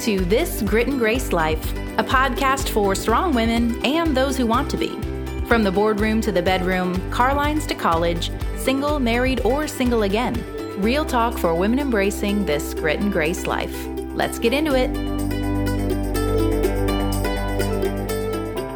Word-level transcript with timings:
to 0.00 0.24
This 0.24 0.62
Grit 0.62 0.88
and 0.88 0.98
Grace 0.98 1.30
Life, 1.30 1.72
a 1.98 2.02
podcast 2.02 2.70
for 2.70 2.94
strong 2.94 3.34
women 3.34 3.84
and 3.84 4.16
those 4.16 4.34
who 4.34 4.46
want 4.46 4.70
to 4.70 4.78
be. 4.78 4.88
From 5.46 5.62
the 5.62 5.70
boardroom 5.70 6.22
to 6.22 6.32
the 6.32 6.40
bedroom, 6.40 7.10
car 7.10 7.34
lines 7.34 7.66
to 7.66 7.74
college, 7.74 8.30
single, 8.56 8.98
married, 8.98 9.40
or 9.40 9.66
single 9.66 10.04
again. 10.04 10.42
Real 10.80 11.04
talk 11.04 11.36
for 11.36 11.54
women 11.54 11.78
embracing 11.78 12.46
this 12.46 12.72
grit 12.72 13.00
and 13.00 13.12
grace 13.12 13.46
life. 13.46 13.76
Let's 14.14 14.38
get 14.38 14.54
into 14.54 14.74
it. 14.74 15.09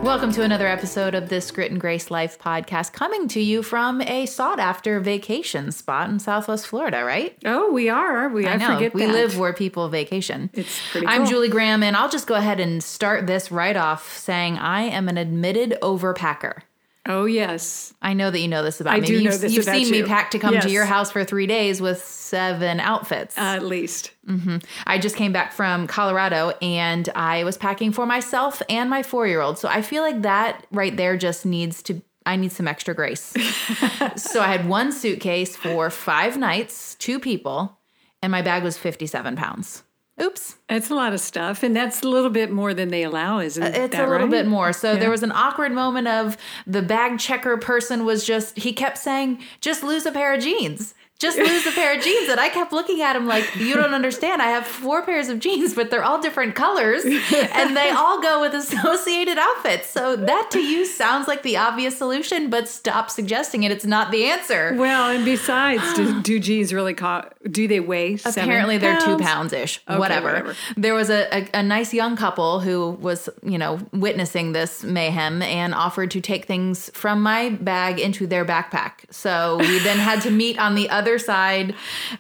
Welcome 0.05 0.33
to 0.33 0.43
another 0.43 0.67
episode 0.67 1.15
of 1.15 1.31
this 1.31 1.51
Grit 1.51 1.71
and 1.71 1.81
Grace 1.81 2.11
Life 2.11 2.39
podcast, 2.39 2.93
coming 2.93 3.27
to 3.29 3.41
you 3.41 3.63
from 3.63 4.03
a 4.03 4.27
sought 4.27 4.61
after 4.61 5.01
vacation 5.01 5.73
spot 5.73 6.11
in 6.11 6.19
Southwest 6.19 6.67
Florida, 6.67 7.03
right? 7.05 7.35
Oh, 7.47 7.73
we 7.73 7.89
are. 7.89 8.29
We 8.29 8.47
I, 8.47 8.53
I 8.53 8.57
know. 8.57 8.75
forget 8.75 8.93
we 8.93 9.07
that. 9.07 9.13
live 9.15 9.39
where 9.39 9.55
people 9.55 9.89
vacation. 9.89 10.51
It's 10.53 10.79
pretty 10.91 11.07
I'm. 11.07 11.25
Julie 11.25 11.49
Graham, 11.49 11.83
and 11.83 11.97
I'll 11.97 12.11
just 12.11 12.27
go 12.27 12.35
ahead 12.35 12.61
and 12.61 12.85
start 12.85 13.27
this 13.27 13.51
right 13.51 13.79
off 13.79 14.19
saying 14.19 14.59
I 14.59 14.83
am 14.83 15.09
an 15.09 15.17
admitted 15.17 15.79
overpacker. 15.81 16.61
Oh 17.07 17.27
yes. 17.27 17.93
I 18.01 18.15
know 18.15 18.31
that 18.31 18.41
you 18.41 18.49
know 18.49 18.63
this 18.63 18.81
about 18.81 18.95
I 18.95 19.01
me. 19.01 19.07
do 19.07 19.13
you've, 19.15 19.25
know 19.25 19.37
this 19.37 19.53
you've 19.53 19.65
about 19.65 19.77
seen 19.77 19.91
me 19.91 20.03
pack 20.05 20.31
to 20.31 20.39
come 20.39 20.59
to 20.59 20.71
your 20.71 20.87
house 20.87 21.11
for 21.11 21.23
three 21.23 21.47
days 21.47 21.81
with 21.81 22.03
seven 22.03 22.81
outfits. 22.81 23.37
At 23.37 23.63
least. 23.65 24.11
Mm-hmm. 24.27 24.59
I 24.87 24.99
just 24.99 25.15
came 25.15 25.33
back 25.33 25.53
from 25.53 25.87
Colorado 25.87 26.55
and 26.63 27.09
I 27.15 27.45
was 27.45 27.59
packing 27.59 27.93
for 27.93 28.07
myself 28.07 28.63
and 28.71 28.89
my 28.89 29.03
four 29.03 29.27
year 29.27 29.43
old. 29.43 29.59
So 29.59 29.69
I 29.69 29.83
feel 29.83 30.03
like 30.03 30.23
that 30.23 30.67
right 30.73 30.97
there 30.97 31.17
just 31.17 31.45
needs 31.45 31.83
to, 31.85 32.01
I 32.25 32.37
need 32.37 32.53
some 32.53 32.67
extra 32.67 32.95
grace. 32.95 33.23
so 34.17 34.41
I 34.41 34.47
had 34.47 34.67
one 34.67 34.91
suitcase 34.91 35.57
for 35.57 35.91
five 35.91 36.39
nights, 36.39 36.95
two 36.95 37.21
people, 37.21 37.79
and 38.23 38.33
my 38.33 38.41
bag 38.43 38.63
was 38.65 38.77
57 38.77 39.37
pounds. 39.37 39.84
Oops. 40.23 40.57
It's 40.69 40.91
a 40.91 40.95
lot 40.95 41.13
of 41.13 41.21
stuff, 41.21 41.63
and 41.65 41.75
that's 41.75 42.03
a 42.03 42.09
little 42.09 42.31
bit 42.31 42.53
more 42.53 42.73
than 42.73 42.89
they 42.89 43.03
allow, 43.03 43.41
isn't 43.41 43.63
it? 43.63 43.75
It's 43.75 43.97
a 43.97 44.07
little 44.07 44.29
bit 44.29 44.47
more. 44.47 44.73
So 44.73 44.95
there 44.95 45.11
was 45.11 45.25
an 45.25 45.33
awkward 45.33 45.73
moment 45.73 46.07
of 46.07 46.37
the 46.67 46.83
bag 46.83 47.19
checker 47.19 47.57
person 47.57 48.05
was 48.05 48.25
just, 48.25 48.57
he 48.59 48.73
kept 48.73 48.99
saying, 48.99 49.43
just 49.61 49.83
lose 49.83 50.07
a 50.07 50.13
pair 50.13 50.33
of 50.33 50.41
jeans. 50.41 50.95
Just 51.19 51.39
lose 51.39 51.67
a 51.67 51.71
pair 51.71 51.97
of 51.97 52.03
jeans. 52.03 52.29
And 52.29 52.41
I 52.41 52.49
kept 52.49 52.73
looking 52.73 53.01
at 53.01 53.17
him 53.17 53.27
like, 53.27 53.57
you 53.57 53.75
don't 53.75 53.95
understand. 53.95 54.43
I 54.43 54.49
have 54.49 54.67
four 54.67 55.03
pairs 55.03 55.29
of 55.29 55.39
jeans, 55.39 55.73
but 55.73 55.91
they're 55.91 56.05
all 56.05 56.21
different 56.21 56.55
colors 56.55 57.05
and 57.05 57.77
they 57.77 57.91
all 57.91 58.21
go 58.21 58.41
with 58.41 58.53
associated 58.55 59.39
outfits. 59.39 59.89
So 59.89 60.17
that 60.17 60.51
to 60.51 60.61
you 60.61 60.85
sounds 60.85 61.29
like 61.29 61.43
the 61.43 61.57
obvious 61.57 61.97
solution, 61.97 62.51
but 62.51 62.69
stop 62.69 63.11
suggesting 63.11 63.63
it. 63.63 63.71
It's 63.71 63.85
not 63.85 64.11
the 64.11 64.25
answer. 64.25 64.75
Well, 64.77 65.11
and 65.11 65.25
besides, 65.25 65.95
do, 65.95 66.21
do 66.21 66.41
jeans 66.41 66.75
really 66.75 66.95
cost? 66.95 67.29
Do 67.49 67.69
they 67.69 67.81
weigh? 67.81 68.19
Apparently 68.25 68.79
they're 68.79 69.01
two 69.01 69.17
pounds? 69.17 69.53
ish. 69.53 69.81
whatever. 69.87 70.27
whatever. 70.27 70.55
There 70.77 70.95
was 70.95 71.11
a, 71.11 71.29
a, 71.33 71.49
a 71.55 71.63
nice 71.63 71.95
young 71.95 72.17
couple 72.17 72.61
who 72.61 72.91
was, 72.91 73.29
you 73.43 73.59
know, 73.59 73.79
witnessing 73.93 74.53
this 74.53 74.83
mayhem 74.83 75.43
and 75.43 75.75
offered 75.75 76.11
to 76.13 76.21
take 76.21 76.47
things 76.47 76.91
from 76.95 77.23
my 77.23 77.51
bag 77.51 78.01
into 78.01 78.27
their 78.27 78.45
backpack. 78.45 78.93
So 79.11 79.59
we 79.61 79.79
then 79.79 79.99
had 79.99 80.23
to 80.23 80.31
meet 80.31 80.59
on 80.59 80.75
the 80.75 80.91
other 80.91 81.04
side, 81.19 81.75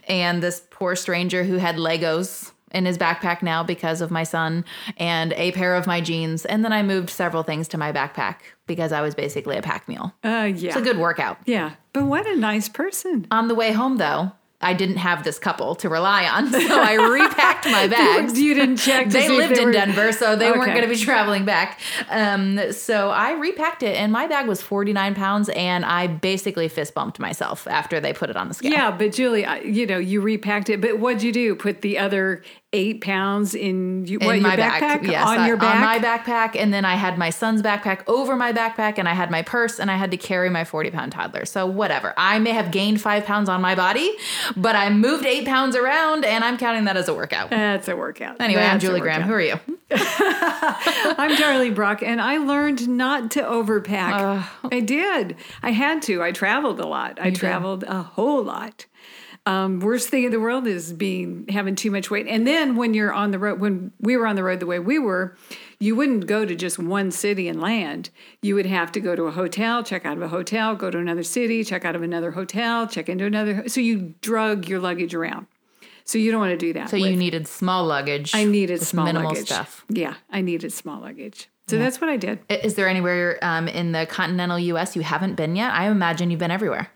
and 0.09 0.43
this 0.43 0.63
poor 0.71 0.97
stranger 0.97 1.45
who 1.45 1.57
had 1.57 1.77
Legos 1.77 2.53
in 2.71 2.87
his 2.87 2.99
backpack 2.99 3.41
now 3.41 3.63
because 3.63 4.01
of 4.01 4.11
my 4.11 4.25
son 4.25 4.65
and 4.97 5.33
a 5.35 5.53
pair 5.53 5.77
of 5.77 5.87
my 5.87 6.01
jeans. 6.01 6.45
And 6.45 6.65
then 6.65 6.73
I 6.73 6.83
moved 6.83 7.09
several 7.09 7.45
things 7.45 7.69
to 7.69 7.79
my 7.79 7.93
backpack 7.93 8.39
because 8.67 8.91
I 8.93 9.01
was 9.01 9.15
basically 9.15 9.57
a 9.57 9.62
pack 9.62 9.87
mule. 9.89 10.12
Uh, 10.25 10.51
yeah. 10.55 10.69
It's 10.69 10.77
a 10.77 10.83
good 10.83 10.99
workout. 10.99 11.39
yeah. 11.47 11.75
But 11.93 12.07
what 12.07 12.27
a 12.27 12.35
nice 12.35 12.69
person. 12.69 13.29
On 13.31 13.47
the 13.47 13.55
way 13.55 13.71
home, 13.71 13.99
though, 13.99 14.33
I 14.65 14.73
didn't 14.73 14.97
have 14.97 15.23
this 15.25 15.39
couple 15.39 15.75
to 15.77 15.89
rely 15.89 16.25
on, 16.27 16.51
so 16.51 16.59
I 16.83 16.95
repacked 16.95 17.67
my 17.67 17.87
bags. 17.98 18.39
You 18.39 18.55
didn't 18.55 18.77
check. 18.79 19.09
They 19.09 19.29
lived 19.29 19.59
in 19.59 19.67
were- 19.67 19.73
Denver, 19.73 20.11
so 20.12 20.34
they 20.37 20.50
weren't 20.50 20.72
going 20.75 20.83
to 20.83 20.88
be 20.88 20.97
traveling 20.97 21.44
back. 21.44 21.78
Um, 22.09 22.72
so 22.72 23.11
I 23.11 23.33
repacked 23.33 23.83
it, 23.83 23.97
and 23.97 24.11
my 24.11 24.27
bag 24.27 24.47
was 24.49 24.61
49 24.62 25.15
pounds, 25.15 25.49
and 25.50 25.84
I 25.84 26.06
basically 26.09 26.69
fist 26.69 26.94
bumped 26.94 27.19
myself 27.19 27.66
after 27.69 28.00
they 28.00 28.12
put 28.12 28.31
it 28.31 28.37
on 28.37 28.49
the 28.49 28.55
scale. 28.55 28.72
Yeah, 28.72 28.91
but 28.91 29.12
Julie, 29.12 29.44
I- 29.44 29.59
you 29.61 29.87
know, 29.87 29.99
you 29.99 30.21
repacked 30.21 30.69
it. 30.71 30.81
But 30.81 30.99
what'd 30.99 31.22
you 31.22 31.33
do? 31.33 31.55
Put 31.55 31.83
the 31.83 31.99
other 31.99 32.43
eight 32.75 33.01
pounds 33.01 33.55
in 33.55 34.05
you, 34.07 34.19
what, 34.19 34.35
in 34.37 34.43
your 34.43 34.51
my 34.51 34.57
backpack 34.57 34.81
back, 34.81 35.03
yes, 35.05 35.27
on 35.27 35.39
I- 35.39 35.47
your 35.47 35.57
back. 35.57 35.77
on 35.77 35.81
my 35.81 35.99
backpack, 35.99 36.61
and 36.61 36.75
then 36.75 36.85
I 36.85 36.97
had 36.97 37.17
my 37.17 37.31
son's 37.31 37.62
backpack 37.62 38.03
over 38.07 38.37
my 38.37 38.53
backpack, 38.53 38.99
and 38.99 39.09
I 39.09 39.15
had 39.15 39.31
my 39.31 39.43
purse, 39.43 39.79
and 39.79 39.91
I 39.91 39.97
had 39.97 40.11
to 40.11 40.17
carry 40.17 40.51
my 40.51 40.65
40 40.65 40.91
pound 40.91 41.12
toddler. 41.12 41.45
So 41.47 41.65
whatever, 41.67 42.12
I 42.19 42.39
may 42.41 42.51
have 42.51 42.71
gained 42.73 43.01
five 43.01 43.25
pounds 43.25 43.49
on 43.49 43.62
my 43.62 43.75
body, 43.75 44.12
but 44.57 44.75
I 44.77 44.91
moved 44.91 45.25
eight 45.25 45.47
pounds 45.47 45.77
around, 45.77 46.25
and 46.25 46.45
I'm 46.45 46.59
counting 46.59 46.85
that 46.85 46.97
as 46.97 47.09
a 47.09 47.15
workout. 47.15 47.51
That's 47.51 47.89
a 47.89 47.97
workout. 47.97 48.41
Anyway, 48.41 48.62
I'm 48.62 48.81
Julie 48.81 49.01
Graham. 49.01 49.23
Who 49.23 49.33
are 49.35 49.41
you? 49.41 49.61
I'm 49.91 51.37
Darlene 51.37 51.75
Brock, 51.75 52.03
and 52.03 52.21
I 52.21 52.39
learned 52.39 52.89
not 52.89 53.31
to 53.33 53.43
overpack. 53.43 54.12
Uh, 54.12 54.69
I 54.73 54.81
did. 54.81 55.37
I 55.62 55.71
had 55.71 56.03
to. 56.03 56.23
I 56.23 56.33
traveled 56.33 56.81
a 56.81 56.87
lot. 56.87 57.19
I 57.21 57.31
traveled 57.31 57.85
a 57.85 58.03
whole 58.03 58.43
lot. 58.43 58.87
Um, 59.47 59.81
worst 59.81 60.09
thing 60.09 60.25
in 60.25 60.31
the 60.31 60.41
world 60.41 60.66
is 60.66 60.93
being 60.93 61.44
having 61.50 61.75
too 61.75 61.91
much 61.91 62.10
weight. 62.10 62.27
And 62.27 62.47
then 62.47 62.77
when 62.77 62.94
you're 62.94 63.12
on 63.12 63.31
the 63.31 63.38
road, 63.38 63.60
when 63.60 63.93
we 64.00 64.16
were 64.16 64.27
on 64.27 64.37
the 64.37 64.43
road 64.43 64.59
the 64.59 64.66
way 64.66 64.78
we 64.78 64.99
were, 64.99 65.37
you 65.78 65.94
wouldn't 65.94 66.27
go 66.27 66.47
to 66.47 66.55
just 66.55 66.78
one 66.78 67.10
city 67.10 67.47
and 67.47 67.60
land. 67.60 68.09
You 68.41 68.55
would 68.55 68.65
have 68.65 68.91
to 68.93 69.00
go 69.00 69.15
to 69.15 69.25
a 69.25 69.31
hotel, 69.31 69.82
check 69.82 70.06
out 70.06 70.16
of 70.16 70.22
a 70.22 70.28
hotel, 70.28 70.75
go 70.75 70.91
to 70.91 70.99
another 70.99 71.22
city, 71.22 71.62
check 71.62 71.84
out 71.84 71.94
of 71.94 72.03
another 72.03 72.31
hotel, 72.31 72.87
check 72.87 73.10
into 73.10 73.27
another. 73.27 73.69
So 73.69 73.81
you 73.81 74.15
drug 74.22 74.66
your 74.66 74.81
luggage 74.81 75.15
around. 75.15 75.47
So 76.06 76.19
you 76.19 76.31
don't 76.31 76.41
want 76.41 76.53
to 76.53 76.59
do 76.59 76.72
that. 76.75 76.91
So 76.91 76.97
you 76.97 77.16
needed 77.16 77.47
small 77.47 77.84
luggage. 77.84 78.34
I 78.34 78.44
needed 78.44 78.81
small 78.82 79.06
minimal 79.06 79.31
luggage. 79.31 79.47
stuff. 79.47 79.84
Yeah, 79.88 80.15
I 80.31 80.43
needed 80.43 80.72
small 80.72 81.00
luggage. 81.00 81.49
So 81.66 81.78
that's 81.78 81.99
what 81.99 82.11
I 82.11 82.19
did. 82.19 82.41
Is 82.50 82.75
there 82.75 82.88
anywhere 82.88 83.38
um, 83.41 83.69
in 83.69 83.93
the 83.93 84.05
continental 84.05 84.59
U.S. 84.59 84.97
you 84.97 85.03
haven't 85.03 85.34
been 85.34 85.56
yet? 85.56 85.72
I 85.72 85.88
imagine 85.88 86.31
you've 86.31 86.41
been 86.41 86.50
everywhere. 86.50 86.91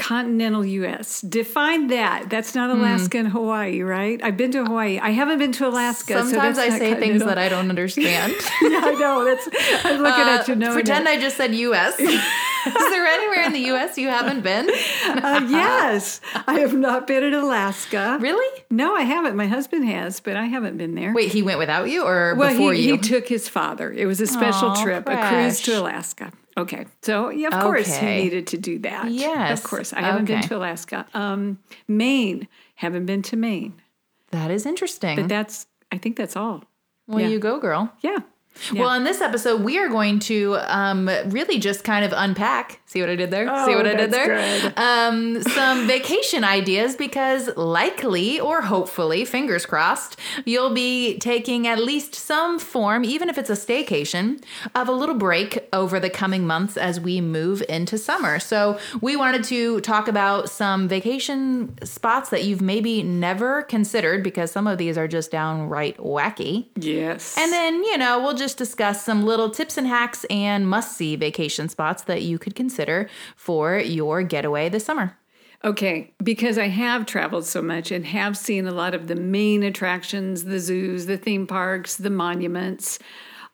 Continental 0.00 0.64
U.S. 0.64 1.20
Define 1.20 1.88
that. 1.88 2.30
That's 2.30 2.54
not 2.54 2.70
Alaska 2.70 3.18
and 3.18 3.28
Hawaii, 3.28 3.82
right? 3.82 4.18
I've 4.24 4.36
been 4.36 4.50
to 4.52 4.64
Hawaii. 4.64 4.98
I 4.98 5.10
haven't 5.10 5.38
been 5.38 5.52
to 5.52 5.68
Alaska. 5.68 6.14
Sometimes 6.14 6.56
that's 6.56 6.74
I 6.74 6.78
say 6.78 6.94
things 6.94 7.22
that 7.22 7.36
I 7.36 7.50
don't 7.50 7.68
understand. 7.68 8.32
yeah, 8.62 8.80
I 8.82 8.96
know. 8.98 9.24
That's. 9.26 9.46
I'm 9.84 10.00
looking 10.00 10.24
at 10.24 10.48
you. 10.48 10.54
knowing 10.54 10.72
Pretend 10.72 11.06
it. 11.06 11.10
I 11.10 11.20
just 11.20 11.36
said 11.36 11.54
U.S. 11.54 12.00
Is 12.66 12.74
there 12.74 13.06
anywhere 13.06 13.44
in 13.44 13.52
the 13.52 13.60
U.S. 13.60 13.98
you 13.98 14.08
haven't 14.08 14.40
been? 14.40 14.70
Uh, 14.70 15.46
yes, 15.48 16.20
I 16.46 16.60
have 16.60 16.74
not 16.74 17.06
been 17.06 17.22
in 17.22 17.34
Alaska. 17.34 18.18
Really? 18.20 18.62
No, 18.70 18.94
I 18.94 19.02
haven't. 19.02 19.36
My 19.36 19.46
husband 19.46 19.86
has, 19.86 20.20
but 20.20 20.36
I 20.36 20.46
haven't 20.46 20.78
been 20.78 20.94
there. 20.94 21.12
Wait, 21.12 21.30
he 21.30 21.42
went 21.42 21.58
without 21.58 21.90
you 21.90 22.04
or 22.04 22.34
well, 22.36 22.50
before 22.50 22.72
he, 22.72 22.86
you? 22.86 22.96
he 22.96 22.98
took 22.98 23.28
his 23.28 23.48
father. 23.48 23.92
It 23.92 24.06
was 24.06 24.20
a 24.20 24.26
special 24.26 24.70
Aw, 24.70 24.82
trip, 24.82 25.08
a 25.08 25.28
cruise 25.28 25.60
to. 25.62 25.80
Alaska. 25.80 26.32
Okay, 26.56 26.86
so 27.02 27.30
yeah, 27.30 27.48
of 27.48 27.62
course 27.62 27.96
he 27.96 28.06
needed 28.06 28.46
to 28.48 28.58
do 28.58 28.78
that. 28.80 29.10
Yes, 29.10 29.58
of 29.58 29.64
course. 29.68 29.92
I 29.92 30.00
haven't 30.02 30.26
been 30.26 30.42
to 30.42 30.56
Alaska. 30.56 31.06
Um, 31.14 31.58
Maine, 31.88 32.48
haven't 32.74 33.06
been 33.06 33.22
to 33.22 33.36
Maine. 33.36 33.80
that 34.30 34.50
is 34.50 34.66
interesting. 34.66 35.16
But 35.16 35.28
that's, 35.28 35.66
I 35.92 35.98
think 35.98 36.16
that's 36.16 36.36
all. 36.36 36.64
well, 37.06 37.20
yeah. 37.20 37.28
you 37.28 37.38
go, 37.38 37.58
girl. 37.60 37.92
Yeah. 38.00 38.18
Well, 38.74 38.92
in 38.94 39.04
this 39.04 39.20
episode, 39.20 39.62
we 39.62 39.78
are 39.78 39.88
going 39.88 40.18
to 40.20 40.56
um, 40.66 41.08
really 41.26 41.58
just 41.58 41.84
kind 41.84 42.04
of 42.04 42.12
unpack. 42.14 42.79
See 42.90 43.00
what 43.00 43.08
I 43.08 43.14
did 43.14 43.30
there? 43.30 43.46
See 43.46 43.72
Oh, 43.72 43.76
what 43.76 43.86
I 43.86 43.94
did 43.94 44.10
there? 44.10 44.72
Um, 44.76 45.44
some 45.44 45.86
vacation 45.96 46.42
ideas 46.42 46.96
because 46.96 47.48
likely 47.56 48.40
or 48.40 48.62
hopefully, 48.62 49.24
fingers 49.24 49.64
crossed, 49.64 50.18
you'll 50.44 50.74
be 50.74 51.16
taking 51.18 51.68
at 51.68 51.78
least 51.78 52.16
some 52.16 52.58
form, 52.58 53.04
even 53.04 53.28
if 53.28 53.38
it's 53.38 53.48
a 53.48 53.52
staycation, 53.52 54.42
of 54.74 54.88
a 54.88 54.92
little 54.92 55.14
break 55.14 55.68
over 55.72 56.00
the 56.00 56.10
coming 56.10 56.48
months 56.48 56.76
as 56.76 56.98
we 56.98 57.20
move 57.20 57.62
into 57.68 57.96
summer. 57.96 58.40
So, 58.40 58.80
we 59.00 59.14
wanted 59.14 59.44
to 59.44 59.80
talk 59.82 60.08
about 60.08 60.50
some 60.50 60.88
vacation 60.88 61.78
spots 61.84 62.30
that 62.30 62.42
you've 62.42 62.60
maybe 62.60 63.04
never 63.04 63.62
considered 63.62 64.24
because 64.24 64.50
some 64.50 64.66
of 64.66 64.78
these 64.78 64.98
are 64.98 65.06
just 65.06 65.30
downright 65.30 65.96
wacky. 65.98 66.66
Yes. 66.74 67.38
And 67.38 67.52
then, 67.52 67.84
you 67.84 67.96
know, 67.96 68.20
we'll 68.20 68.34
just 68.34 68.58
discuss 68.58 69.04
some 69.04 69.24
little 69.24 69.48
tips 69.48 69.78
and 69.78 69.86
hacks 69.86 70.24
and 70.28 70.68
must 70.68 70.96
see 70.96 71.14
vacation 71.14 71.68
spots 71.68 72.02
that 72.02 72.22
you 72.22 72.36
could 72.40 72.56
consider 72.56 72.79
for 73.36 73.78
your 73.78 74.22
getaway 74.22 74.68
this 74.68 74.84
summer. 74.84 75.16
Okay, 75.62 76.14
because 76.22 76.56
I 76.56 76.68
have 76.68 77.04
traveled 77.04 77.44
so 77.44 77.60
much 77.60 77.90
and 77.90 78.06
have 78.06 78.36
seen 78.36 78.66
a 78.66 78.72
lot 78.72 78.94
of 78.94 79.08
the 79.08 79.14
main 79.14 79.62
attractions, 79.62 80.44
the 80.44 80.58
zoos, 80.58 81.04
the 81.04 81.18
theme 81.18 81.46
parks, 81.46 81.96
the 81.96 82.08
monuments. 82.08 82.98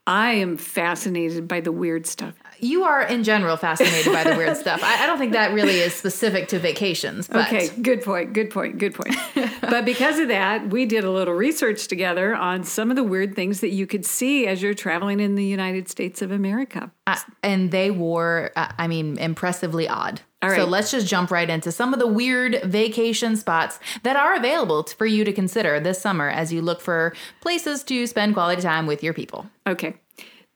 I 0.06 0.32
am 0.34 0.56
fascinated 0.56 1.48
by 1.48 1.60
the 1.60 1.72
weird 1.72 2.06
stuff. 2.06 2.34
You 2.60 2.84
are, 2.84 3.02
in 3.02 3.22
general, 3.24 3.56
fascinated 3.56 4.12
by 4.12 4.24
the 4.24 4.36
weird 4.36 4.56
stuff. 4.64 4.80
I, 4.82 5.04
I 5.04 5.06
don't 5.06 5.18
think 5.18 5.32
that 5.32 5.52
really 5.52 5.78
is 5.80 5.94
specific 5.94 6.48
to 6.48 6.58
vacations. 6.58 7.28
But 7.28 7.46
Okay, 7.46 7.68
good 7.82 8.02
point, 8.02 8.32
good 8.32 8.50
point, 8.50 8.78
good 8.78 8.94
point. 8.94 9.14
but 9.60 9.84
because 9.84 10.18
of 10.18 10.28
that, 10.28 10.70
we 10.70 10.86
did 10.86 11.04
a 11.04 11.10
little 11.10 11.34
research 11.34 11.88
together 11.88 12.34
on 12.34 12.64
some 12.64 12.90
of 12.90 12.96
the 12.96 13.04
weird 13.04 13.34
things 13.34 13.60
that 13.60 13.70
you 13.70 13.86
could 13.86 14.04
see 14.06 14.46
as 14.46 14.62
you're 14.62 14.74
traveling 14.74 15.20
in 15.20 15.34
the 15.34 15.44
United 15.44 15.88
States 15.88 16.22
of 16.22 16.30
America. 16.30 16.90
uh, 17.06 17.16
and 17.42 17.70
they 17.70 17.90
were, 17.90 18.52
uh, 18.56 18.72
I 18.78 18.86
mean, 18.88 19.18
impressively 19.18 19.88
odd. 19.88 20.20
All 20.42 20.50
So 20.50 20.64
let's 20.64 20.90
just 20.90 21.06
jump 21.06 21.30
right 21.30 21.48
into 21.48 21.72
some 21.72 21.92
of 21.94 21.98
the 21.98 22.06
weird 22.06 22.60
vacation 22.64 23.36
spots 23.36 23.80
that 24.02 24.16
are 24.16 24.36
available 24.36 24.84
t- 24.84 24.94
for 24.96 25.06
you 25.06 25.24
to 25.24 25.32
consider 25.32 25.80
this 25.80 25.98
summer 26.00 26.28
as 26.28 26.52
you 26.52 26.60
look 26.62 26.80
for 26.80 27.14
places 27.40 27.82
to 27.84 28.06
spend 28.06 28.34
quality 28.34 28.60
time 28.62 28.86
with 28.86 29.02
your 29.02 29.14
people. 29.14 29.46
Okay. 29.66 29.94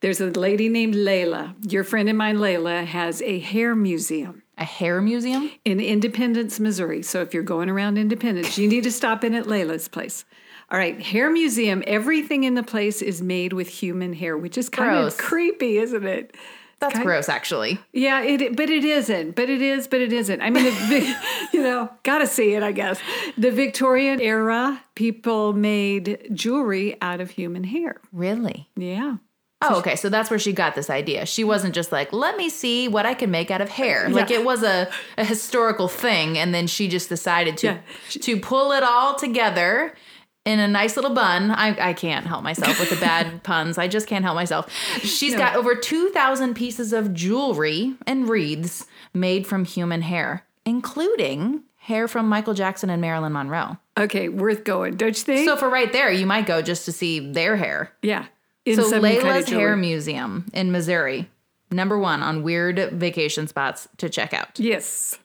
There's 0.00 0.20
a 0.20 0.26
lady 0.30 0.68
named 0.68 0.94
Leila. 0.94 1.54
Your 1.68 1.84
friend 1.84 2.08
of 2.08 2.16
mine, 2.16 2.40
Leila, 2.40 2.84
has 2.84 3.20
a 3.22 3.38
hair 3.38 3.74
museum 3.74 4.42
A 4.56 4.64
hair 4.64 5.00
museum? 5.02 5.50
in 5.64 5.78
Independence, 5.80 6.58
Missouri. 6.58 7.02
So 7.02 7.20
if 7.20 7.34
you're 7.34 7.42
going 7.42 7.68
around 7.68 7.98
Independence, 7.98 8.56
you 8.56 8.66
need 8.68 8.84
to 8.84 8.90
stop 8.92 9.24
in 9.24 9.34
at 9.34 9.46
Leila's 9.46 9.88
place. 9.88 10.24
All 10.70 10.78
right, 10.78 11.00
hair 11.02 11.30
museum. 11.30 11.82
Everything 11.86 12.44
in 12.44 12.54
the 12.54 12.62
place 12.62 13.02
is 13.02 13.20
made 13.20 13.52
with 13.52 13.68
human 13.68 14.12
hair, 14.14 14.38
which 14.38 14.56
is 14.56 14.68
kind 14.68 14.90
Gross. 14.90 15.14
of 15.14 15.18
creepy, 15.20 15.78
isn't 15.78 16.06
it? 16.06 16.34
That's 16.78 16.94
Kind- 16.94 17.04
gross, 17.04 17.28
actually. 17.28 17.78
Yeah, 17.92 18.22
it. 18.22 18.56
But 18.56 18.70
it 18.70 18.84
isn't. 18.86 19.36
But 19.36 19.50
it 19.50 19.60
is. 19.60 19.86
But 19.86 20.00
it 20.00 20.14
isn't. 20.14 20.40
I 20.40 20.48
mean, 20.48 20.64
you 21.52 21.62
know, 21.62 21.90
gotta 22.04 22.26
see 22.26 22.54
it. 22.54 22.62
I 22.62 22.72
guess 22.72 22.98
the 23.36 23.50
Victorian 23.50 24.18
era 24.18 24.80
people 24.94 25.52
made 25.52 26.30
jewelry 26.32 26.96
out 27.02 27.20
of 27.20 27.28
human 27.32 27.64
hair. 27.64 28.00
Really? 28.12 28.70
Yeah. 28.76 29.16
Oh, 29.62 29.78
okay. 29.80 29.94
So 29.96 30.08
that's 30.08 30.30
where 30.30 30.38
she 30.38 30.52
got 30.54 30.74
this 30.74 30.88
idea. 30.88 31.26
She 31.26 31.44
wasn't 31.44 31.74
just 31.74 31.92
like, 31.92 32.12
let 32.14 32.36
me 32.38 32.48
see 32.48 32.88
what 32.88 33.04
I 33.04 33.12
can 33.14 33.30
make 33.30 33.50
out 33.50 33.60
of 33.60 33.68
hair. 33.68 34.08
Like 34.08 34.30
it 34.30 34.42
was 34.44 34.62
a, 34.62 34.88
a 35.18 35.24
historical 35.24 35.86
thing. 35.86 36.38
And 36.38 36.54
then 36.54 36.66
she 36.66 36.88
just 36.88 37.08
decided 37.10 37.56
to, 37.58 37.66
Yeah. 37.66 37.78
to 38.08 38.40
pull 38.40 38.72
it 38.72 38.82
all 38.82 39.16
together 39.16 39.94
in 40.46 40.58
a 40.60 40.66
nice 40.66 40.96
little 40.96 41.12
bun. 41.14 41.50
I, 41.50 41.90
I 41.90 41.92
can't 41.92 42.26
help 42.26 42.42
myself 42.42 42.80
with 42.80 42.88
the 42.88 42.96
bad 42.96 43.42
puns. 43.42 43.76
I 43.76 43.86
just 43.86 44.06
can't 44.06 44.24
help 44.24 44.34
myself. 44.34 44.72
She's 45.02 45.34
got 45.34 45.56
over 45.56 45.74
2,000 45.74 46.54
pieces 46.54 46.94
of 46.94 47.12
jewelry 47.12 47.96
and 48.06 48.28
wreaths 48.30 48.86
made 49.12 49.46
from 49.46 49.66
human 49.66 50.00
hair, 50.00 50.46
including 50.64 51.62
hair 51.76 52.08
from 52.08 52.28
Michael 52.28 52.54
Jackson 52.54 52.88
and 52.88 53.00
Marilyn 53.02 53.32
Monroe. 53.34 53.76
Okay, 53.98 54.28
worth 54.30 54.64
going, 54.64 54.96
don't 54.96 55.08
you 55.16 55.22
think? 55.22 55.46
So 55.46 55.56
for 55.56 55.68
right 55.68 55.92
there, 55.92 56.10
you 56.10 56.24
might 56.24 56.46
go 56.46 56.62
just 56.62 56.86
to 56.86 56.92
see 56.92 57.32
their 57.32 57.56
hair. 57.56 57.92
yeah. 58.02 58.26
In 58.70 58.76
So 58.76 58.88
some 58.90 59.02
Leila's 59.02 59.22
kind 59.22 59.42
of 59.42 59.48
Hair. 59.48 59.76
Museum 59.76 60.46
in 60.52 60.72
Missouri, 60.72 61.28
number 61.70 61.98
one 61.98 62.22
on 62.22 62.42
weird 62.42 62.90
vacation 62.92 63.46
spots 63.46 63.88
to 63.98 64.08
check 64.08 64.32
out. 64.34 64.58
Yes. 64.58 65.18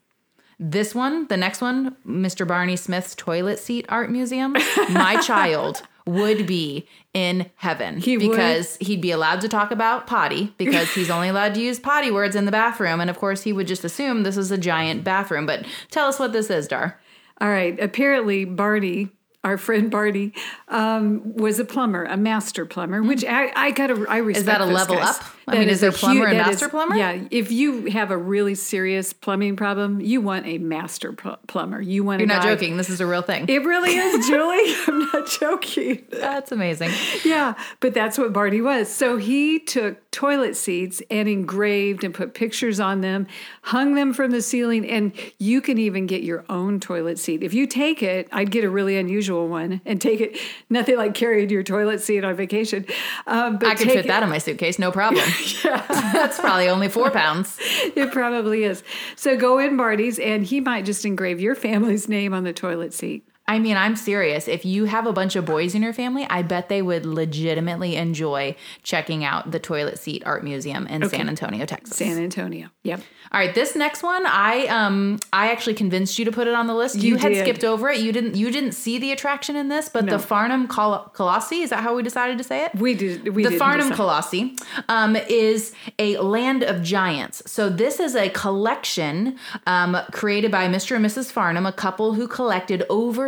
This 0.57 0.95
one, 0.95 1.27
the 1.27 1.35
next 1.37 1.59
one, 1.61 1.97
Mr. 2.07 2.47
Barney 2.47 2.77
Smith's 2.77 3.13
Toilet 3.15 3.59
Seat 3.59 3.85
Art 3.89 4.09
Museum. 4.09 4.53
My 4.89 5.19
child 5.25 5.81
would 6.07 6.45
be 6.47 6.87
in 7.13 7.49
heaven 7.55 7.97
He 7.97 8.17
would? 8.17 8.29
because 8.29 8.77
he'd 8.77 9.01
be 9.01 9.11
allowed 9.11 9.41
to 9.41 9.49
talk 9.49 9.71
about 9.71 10.07
potty 10.07 10.53
because 10.57 10.93
he's 10.93 11.09
only 11.09 11.27
allowed 11.29 11.55
to 11.55 11.61
use 11.61 11.77
potty 11.79 12.09
words 12.11 12.35
in 12.37 12.45
the 12.45 12.51
bathroom. 12.51 13.01
And 13.01 13.09
of 13.09 13.17
course, 13.17 13.41
he 13.41 13.51
would 13.51 13.67
just 13.67 13.83
assume 13.83 14.23
this 14.23 14.37
is 14.37 14.49
a 14.51 14.57
giant 14.57 15.03
bathroom. 15.03 15.45
But 15.45 15.65
tell 15.91 16.07
us 16.07 16.19
what 16.19 16.31
this 16.31 16.49
is, 16.49 16.67
Dar. 16.69 17.01
All 17.41 17.49
right. 17.49 17.77
Apparently, 17.81 18.45
Barney, 18.45 19.09
our 19.45 19.57
friend 19.57 19.91
Barney, 19.91 20.33
um, 20.67 21.35
was 21.35 21.59
a 21.59 21.65
plumber, 21.65 22.03
a 22.05 22.17
master 22.17 22.65
plumber, 22.65 23.03
which 23.03 23.23
I, 23.23 23.51
I 23.55 23.71
gotta, 23.71 24.05
I 24.09 24.17
respect. 24.17 24.39
Is 24.39 24.45
that 24.45 24.61
a 24.61 24.65
level 24.65 24.95
guys. 24.95 25.19
up? 25.19 25.23
I 25.47 25.59
mean, 25.59 25.69
is 25.69 25.81
there 25.81 25.91
a 25.91 25.93
plumber 25.93 26.25
and 26.27 26.37
master 26.37 26.69
plumber? 26.69 26.95
Yeah. 26.95 27.23
If 27.31 27.51
you 27.51 27.85
have 27.91 28.11
a 28.11 28.17
really 28.17 28.55
serious 28.55 29.13
plumbing 29.13 29.55
problem, 29.55 30.01
you 30.01 30.19
want 30.21 30.45
a 30.47 30.57
master 30.57 31.13
pl- 31.13 31.37
plumber. 31.47 31.79
You 31.81 32.03
want 32.03 32.19
You're 32.19 32.27
not 32.27 32.41
guy- 32.43 32.53
joking. 32.55 32.77
This 32.77 32.89
is 32.89 32.99
a 33.01 33.05
real 33.05 33.21
thing. 33.21 33.47
It 33.47 33.63
really 33.63 33.95
is, 33.95 34.27
Julie. 34.27 34.75
I'm 34.87 34.99
not 35.11 35.27
joking. 35.27 36.05
That's 36.09 36.51
amazing. 36.51 36.91
Yeah, 37.23 37.53
but 37.79 37.93
that's 37.93 38.17
what 38.17 38.33
Barney 38.33 38.61
was. 38.61 38.89
So 38.89 39.17
he 39.17 39.59
took 39.59 40.09
toilet 40.11 40.55
seats 40.55 41.01
and 41.11 41.27
engraved 41.27 42.03
and 42.03 42.13
put 42.13 42.33
pictures 42.33 42.79
on 42.79 43.01
them, 43.01 43.27
hung 43.63 43.95
them 43.95 44.13
from 44.13 44.31
the 44.31 44.41
ceiling, 44.41 44.87
and 44.89 45.11
you 45.37 45.61
can 45.61 45.77
even 45.77 46.05
get 46.07 46.23
your 46.23 46.45
own 46.49 46.79
toilet 46.79 47.19
seat. 47.19 47.43
If 47.43 47.53
you 47.53 47.67
take 47.67 48.01
it, 48.01 48.27
I'd 48.31 48.49
get 48.49 48.63
a 48.63 48.69
really 48.69 48.97
unusual 48.97 49.47
one 49.47 49.81
and 49.85 49.99
take 50.01 50.21
it. 50.21 50.37
Nothing 50.69 50.97
like 50.97 51.13
carrying 51.13 51.49
your 51.49 51.63
toilet 51.63 52.01
seat 52.01 52.23
on 52.23 52.35
vacation. 52.35 52.85
Um, 53.27 53.57
but 53.57 53.67
I 53.69 53.75
could 53.75 53.87
fit 53.87 53.97
it- 54.05 54.07
that 54.07 54.23
in 54.23 54.29
my 54.29 54.37
suitcase, 54.39 54.79
no 54.79 54.91
problem. 54.91 55.23
That's 55.63 56.39
probably 56.39 56.69
only 56.69 56.89
four 56.89 57.11
pounds. 57.11 57.57
It 57.95 58.11
probably 58.11 58.63
is. 58.63 58.83
So 59.15 59.37
go 59.37 59.57
in 59.59 59.77
Barney's, 59.77 60.19
and 60.19 60.43
he 60.43 60.59
might 60.59 60.85
just 60.85 61.05
engrave 61.05 61.39
your 61.39 61.55
family's 61.55 62.09
name 62.09 62.33
on 62.33 62.43
the 62.43 62.51
toilet 62.51 62.93
seat. 62.93 63.27
I 63.47 63.59
mean, 63.59 63.77
I'm 63.77 63.95
serious. 63.95 64.47
If 64.47 64.65
you 64.65 64.85
have 64.85 65.05
a 65.05 65.13
bunch 65.13 65.35
of 65.35 65.45
boys 65.45 65.75
in 65.75 65.83
your 65.83 65.93
family, 65.93 66.25
I 66.29 66.41
bet 66.41 66.67
they 66.67 66.81
would 66.81 67.05
legitimately 67.05 67.95
enjoy 67.95 68.55
checking 68.81 69.23
out 69.23 69.51
the 69.51 69.59
Toilet 69.59 69.99
Seat 69.99 70.23
Art 70.25 70.43
Museum 70.43 70.87
in 70.87 71.07
San 71.09 71.29
Antonio, 71.29 71.65
Texas. 71.65 71.95
San 71.97 72.17
Antonio. 72.17 72.69
Yep. 72.83 73.01
All 73.31 73.39
right, 73.39 73.53
this 73.53 73.75
next 73.75 74.01
one, 74.01 74.25
I 74.25 74.65
um 74.67 75.19
I 75.33 75.51
actually 75.51 75.73
convinced 75.75 76.17
you 76.17 76.25
to 76.25 76.31
put 76.31 76.47
it 76.47 76.53
on 76.53 76.67
the 76.67 76.73
list. 76.73 76.95
You, 76.95 77.11
You 77.11 77.15
had 77.17 77.35
skipped 77.35 77.63
over 77.63 77.89
it. 77.89 77.99
You 77.99 78.11
didn't 78.11 78.35
you 78.35 78.49
didn't 78.49 78.71
see 78.71 78.97
the 78.97 79.11
attraction 79.11 79.55
in 79.55 79.67
this, 79.67 79.89
but 79.89 80.05
No. 80.05 80.13
the 80.13 80.19
Farnham 80.19 80.67
Col- 80.67 81.09
Colossi, 81.13 81.61
is 81.61 81.69
that 81.71 81.83
how 81.83 81.95
we 81.95 82.01
decided 82.03 82.37
to 82.37 82.43
say 82.43 82.65
it? 82.65 82.73
We 82.75 82.93
did. 82.95 83.27
We 83.35 83.43
the 83.43 83.51
Farnham 83.51 83.89
decide. 83.89 83.95
Colossi 83.95 84.55
um, 84.89 85.15
is 85.27 85.73
a 85.99 86.17
land 86.17 86.63
of 86.63 86.81
giants. 86.81 87.43
So 87.51 87.69
this 87.69 87.99
is 87.99 88.15
a 88.15 88.29
collection 88.29 89.37
um, 89.67 89.97
created 90.11 90.51
by 90.51 90.67
Mr. 90.67 90.95
and 90.95 91.05
Mrs. 91.05 91.31
Farnham, 91.31 91.65
a 91.65 91.73
couple 91.73 92.13
who 92.13 92.27
collected 92.27 92.83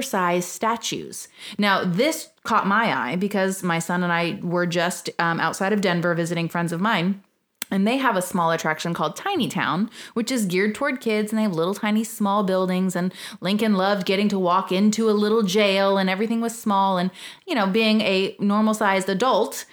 oversized 0.08 0.50
statues. 0.50 1.28
Now 1.58 1.84
this 1.84 2.30
caught 2.44 2.68
my 2.68 2.94
eye 2.94 3.16
because 3.16 3.64
my 3.64 3.80
son 3.80 4.04
and 4.04 4.14
I 4.14 4.40
were 4.42 4.66
just 4.66 5.10
um, 5.20 5.40
outside 5.40 5.74
of 5.74 5.82
Denver 5.82 6.14
visiting 6.16 6.50
friends 6.50 6.72
of 6.72 6.82
mine. 6.82 7.24
And 7.70 7.86
they 7.86 7.98
have 7.98 8.16
a 8.16 8.22
small 8.22 8.52
attraction 8.52 8.94
called 8.94 9.18
Tiny 9.18 9.50
Town, 9.50 9.90
which 10.14 10.32
is 10.32 10.46
geared 10.46 10.74
toward 10.74 11.02
kids, 11.02 11.34
and 11.34 11.38
they 11.38 11.44
have 11.44 11.52
little 11.52 11.74
tiny 11.74 12.06
small 12.06 12.44
buildings. 12.44 12.96
And 12.96 13.14
Lincoln 13.42 13.74
loved 13.74 14.08
getting 14.08 14.30
to 14.30 14.40
walk 14.40 14.72
into 14.72 15.10
a 15.10 15.12
little 15.12 15.44
jail, 15.44 15.98
and 15.98 16.10
everything 16.10 16.40
was 16.40 16.58
small. 16.58 16.98
And, 16.98 17.12
you 17.46 17.54
know, 17.54 17.68
being 17.68 18.00
a 18.00 18.38
normal 18.40 18.74
sized 18.74 19.10
adult, 19.10 19.66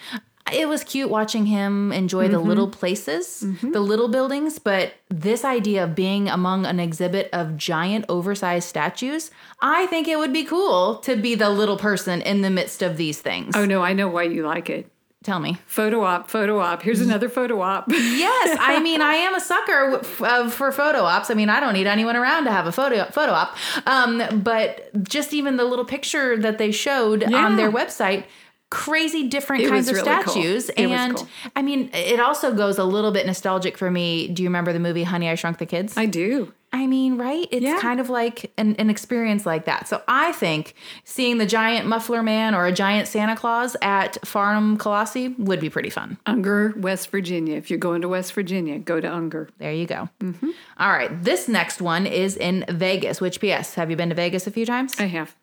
it 0.55 0.69
was 0.69 0.85
cute 0.85 1.11
watching 1.11 1.47
him 1.47 1.93
enjoy 1.93 2.29
the 2.29 2.39
little 2.39 2.69
places, 2.69 3.41
the 3.63 3.81
little 3.81 4.09
buildings. 4.09 4.59
But 4.59 4.95
this 5.11 5.45
idea 5.45 5.85
of 5.85 5.95
being 5.95 6.29
among 6.29 6.67
an 6.67 6.81
exhibit 6.81 7.29
of 7.33 7.57
giant 7.57 8.05
oversized 8.09 8.69
statues, 8.69 9.31
I 9.61 9.87
think 9.87 10.09
it 10.09 10.19
would 10.19 10.33
be 10.33 10.45
cool 10.45 10.97
to 10.99 11.17
be 11.17 11.35
the 11.35 11.51
little 11.51 11.77
person 11.77 12.23
in 12.23 12.41
the 12.43 12.51
midst 12.51 12.83
of 12.83 12.97
these 12.97 13.21
things. 13.21 13.55
Oh 13.57 13.67
no, 13.67 13.83
I 13.83 13.93
know 13.93 14.09
why 14.09 14.25
you 14.25 14.47
like 14.47 14.71
it. 14.71 14.91
Tell 15.25 15.41
me. 15.41 15.57
Photo 15.67 16.05
op, 16.05 16.29
photo 16.29 16.59
op. 16.61 16.83
Here's 16.83 17.01
another 17.01 17.31
photo 17.31 17.63
op. 17.63 17.89
Yes, 17.91 18.59
I 18.61 18.79
mean 18.81 19.01
I 19.01 19.15
am 19.15 19.35
a 19.35 19.41
sucker 19.41 20.03
for 20.51 20.71
photo 20.71 21.01
ops. 21.05 21.31
I 21.31 21.35
mean 21.35 21.49
I 21.49 21.61
don't 21.61 21.73
need 21.73 21.87
anyone 21.87 22.15
around 22.15 22.45
to 22.45 22.51
have 22.53 22.67
a 22.67 22.73
photo 22.73 23.05
photo 23.07 23.33
op. 23.33 23.57
Um, 23.87 24.43
but 24.43 24.91
just 25.03 25.33
even 25.33 25.57
the 25.57 25.65
little 25.65 25.87
picture 25.87 26.37
that 26.37 26.59
they 26.59 26.71
showed 26.73 27.23
Yeah. 27.27 27.43
on 27.43 27.57
their 27.57 27.73
website, 27.73 28.25
crazy 28.71 29.29
different 29.29 29.63
It 29.65 29.69
kinds 29.69 29.89
of 29.89 29.95
really 29.97 30.09
cool. 30.23 30.33
statues, 30.33 30.67
was 30.67 30.71
and 30.77 31.17
cool. 31.17 31.29
I 31.55 31.63
mean 31.63 31.91
it 31.93 32.19
also 32.21 32.53
goes 32.55 32.79
a 32.79 32.85
little 32.85 33.13
bit 33.13 33.25
nostalgic 33.27 33.79
for 33.79 33.91
me. 33.91 34.29
Do 34.29 34.43
you 34.43 34.49
remember 34.49 34.73
the 34.73 34.81
movie 34.81 35.05
Honey 35.05 35.29
I 35.29 35.35
Shrunk 35.37 35.59
the 35.59 35.67
Kids? 35.67 35.97
I 35.97 36.07
do. 36.07 36.53
I 36.73 36.89
mean, 36.89 37.17
right? 37.19 37.47
It's 37.53 37.63
Yeah. 37.65 37.79
kind 37.79 38.01
of 38.01 38.11
like 38.11 38.51
an, 38.59 38.75
an 38.81 38.91
experience 38.91 39.47
like 39.47 39.67
that. 39.67 39.87
So 39.87 40.03
I 40.09 40.33
think 40.33 40.75
seeing 41.05 41.39
the 41.39 41.47
giant 41.47 41.87
muffler 41.87 42.21
man 42.21 42.53
or 42.53 42.67
a 42.67 42.73
giant 42.73 43.07
Santa 43.07 43.37
Claus 43.37 43.77
at 43.81 44.19
Farnham 44.27 44.77
Colossi 44.77 45.29
would 45.39 45.61
be 45.61 45.71
pretty 45.71 45.89
fun. 45.91 46.19
Unger, 46.27 46.75
West 46.77 47.13
Virginia. 47.13 47.55
If 47.55 47.71
you're 47.71 47.79
going 47.79 48.01
to 48.03 48.09
West 48.09 48.33
Virginia, 48.33 48.81
go 48.81 48.99
to 49.01 49.07
Unger. 49.07 49.49
There 49.59 49.71
you 49.73 49.87
go. 49.87 50.09
Mm-hmm. 50.21 50.51
All 50.81 50.91
right. 50.91 51.23
This 51.23 51.47
next 51.47 51.81
one 51.81 52.09
is 52.09 52.37
in 52.37 52.65
Vegas, 52.69 53.21
which, 53.21 53.41
P.S., 53.41 53.75
have 53.77 53.89
you 53.89 53.97
been 53.97 54.09
to 54.09 54.17
Vegas 54.17 54.49
a 54.49 54.51
few 54.51 54.67
times? 54.67 54.99
I 54.99 55.05
have. 55.05 55.37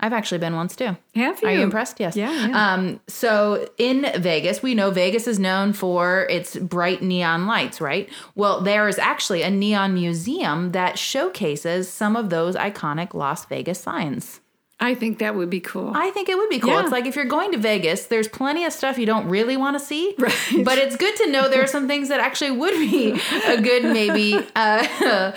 I've 0.00 0.12
actually 0.12 0.38
been 0.38 0.54
once 0.54 0.76
too. 0.76 0.96
Have 1.16 1.42
you? 1.42 1.48
Are 1.48 1.52
you 1.52 1.62
impressed? 1.62 1.98
Yes. 1.98 2.14
Yeah, 2.14 2.46
yeah. 2.46 2.74
Um, 2.74 3.00
so 3.08 3.68
in 3.78 4.06
Vegas, 4.20 4.62
we 4.62 4.74
know 4.74 4.90
Vegas 4.90 5.26
is 5.26 5.38
known 5.38 5.72
for 5.72 6.26
its 6.30 6.56
bright 6.56 7.02
neon 7.02 7.46
lights, 7.46 7.80
right? 7.80 8.08
Well, 8.36 8.60
there 8.60 8.86
is 8.88 8.98
actually 8.98 9.42
a 9.42 9.50
neon 9.50 9.94
museum 9.94 10.70
that 10.72 10.98
showcases 10.98 11.88
some 11.88 12.14
of 12.14 12.30
those 12.30 12.54
iconic 12.54 13.12
Las 13.12 13.44
Vegas 13.46 13.80
signs. 13.80 14.40
I 14.80 14.94
think 14.94 15.18
that 15.18 15.34
would 15.34 15.50
be 15.50 15.58
cool. 15.60 15.90
I 15.92 16.10
think 16.10 16.28
it 16.28 16.36
would 16.36 16.48
be 16.50 16.60
cool. 16.60 16.70
Yeah. 16.70 16.82
It's 16.82 16.92
like 16.92 17.04
if 17.06 17.16
you're 17.16 17.24
going 17.24 17.50
to 17.50 17.58
Vegas, 17.58 18.06
there's 18.06 18.28
plenty 18.28 18.64
of 18.64 18.72
stuff 18.72 18.96
you 18.96 19.06
don't 19.06 19.28
really 19.28 19.56
want 19.56 19.76
to 19.78 19.84
see. 19.84 20.14
Right. 20.18 20.64
But 20.64 20.78
it's 20.78 20.94
good 20.96 21.16
to 21.16 21.30
know 21.32 21.48
there 21.48 21.62
are 21.62 21.66
some 21.66 21.88
things 21.88 22.08
that 22.10 22.20
actually 22.20 22.52
would 22.52 22.74
be 22.74 23.20
a 23.46 23.60
good, 23.60 23.82
maybe, 23.82 24.38
uh, 24.54 25.32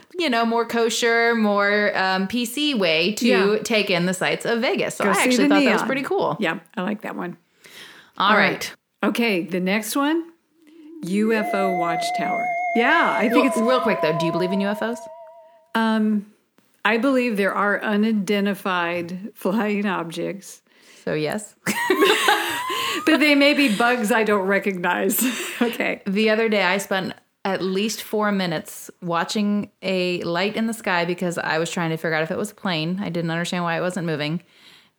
you 0.18 0.30
know, 0.30 0.46
more 0.46 0.64
kosher, 0.64 1.34
more 1.34 1.92
um, 1.96 2.28
PC 2.28 2.78
way 2.78 3.12
to 3.16 3.26
Yeah. 3.26 3.58
take 3.62 3.90
in 3.90 4.06
the 4.06 4.14
sights 4.14 4.46
of 4.46 4.60
Vegas. 4.62 4.94
So 4.96 5.04
Go 5.04 5.10
I 5.10 5.22
actually 5.22 5.48
thought 5.48 5.62
that 5.64 5.72
was 5.72 5.82
pretty 5.82 6.02
cool. 6.02 6.36
yeah, 6.40 6.60
I 6.74 6.80
like 6.82 7.02
that 7.02 7.14
one. 7.14 7.36
All 8.16 8.36
right. 8.36 8.72
Okay, 9.02 9.42
the 9.44 9.60
next 9.60 9.94
one 9.96 10.30
UFO 11.04 11.78
Watchtower. 11.78 12.44
Yeah, 12.74 13.12
I 13.16 13.28
think 13.28 13.36
Well, 13.36 13.46
it's. 13.46 13.56
real 13.58 13.80
quick 13.80 14.00
though, 14.02 14.16
do 14.18 14.26
you 14.26 14.32
believe 14.32 14.50
in 14.52 14.60
UFOs? 14.60 14.98
Um, 15.74 16.26
I 16.88 16.96
believe 16.96 17.36
there 17.36 17.52
are 17.52 17.82
unidentified 17.82 19.32
flying 19.34 19.84
objects, 19.84 20.62
So 21.04 21.12
yes. 21.12 21.54
but 23.04 23.18
they 23.18 23.34
may 23.34 23.52
be 23.52 23.76
bugs 23.76 24.10
I 24.10 24.24
don't 24.24 24.46
recognize. 24.46 25.22
okay. 25.60 26.00
The 26.06 26.30
other 26.30 26.48
day, 26.48 26.62
I 26.62 26.78
spent 26.78 27.12
at 27.44 27.60
least 27.60 28.02
four 28.02 28.32
minutes 28.32 28.90
watching 29.02 29.70
a 29.82 30.22
light 30.22 30.56
in 30.56 30.66
the 30.66 30.72
sky 30.72 31.04
because 31.04 31.36
I 31.36 31.58
was 31.58 31.70
trying 31.70 31.90
to 31.90 31.98
figure 31.98 32.14
out 32.14 32.22
if 32.22 32.30
it 32.30 32.38
was 32.38 32.52
a 32.52 32.54
plane. 32.54 33.00
I 33.02 33.10
didn't 33.10 33.30
understand 33.30 33.64
why 33.64 33.76
it 33.76 33.82
wasn't 33.82 34.06
moving. 34.06 34.42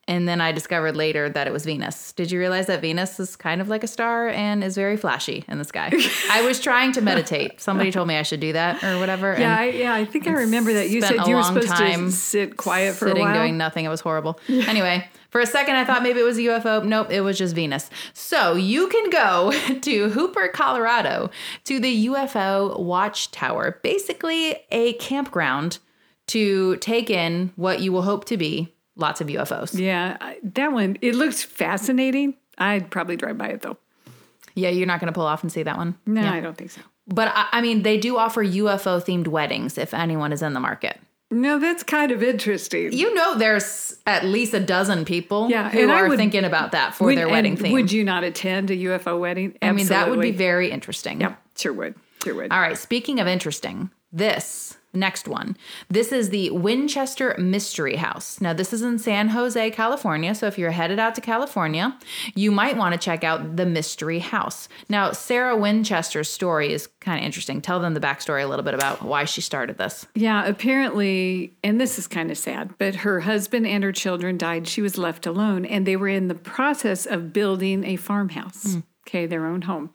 And 0.09 0.27
then 0.27 0.41
I 0.41 0.51
discovered 0.51 0.95
later 0.95 1.29
that 1.29 1.45
it 1.45 1.53
was 1.53 1.65
Venus. 1.65 2.13
Did 2.13 2.31
you 2.31 2.39
realize 2.39 2.65
that 2.65 2.81
Venus 2.81 3.19
is 3.19 3.35
kind 3.35 3.61
of 3.61 3.69
like 3.69 3.83
a 3.83 3.87
star 3.87 4.29
and 4.29 4.63
is 4.63 4.73
very 4.73 4.97
flashy 4.97 5.45
in 5.47 5.59
the 5.59 5.63
sky? 5.63 5.91
I 6.31 6.41
was 6.41 6.59
trying 6.59 6.93
to 6.93 7.01
meditate. 7.01 7.61
Somebody 7.61 7.91
told 7.91 8.07
me 8.07 8.15
I 8.17 8.23
should 8.23 8.39
do 8.39 8.51
that 8.53 8.83
or 8.83 8.97
whatever. 8.97 9.35
Yeah, 9.37 9.55
I, 9.55 9.65
yeah, 9.65 9.93
I 9.93 10.05
think 10.05 10.25
I 10.25 10.31
remember 10.31 10.73
that. 10.73 10.89
You 10.89 11.03
said 11.03 11.27
you 11.27 11.35
were 11.35 11.43
supposed 11.43 11.67
time 11.67 12.07
to 12.07 12.11
sit 12.11 12.57
quiet 12.57 12.95
for 12.95 13.05
a 13.05 13.09
sitting 13.09 13.23
while. 13.23 13.35
doing 13.35 13.55
nothing. 13.59 13.85
It 13.85 13.89
was 13.89 14.01
horrible. 14.01 14.39
Anyway, 14.69 15.07
for 15.29 15.41
a 15.41 15.47
second 15.47 15.75
I 15.75 15.85
thought 15.85 16.03
maybe 16.03 16.19
it 16.19 16.23
was 16.23 16.37
a 16.37 16.41
UFO. 16.41 16.83
Nope, 16.85 17.11
it 17.11 17.21
was 17.21 17.37
just 17.37 17.55
Venus. 17.55 17.89
So 18.13 18.53
you 18.53 18.87
can 18.87 19.09
go 19.09 19.51
to 19.81 20.09
Hooper, 20.09 20.47
Colorado, 20.49 21.31
to 21.63 21.79
the 21.79 22.07
UFO 22.07 22.79
Watchtower, 22.79 23.79
basically 23.81 24.57
a 24.69 24.93
campground 24.93 25.79
to 26.27 26.77
take 26.77 27.09
in 27.09 27.51
what 27.55 27.81
you 27.81 27.91
will 27.91 28.03
hope 28.03 28.25
to 28.25 28.37
be 28.37 28.75
lots 28.99 29.21
of 29.21 29.27
UFOs. 29.27 29.77
yeah, 29.79 30.17
that 30.43 30.71
one 30.71 30.97
it 31.01 31.15
looks 31.15 31.41
fascinating. 31.43 32.35
I'd 32.57 32.91
probably 32.91 33.15
drive 33.15 33.37
by 33.37 33.47
it 33.49 33.61
though. 33.61 33.77
Yeah, 34.55 34.69
you're 34.69 34.87
not 34.87 34.99
going 34.99 35.07
to 35.07 35.13
pull 35.13 35.25
off 35.25 35.41
and 35.43 35.51
see 35.51 35.63
that 35.63 35.77
one. 35.77 35.97
No, 36.05 36.21
Yeah. 36.21 36.33
I 36.33 36.39
don't 36.41 36.57
think 36.57 36.71
so. 36.71 36.81
But 37.07 37.31
I, 37.33 37.47
I 37.53 37.61
mean, 37.61 37.81
they 37.83 37.97
do 37.97 38.17
offer 38.17 38.43
UFO 38.43 39.01
themed 39.03 39.27
weddings 39.27 39.77
if 39.77 39.93
anyone 39.93 40.31
is 40.33 40.41
in 40.41 40.53
the 40.53 40.59
market. 40.59 40.99
No, 41.31 41.59
that's 41.59 41.83
kind 41.83 42.11
of 42.11 42.21
interesting. 42.23 42.91
You 42.91 43.13
know, 43.13 43.35
there's 43.37 43.95
at 44.07 44.25
least 44.25 44.53
a 44.55 44.59
dozen 44.59 45.05
people 45.05 45.49
Yeah, 45.49 45.69
who 45.69 45.89
are 45.89 46.07
would- 46.09 46.17
thinking 46.17 46.43
about 46.43 46.71
that 46.73 46.95
for 46.95 47.05
Would- 47.05 47.17
their 47.17 47.29
wedding 47.29 47.55
theme. 47.55 47.71
Would 47.71 47.91
you 47.91 48.03
not 48.03 48.23
attend 48.23 48.71
a 48.71 48.75
UFO 48.75 49.19
wedding? 49.19 49.55
Absolutely. 49.61 49.67
I 49.69 49.71
mean, 49.73 49.87
that 49.87 50.09
would 50.09 50.21
be 50.21 50.31
very 50.31 50.71
interesting. 50.71 51.21
Yep, 51.21 51.39
sure 51.55 51.73
would. 51.73 51.95
Sure 52.23 52.33
would. 52.35 52.51
All 52.51 52.59
right, 52.59 52.77
speaking 52.77 53.19
of 53.19 53.27
interesting, 53.27 53.91
this 54.11 54.75
next 54.93 55.27
one. 55.27 55.55
This 55.89 56.11
is 56.11 56.29
the 56.29 56.49
Winchester 56.51 57.35
Mystery 57.37 57.95
House. 57.97 58.41
Now, 58.41 58.53
this 58.53 58.73
is 58.73 58.81
in 58.81 58.99
San 58.99 59.29
Jose, 59.29 59.71
California. 59.71 60.33
So 60.33 60.47
if 60.47 60.57
you're 60.57 60.71
headed 60.71 60.99
out 60.99 61.15
to 61.15 61.21
California, 61.21 61.97
you 62.35 62.51
might 62.51 62.77
want 62.77 62.93
to 62.93 62.99
check 62.99 63.23
out 63.23 63.55
the 63.55 63.65
Mystery 63.65 64.19
House. 64.19 64.69
Now, 64.89 65.11
Sarah 65.11 65.55
Winchester's 65.55 66.29
story 66.29 66.73
is 66.73 66.87
kind 66.99 67.19
of 67.19 67.25
interesting. 67.25 67.61
Tell 67.61 67.79
them 67.79 67.93
the 67.93 67.99
backstory 67.99 68.43
a 68.43 68.47
little 68.47 68.65
bit 68.65 68.73
about 68.73 69.01
why 69.01 69.25
she 69.25 69.41
started 69.41 69.77
this. 69.77 70.07
Yeah, 70.15 70.45
apparently, 70.45 71.53
and 71.63 71.79
this 71.79 71.97
is 71.99 72.07
kind 72.07 72.31
of 72.31 72.37
sad, 72.37 72.73
but 72.77 72.95
her 72.95 73.21
husband 73.21 73.67
and 73.67 73.83
her 73.83 73.91
children 73.91 74.37
died. 74.37 74.67
She 74.67 74.81
was 74.81 74.97
left 74.97 75.25
alone, 75.25 75.65
and 75.65 75.85
they 75.85 75.95
were 75.95 76.07
in 76.07 76.27
the 76.27 76.35
process 76.35 77.05
of 77.05 77.33
building 77.33 77.83
a 77.83 77.95
farmhouse. 77.95 78.73
Hmm. 78.73 78.79
Okay, 79.09 79.25
their 79.25 79.47
own 79.47 79.63
home. 79.63 79.89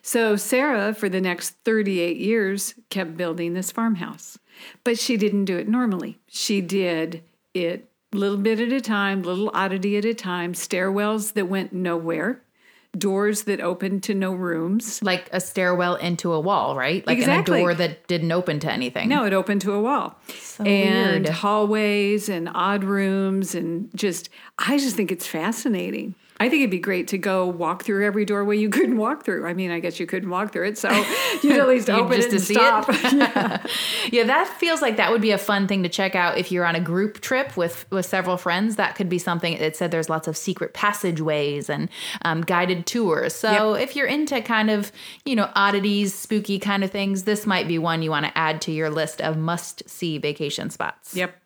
So 0.00 0.36
Sarah, 0.36 0.94
for 0.94 1.08
the 1.08 1.20
next 1.20 1.56
38 1.64 2.16
years, 2.16 2.74
kept 2.88 3.16
building 3.16 3.52
this 3.54 3.72
farmhouse. 3.72 4.38
But 4.84 4.96
she 4.98 5.16
didn't 5.16 5.46
do 5.46 5.56
it 5.58 5.68
normally. 5.68 6.18
She 6.28 6.60
did 6.60 7.24
it 7.52 7.88
little 8.12 8.36
bit 8.38 8.60
at 8.60 8.70
a 8.72 8.80
time, 8.80 9.22
little 9.22 9.50
oddity 9.54 9.96
at 9.96 10.04
a 10.04 10.14
time, 10.14 10.52
stairwells 10.52 11.32
that 11.34 11.46
went 11.46 11.72
nowhere, 11.72 12.42
doors 12.96 13.44
that 13.44 13.60
opened 13.60 14.02
to 14.04 14.14
no 14.14 14.32
rooms. 14.32 15.02
Like 15.02 15.28
a 15.32 15.40
stairwell 15.40 15.96
into 15.96 16.32
a 16.32 16.38
wall, 16.40 16.76
right? 16.76 17.04
Like 17.06 17.18
Exactly. 17.18 17.58
a 17.58 17.62
door 17.62 17.74
that 17.74 18.06
didn't 18.06 18.30
open 18.32 18.60
to 18.60 18.70
anything. 18.72 19.08
No, 19.08 19.24
it 19.24 19.32
opened 19.32 19.62
to 19.62 19.72
a 19.72 19.80
wall. 19.80 20.16
So 20.38 20.62
and 20.64 21.24
weird. 21.24 21.34
hallways 21.36 22.28
and 22.28 22.48
odd 22.54 22.84
rooms 22.84 23.54
and 23.54 23.90
just 23.96 24.28
I 24.58 24.76
just 24.78 24.94
think 24.96 25.10
it's 25.10 25.26
fascinating. 25.26 26.14
I 26.40 26.48
think 26.48 26.62
it'd 26.62 26.70
be 26.70 26.78
great 26.78 27.08
to 27.08 27.18
go 27.18 27.46
walk 27.46 27.84
through 27.84 28.06
every 28.06 28.24
doorway 28.24 28.56
you 28.56 28.70
couldn't 28.70 28.96
walk 28.96 29.24
through. 29.24 29.46
I 29.46 29.52
mean, 29.52 29.70
I 29.70 29.78
guess 29.78 30.00
you 30.00 30.06
couldn't 30.06 30.30
walk 30.30 30.54
through 30.54 30.68
it, 30.68 30.78
so 30.78 30.88
you'd 31.42 31.58
at 31.58 31.68
least 31.68 31.90
open 31.90 32.16
just 32.16 32.28
it 32.28 32.30
to 32.30 32.36
and 32.36 32.44
see 32.44 32.54
stop. 32.54 32.86
it? 32.88 33.70
Yeah, 34.10 34.24
that 34.24 34.48
feels 34.58 34.80
like 34.80 34.96
that 34.96 35.12
would 35.12 35.20
be 35.20 35.32
a 35.32 35.38
fun 35.38 35.68
thing 35.68 35.82
to 35.82 35.90
check 35.90 36.14
out 36.14 36.38
if 36.38 36.50
you're 36.50 36.64
on 36.64 36.74
a 36.74 36.80
group 36.80 37.20
trip 37.20 37.58
with 37.58 37.84
with 37.90 38.06
several 38.06 38.38
friends. 38.38 38.76
That 38.76 38.94
could 38.94 39.10
be 39.10 39.18
something. 39.18 39.52
It 39.52 39.76
said 39.76 39.90
there's 39.90 40.08
lots 40.08 40.26
of 40.28 40.36
secret 40.36 40.72
passageways 40.72 41.68
and 41.68 41.90
um, 42.22 42.40
guided 42.40 42.86
tours. 42.86 43.34
So 43.34 43.74
if 43.74 43.94
you're 43.94 44.06
into 44.06 44.40
kind 44.40 44.70
of 44.70 44.90
you 45.26 45.36
know 45.36 45.50
oddities, 45.54 46.14
spooky 46.14 46.58
kind 46.58 46.82
of 46.82 46.90
things, 46.90 47.24
this 47.24 47.46
might 47.46 47.68
be 47.68 47.78
one 47.78 48.00
you 48.00 48.10
want 48.10 48.24
to 48.24 48.38
add 48.38 48.62
to 48.62 48.72
your 48.72 48.88
list 48.88 49.20
of 49.20 49.36
must 49.36 49.88
see 49.88 50.16
vacation 50.16 50.70
spots. 50.70 51.14
yep. 51.14 51.39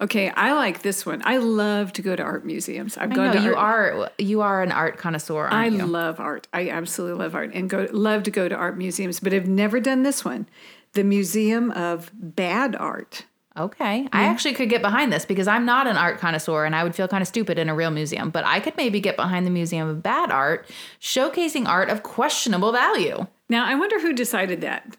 Okay, 0.00 0.28
I 0.30 0.52
like 0.52 0.82
this 0.82 1.06
one. 1.06 1.22
I 1.24 1.38
love 1.38 1.92
to 1.94 2.02
go 2.02 2.14
to 2.16 2.22
art 2.22 2.44
museums. 2.44 2.96
I've 2.98 3.12
I 3.12 3.14
gone 3.14 3.26
know 3.28 3.32
to 3.34 3.42
you 3.42 3.54
art- 3.54 3.94
are 3.94 4.10
you 4.18 4.40
are 4.42 4.62
an 4.62 4.72
art 4.72 4.98
connoisseur, 4.98 5.48
I 5.50 5.66
you? 5.66 5.86
love 5.86 6.20
art. 6.20 6.46
I 6.52 6.68
absolutely 6.68 7.22
love 7.24 7.34
art 7.34 7.52
and 7.54 7.70
go 7.70 7.86
love 7.92 8.24
to 8.24 8.30
go 8.30 8.48
to 8.48 8.54
art 8.54 8.76
museums, 8.76 9.20
but 9.20 9.32
I've 9.32 9.48
never 9.48 9.80
done 9.80 10.02
this 10.02 10.24
one. 10.24 10.46
The 10.92 11.04
Museum 11.04 11.70
of 11.72 12.10
Bad 12.14 12.76
Art. 12.76 13.24
Okay. 13.56 14.08
I 14.12 14.24
actually 14.24 14.54
could 14.54 14.68
get 14.68 14.82
behind 14.82 15.12
this 15.12 15.24
because 15.24 15.46
I'm 15.46 15.64
not 15.64 15.86
an 15.86 15.96
art 15.96 16.18
connoisseur 16.18 16.64
and 16.64 16.74
I 16.74 16.82
would 16.82 16.94
feel 16.94 17.06
kind 17.06 17.22
of 17.22 17.28
stupid 17.28 17.56
in 17.56 17.68
a 17.68 17.74
real 17.74 17.92
museum, 17.92 18.30
but 18.30 18.44
I 18.44 18.58
could 18.58 18.76
maybe 18.76 18.98
get 19.00 19.14
behind 19.16 19.46
the 19.46 19.50
Museum 19.50 19.88
of 19.88 20.02
Bad 20.02 20.32
Art, 20.32 20.68
showcasing 21.00 21.66
art 21.66 21.88
of 21.88 22.02
questionable 22.02 22.72
value. 22.72 23.26
Now, 23.48 23.64
I 23.64 23.76
wonder 23.76 24.00
who 24.00 24.12
decided 24.12 24.60
that. 24.62 24.96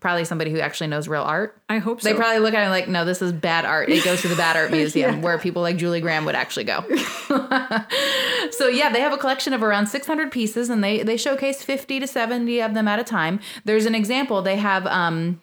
Probably 0.00 0.24
somebody 0.24 0.50
who 0.50 0.60
actually 0.60 0.86
knows 0.86 1.08
real 1.08 1.22
art. 1.22 1.60
I 1.68 1.78
hope 1.78 2.00
so. 2.00 2.08
They 2.08 2.14
probably 2.14 2.38
look 2.38 2.54
at 2.54 2.66
it 2.66 2.70
like, 2.70 2.88
no, 2.88 3.04
this 3.04 3.20
is 3.20 3.32
bad 3.32 3.64
art. 3.64 3.88
It 3.88 4.04
goes 4.04 4.22
to 4.22 4.28
the 4.28 4.36
Bad 4.36 4.56
Art 4.56 4.70
Museum 4.72 5.22
where 5.22 5.38
people 5.38 5.60
like 5.62 5.76
Julie 5.76 6.00
Graham 6.00 6.24
would 6.24 6.36
actually 6.36 6.64
go. 6.64 6.84
so 8.50 8.68
yeah, 8.68 8.90
they 8.90 9.00
have 9.00 9.12
a 9.12 9.16
collection 9.16 9.52
of 9.52 9.62
around 9.62 9.86
600 9.86 10.30
pieces 10.30 10.70
and 10.70 10.82
they, 10.82 11.02
they 11.02 11.16
showcase 11.16 11.62
50 11.62 12.00
to 12.00 12.06
70 12.06 12.60
of 12.60 12.74
them 12.74 12.86
at 12.88 12.98
a 12.98 13.04
time. 13.04 13.40
There's 13.64 13.86
an 13.86 13.94
example. 13.94 14.42
They 14.42 14.56
have 14.56 14.86
um, 14.86 15.40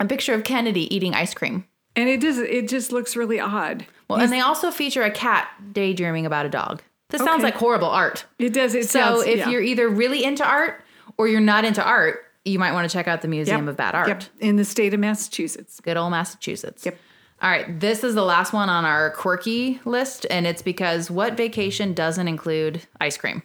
a 0.00 0.06
picture 0.06 0.34
of 0.34 0.44
Kennedy 0.44 0.92
eating 0.94 1.14
ice 1.14 1.34
cream. 1.34 1.64
And 1.94 2.08
it 2.08 2.20
does. 2.20 2.38
It 2.38 2.68
just 2.68 2.90
looks 2.90 3.16
really 3.16 3.38
odd. 3.38 3.86
Well, 4.08 4.20
and 4.20 4.32
they 4.32 4.40
also 4.40 4.70
feature 4.70 5.02
a 5.02 5.10
cat 5.10 5.48
daydreaming 5.72 6.26
about 6.26 6.46
a 6.46 6.48
dog. 6.48 6.82
This 7.10 7.22
sounds 7.22 7.42
like 7.42 7.54
horrible 7.54 7.88
art. 7.88 8.24
It 8.38 8.54
does. 8.54 8.74
It 8.74 8.88
So 8.88 8.98
sounds, 9.00 9.26
if 9.26 9.38
yeah. 9.38 9.50
you're 9.50 9.60
either 9.60 9.88
really 9.88 10.24
into 10.24 10.44
art 10.46 10.82
or 11.18 11.28
you're 11.28 11.40
not 11.40 11.66
into 11.66 11.84
art, 11.84 12.24
you 12.44 12.58
might 12.58 12.72
want 12.72 12.88
to 12.90 12.92
check 12.92 13.06
out 13.08 13.22
the 13.22 13.28
Museum 13.28 13.62
Yep. 13.64 13.68
of 13.70 13.76
Bad 13.76 13.94
Art. 13.94 14.08
Yep. 14.08 14.22
in 14.40 14.56
the 14.56 14.64
state 14.64 14.94
of 14.94 15.00
Massachusetts. 15.00 15.80
Good 15.80 15.96
old 15.96 16.10
Massachusetts. 16.10 16.84
Yep. 16.84 16.98
All 17.40 17.50
right, 17.50 17.80
this 17.80 18.04
is 18.04 18.14
the 18.14 18.22
last 18.24 18.52
one 18.52 18.68
on 18.68 18.84
our 18.84 19.10
quirky 19.10 19.80
list, 19.84 20.26
and 20.30 20.46
it's 20.46 20.62
because 20.62 21.10
what 21.10 21.36
vacation 21.36 21.92
doesn't 21.92 22.28
include 22.28 22.82
ice 23.00 23.16
cream? 23.16 23.42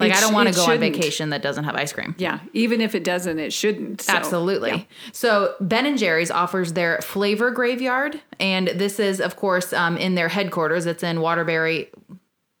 Like, 0.00 0.10
It 0.10 0.16
I 0.18 0.20
don't 0.20 0.34
want 0.34 0.48
to 0.48 0.54
go 0.54 0.62
on 0.62 0.66
shouldn't. 0.70 0.94
vacation 0.94 1.30
that 1.30 1.42
doesn't 1.42 1.64
have 1.64 1.74
ice 1.76 1.92
cream. 1.92 2.14
Yeah, 2.18 2.40
even 2.52 2.80
if 2.80 2.94
it 2.94 3.02
doesn't, 3.04 3.38
it 3.38 3.52
shouldn't. 3.52 4.02
So, 4.02 4.12
Absolutely. 4.12 4.70
yeah. 4.70 4.82
So 5.12 5.54
Ben 5.60 5.86
and 5.86 5.96
Jerry's 5.96 6.30
offers 6.30 6.72
their 6.74 7.00
flavor 7.02 7.50
graveyard, 7.52 8.20
and 8.40 8.66
this 8.68 8.98
is, 9.00 9.20
of 9.20 9.36
course, 9.36 9.72
um, 9.72 9.96
in 9.96 10.16
their 10.16 10.28
headquarters. 10.28 10.84
It's 10.86 11.02
in 11.04 11.20
Waterbury. 11.20 11.90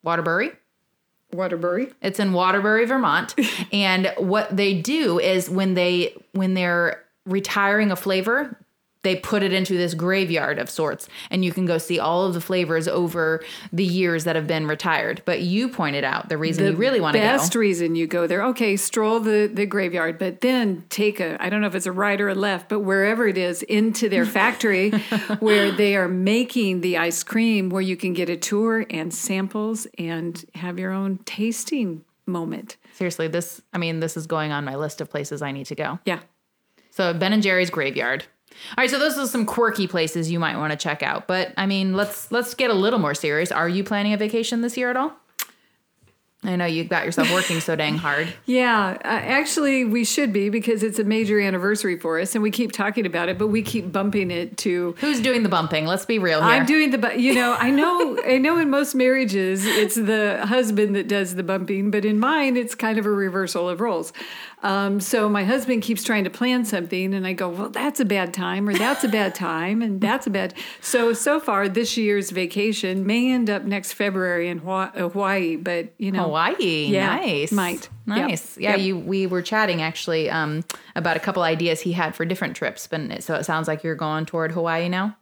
Waterbury. 0.02 0.52
Waterbury. 1.32 1.92
It's 2.02 2.20
in 2.20 2.32
Waterbury, 2.32 2.86
Vermont. 2.86 3.34
and 3.72 4.12
what 4.18 4.56
they 4.56 4.80
do 4.80 5.18
is 5.18 5.50
when 5.50 5.74
they 5.74 6.14
when 6.32 6.54
they're 6.54 7.02
retiring 7.24 7.90
a 7.90 7.96
flavor, 7.96 8.58
they 9.06 9.14
put 9.14 9.44
it 9.44 9.52
into 9.52 9.76
this 9.76 9.94
graveyard 9.94 10.58
of 10.58 10.68
sorts 10.68 11.08
and 11.30 11.44
you 11.44 11.52
can 11.52 11.64
go 11.64 11.78
see 11.78 12.00
all 12.00 12.26
of 12.26 12.34
the 12.34 12.40
flavors 12.40 12.88
over 12.88 13.40
the 13.72 13.84
years 13.84 14.24
that 14.24 14.34
have 14.34 14.48
been 14.48 14.66
retired. 14.66 15.22
But 15.24 15.42
you 15.42 15.68
pointed 15.68 16.02
out 16.02 16.28
the 16.28 16.36
reason 16.36 16.66
you 16.66 16.72
really 16.76 17.00
want 17.00 17.14
to 17.14 17.20
go. 17.20 17.24
The 17.24 17.38
best 17.38 17.54
reason 17.54 17.94
you 17.94 18.08
go 18.08 18.26
there. 18.26 18.42
Okay, 18.46 18.76
stroll 18.76 19.20
the 19.20 19.46
the 19.46 19.64
graveyard, 19.64 20.18
but 20.18 20.40
then 20.40 20.84
take 20.88 21.20
a 21.20 21.40
I 21.40 21.48
don't 21.48 21.60
know 21.60 21.68
if 21.68 21.76
it's 21.76 21.86
a 21.86 21.92
right 21.92 22.20
or 22.20 22.28
a 22.28 22.34
left, 22.34 22.68
but 22.68 22.80
wherever 22.80 23.28
it 23.28 23.38
is 23.38 23.62
into 23.62 24.08
their 24.08 24.26
factory 24.26 24.90
where 25.38 25.70
they 25.70 25.94
are 25.94 26.08
making 26.08 26.80
the 26.80 26.96
ice 26.96 27.22
cream 27.22 27.70
where 27.70 27.82
you 27.82 27.96
can 27.96 28.12
get 28.12 28.28
a 28.28 28.36
tour 28.36 28.86
and 28.90 29.14
samples 29.14 29.86
and 29.98 30.44
have 30.56 30.80
your 30.80 30.90
own 30.90 31.18
tasting 31.18 32.04
moment. 32.26 32.76
Seriously, 32.94 33.28
this 33.28 33.62
I 33.72 33.78
mean 33.78 34.00
this 34.00 34.16
is 34.16 34.26
going 34.26 34.50
on 34.50 34.64
my 34.64 34.74
list 34.74 35.00
of 35.00 35.08
places 35.08 35.42
I 35.42 35.52
need 35.52 35.66
to 35.66 35.76
go. 35.76 36.00
Yeah. 36.04 36.18
So 36.90 37.14
Ben 37.14 37.32
and 37.32 37.42
Jerry's 37.42 37.70
graveyard. 37.70 38.24
All 38.76 38.82
right, 38.82 38.90
so 38.90 38.98
those 38.98 39.16
are 39.18 39.26
some 39.26 39.46
quirky 39.46 39.86
places 39.86 40.30
you 40.30 40.38
might 40.38 40.56
want 40.56 40.72
to 40.72 40.76
check 40.76 41.02
out. 41.02 41.26
But 41.26 41.52
I 41.56 41.66
mean, 41.66 41.94
let's 41.94 42.30
let's 42.32 42.54
get 42.54 42.70
a 42.70 42.74
little 42.74 42.98
more 42.98 43.14
serious. 43.14 43.52
Are 43.52 43.68
you 43.68 43.84
planning 43.84 44.12
a 44.12 44.16
vacation 44.16 44.60
this 44.62 44.76
year 44.76 44.90
at 44.90 44.96
all? 44.96 45.12
I 46.44 46.54
know 46.54 46.66
you 46.66 46.84
got 46.84 47.04
yourself 47.04 47.32
working 47.32 47.60
so 47.60 47.74
dang 47.74 47.96
hard. 47.96 48.28
Yeah, 48.46 48.96
uh, 49.04 49.08
actually, 49.08 49.84
we 49.84 50.04
should 50.04 50.32
be 50.32 50.48
because 50.48 50.84
it's 50.84 51.00
a 51.00 51.04
major 51.04 51.40
anniversary 51.40 51.98
for 51.98 52.20
us, 52.20 52.34
and 52.36 52.42
we 52.42 52.52
keep 52.52 52.70
talking 52.70 53.04
about 53.04 53.28
it, 53.28 53.38
but 53.38 53.48
we 53.48 53.62
keep 53.62 53.90
bumping 53.90 54.30
it 54.30 54.56
to. 54.58 54.94
Who's 54.98 55.20
doing 55.20 55.42
the 55.42 55.48
bumping? 55.48 55.86
Let's 55.86 56.04
be 56.06 56.20
real 56.20 56.40
here. 56.40 56.48
I'm 56.48 56.64
doing 56.66 56.90
the, 56.90 56.98
bu- 56.98 57.18
you 57.18 57.34
know, 57.34 57.56
I 57.58 57.70
know, 57.70 58.18
I 58.24 58.38
know. 58.38 58.58
In 58.58 58.70
most 58.70 58.94
marriages, 58.94 59.66
it's 59.66 59.96
the 59.96 60.46
husband 60.46 60.94
that 60.94 61.08
does 61.08 61.34
the 61.34 61.42
bumping, 61.42 61.90
but 61.90 62.04
in 62.04 62.20
mine, 62.20 62.56
it's 62.56 62.76
kind 62.76 62.98
of 62.98 63.06
a 63.06 63.10
reversal 63.10 63.68
of 63.68 63.80
roles. 63.80 64.12
Um, 64.62 65.00
so 65.00 65.28
my 65.28 65.44
husband 65.44 65.82
keeps 65.82 66.02
trying 66.02 66.24
to 66.24 66.30
plan 66.30 66.64
something, 66.64 67.12
and 67.14 67.26
I 67.26 67.34
go, 67.34 67.48
"Well, 67.48 67.68
that's 67.68 68.00
a 68.00 68.04
bad 68.04 68.32
time, 68.32 68.68
or 68.68 68.74
that's 68.74 69.04
a 69.04 69.08
bad 69.08 69.34
time, 69.34 69.82
and 69.82 70.00
that's 70.00 70.26
a 70.26 70.30
bad." 70.30 70.54
So 70.80 71.12
so 71.12 71.38
far, 71.38 71.68
this 71.68 71.96
year's 71.96 72.30
vacation 72.30 73.06
may 73.06 73.30
end 73.32 73.50
up 73.50 73.64
next 73.64 73.92
February 73.92 74.48
in 74.48 74.58
Hawaii, 74.58 75.56
but 75.56 75.92
you 75.98 76.10
know, 76.10 76.22
Hawaii. 76.24 76.86
Yeah, 76.86 77.16
nice. 77.16 77.52
might. 77.52 77.88
Yep. 78.08 78.28
Nice. 78.28 78.56
Yeah, 78.58 78.70
Yep. 78.72 78.80
you 78.80 78.96
we 78.98 79.26
were 79.26 79.42
chatting 79.42 79.82
actually 79.82 80.30
um, 80.30 80.64
about 80.94 81.16
a 81.16 81.20
couple 81.20 81.42
ideas 81.42 81.80
he 81.82 81.92
had 81.92 82.14
for 82.14 82.24
different 82.24 82.56
trips, 82.56 82.86
but 82.86 83.00
it- 83.00 83.22
so 83.24 83.34
it 83.34 83.44
sounds 83.44 83.68
like 83.68 83.84
you're 83.84 83.94
going 83.94 84.24
toward 84.26 84.52
Hawaii 84.52 84.88
now. 84.88 85.16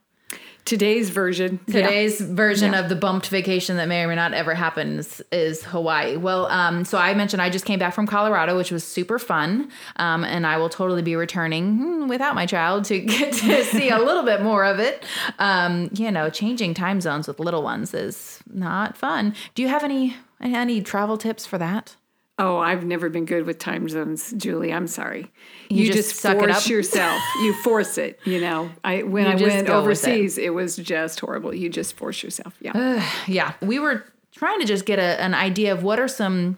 Today's 0.64 1.10
version. 1.10 1.60
yeah. 1.66 1.82
Today's 1.82 2.20
version 2.20 2.74
of 2.74 2.88
the 2.88 2.96
bumped 2.96 3.28
vacation 3.28 3.76
that 3.76 3.86
may 3.86 4.02
or 4.02 4.08
may 4.08 4.14
not 4.14 4.32
ever 4.32 4.54
happen 4.54 4.98
is, 4.98 5.22
is 5.30 5.62
Hawaii. 5.64 6.16
Well, 6.16 6.46
um, 6.46 6.84
so 6.84 6.96
I 6.96 7.12
mentioned 7.14 7.42
I 7.42 7.50
just 7.50 7.66
came 7.66 7.78
back 7.78 7.94
from 7.94 8.06
Colorado, 8.06 8.56
which 8.56 8.70
was 8.70 8.82
super 8.82 9.18
fun, 9.18 9.70
um, 9.96 10.24
and 10.24 10.46
I 10.46 10.56
will 10.56 10.70
totally 10.70 11.02
be 11.02 11.16
returning 11.16 11.76
hmm, 11.76 12.08
without 12.08 12.34
my 12.34 12.46
child 12.46 12.84
to 12.86 13.00
get 13.04 13.34
to 13.34 13.64
see 13.64 13.90
a 13.90 13.98
little 13.98 14.22
bit 14.22 14.42
more 14.42 14.64
of 14.64 14.78
it. 14.78 15.04
Um, 15.38 15.90
you 15.92 16.10
know, 16.10 16.30
changing 16.30 16.74
time 16.74 17.00
zones 17.00 17.28
with 17.28 17.38
little 17.38 17.62
ones 17.62 17.92
is 17.92 18.40
not 18.50 18.96
fun. 18.96 19.34
Do 19.54 19.62
you 19.62 19.68
have 19.68 19.84
any 19.84 20.16
any 20.40 20.82
travel 20.82 21.18
tips 21.18 21.46
for 21.46 21.58
that? 21.58 21.96
Oh, 22.38 22.58
I've 22.58 22.84
never 22.84 23.08
been 23.08 23.26
good 23.26 23.46
with 23.46 23.58
time 23.58 23.88
zones, 23.88 24.32
Julie. 24.36 24.72
I'm 24.72 24.88
sorry. 24.88 25.30
You 25.70 25.84
You, 25.84 25.92
just 25.92 26.08
just, 26.10 26.20
suck 26.20 26.36
it 26.36 26.40
force 26.40 26.64
up? 26.64 26.68
yourself. 26.68 27.22
You 27.42 27.54
force 27.62 27.96
it. 27.96 28.18
You 28.24 28.40
know, 28.40 28.70
I 28.82 29.02
when 29.04 29.24
You 29.24 29.30
I 29.30 29.34
went 29.34 29.42
with 29.42 29.54
it. 29.66 29.70
overseas, 29.70 30.36
it. 30.38 30.52
was 30.52 30.76
just 30.76 31.20
horrible. 31.20 31.54
You 31.54 31.68
just 31.68 31.94
force 31.96 32.22
yourself. 32.24 32.54
Yeah. 32.60 33.08
yeah, 33.28 33.52
we 33.60 33.78
were 33.78 34.04
trying 34.34 34.58
to 34.60 34.66
just 34.66 34.84
get 34.84 34.98
a, 34.98 35.20
an 35.22 35.32
idea 35.34 35.72
of 35.72 35.84
what 35.84 36.00
are 36.00 36.08
some 36.08 36.56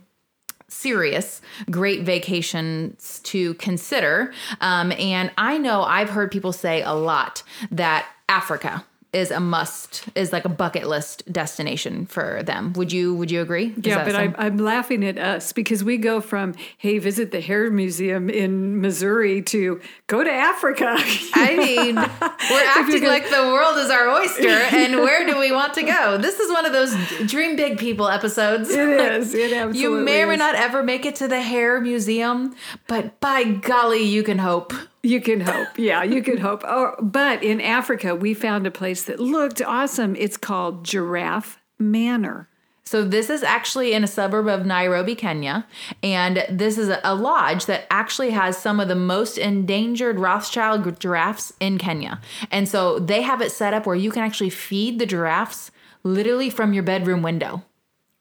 serious 0.69 1.41
great 1.71 2.03
vacations 2.03 3.21
to 3.25 3.55
consider. 3.55 4.33
Um, 4.61 4.93
and 4.93 5.31
I 5.39 5.59
know 5.59 5.83
I've 5.83 6.11
heard 6.11 6.31
people 6.31 6.53
say 6.53 6.83
a 6.83 6.93
lot 6.93 7.43
that 7.71 8.07
Africa 8.29 8.85
is 9.13 9.31
a 9.31 9.41
must, 9.41 10.05
is 10.15 10.33
like 10.33 10.45
a 10.45 10.49
bucket 10.49 10.87
list 10.87 11.31
destination 11.33 12.07
for 12.07 12.43
them. 12.43 12.73
Would 12.75 12.93
you 12.93 13.15
Would 13.15 13.31
you 13.31 13.41
agree? 13.41 13.67
Is 13.77 13.87
Yeah, 13.87 14.05
but 14.05 14.13
some- 14.13 14.21
I'm, 14.21 14.35
I'm 14.39 14.57
laughing 14.59 15.05
at 15.05 15.19
us 15.19 15.53
because 15.53 15.83
we 15.83 15.97
go 15.97 16.21
from, 16.21 16.55
hey, 16.77 16.99
visit 16.99 17.31
the 17.31 17.41
hair 17.41 17.71
museum 17.71 18.29
in 18.29 18.81
Missouri 18.81 19.43
to 19.43 19.81
go 20.07 20.23
to 20.23 20.31
Africa. 20.31 20.95
I 21.35 21.57
mean, 21.57 21.95
we're 22.51 22.67
acting 22.67 23.05
like 23.05 23.31
the 23.31 23.43
world 23.43 23.79
is 23.79 23.91
our 23.91 24.09
oyster, 24.09 24.49
and 24.77 24.97
where 24.97 25.27
do 25.27 25.39
we 25.39 25.51
want 25.53 25.75
to 25.75 25.83
go? 25.83 26.19
This 26.19 26.39
is 26.39 26.51
one 26.53 26.67
of 26.67 26.73
those 26.73 26.95
dream 27.27 27.57
big 27.57 27.79
people 27.79 28.09
episodes. 28.09 28.69
it 28.71 28.79
is. 28.79 29.35
It 29.35 29.53
absolutely 29.53 29.81
You 29.81 30.05
may 30.05 30.23
or 30.23 30.27
may 30.27 30.37
not 30.37 30.55
ever 30.57 30.83
make 30.83 31.07
it 31.07 31.17
to 31.17 31.29
the 31.29 31.41
hair 31.41 31.81
museum, 31.81 32.55
but 32.87 33.19
by 33.21 33.45
golly, 33.45 34.03
you 34.03 34.23
can 34.23 34.39
hope. 34.39 34.73
You 35.07 35.21
can 35.21 35.41
hope. 35.41 35.69
Yeah, 35.77 36.03
you 36.03 36.21
can 36.21 36.39
hope. 36.39 36.63
Oh, 36.67 36.95
but 37.01 37.45
in 37.45 37.61
Africa, 37.61 38.17
we 38.17 38.35
found 38.35 38.67
a 38.67 38.73
place 38.73 39.05
that 39.05 39.21
looked 39.21 39.63
awesome. 39.63 40.17
It's 40.17 40.37
called 40.37 40.85
Giraffe 40.85 41.61
Manor. 41.79 42.49
So 42.83 43.05
this 43.05 43.31
is 43.31 43.45
actually 43.45 43.93
in 43.93 44.03
a 44.03 44.09
suburb 44.09 44.49
of 44.49 44.67
Nairobi, 44.67 45.15
Kenya, 45.15 45.67
and 46.03 46.45
this 46.51 46.77
is 46.77 46.91
a 47.05 47.15
lodge 47.15 47.67
that 47.67 47.87
actually 47.89 48.31
has 48.31 48.59
some 48.59 48.81
of 48.81 48.89
the 48.89 48.97
most 48.97 49.39
endangered 49.39 50.19
Rothschild 50.19 50.99
giraffes 50.99 51.53
in 51.61 51.79
Kenya. 51.79 52.21
And 52.51 52.69
so 52.69 52.99
they 52.99 53.23
have 53.23 53.41
it 53.41 53.53
set 53.53 53.75
up 53.75 53.87
where 53.87 53.97
you 53.97 54.11
can 54.11 54.23
actually 54.25 54.51
feed 54.51 54.99
the 54.99 55.07
giraffes 55.07 55.71
literally 56.03 56.51
from 56.51 56.73
your 56.73 56.83
bedroom 56.83 57.23
window. 57.23 57.65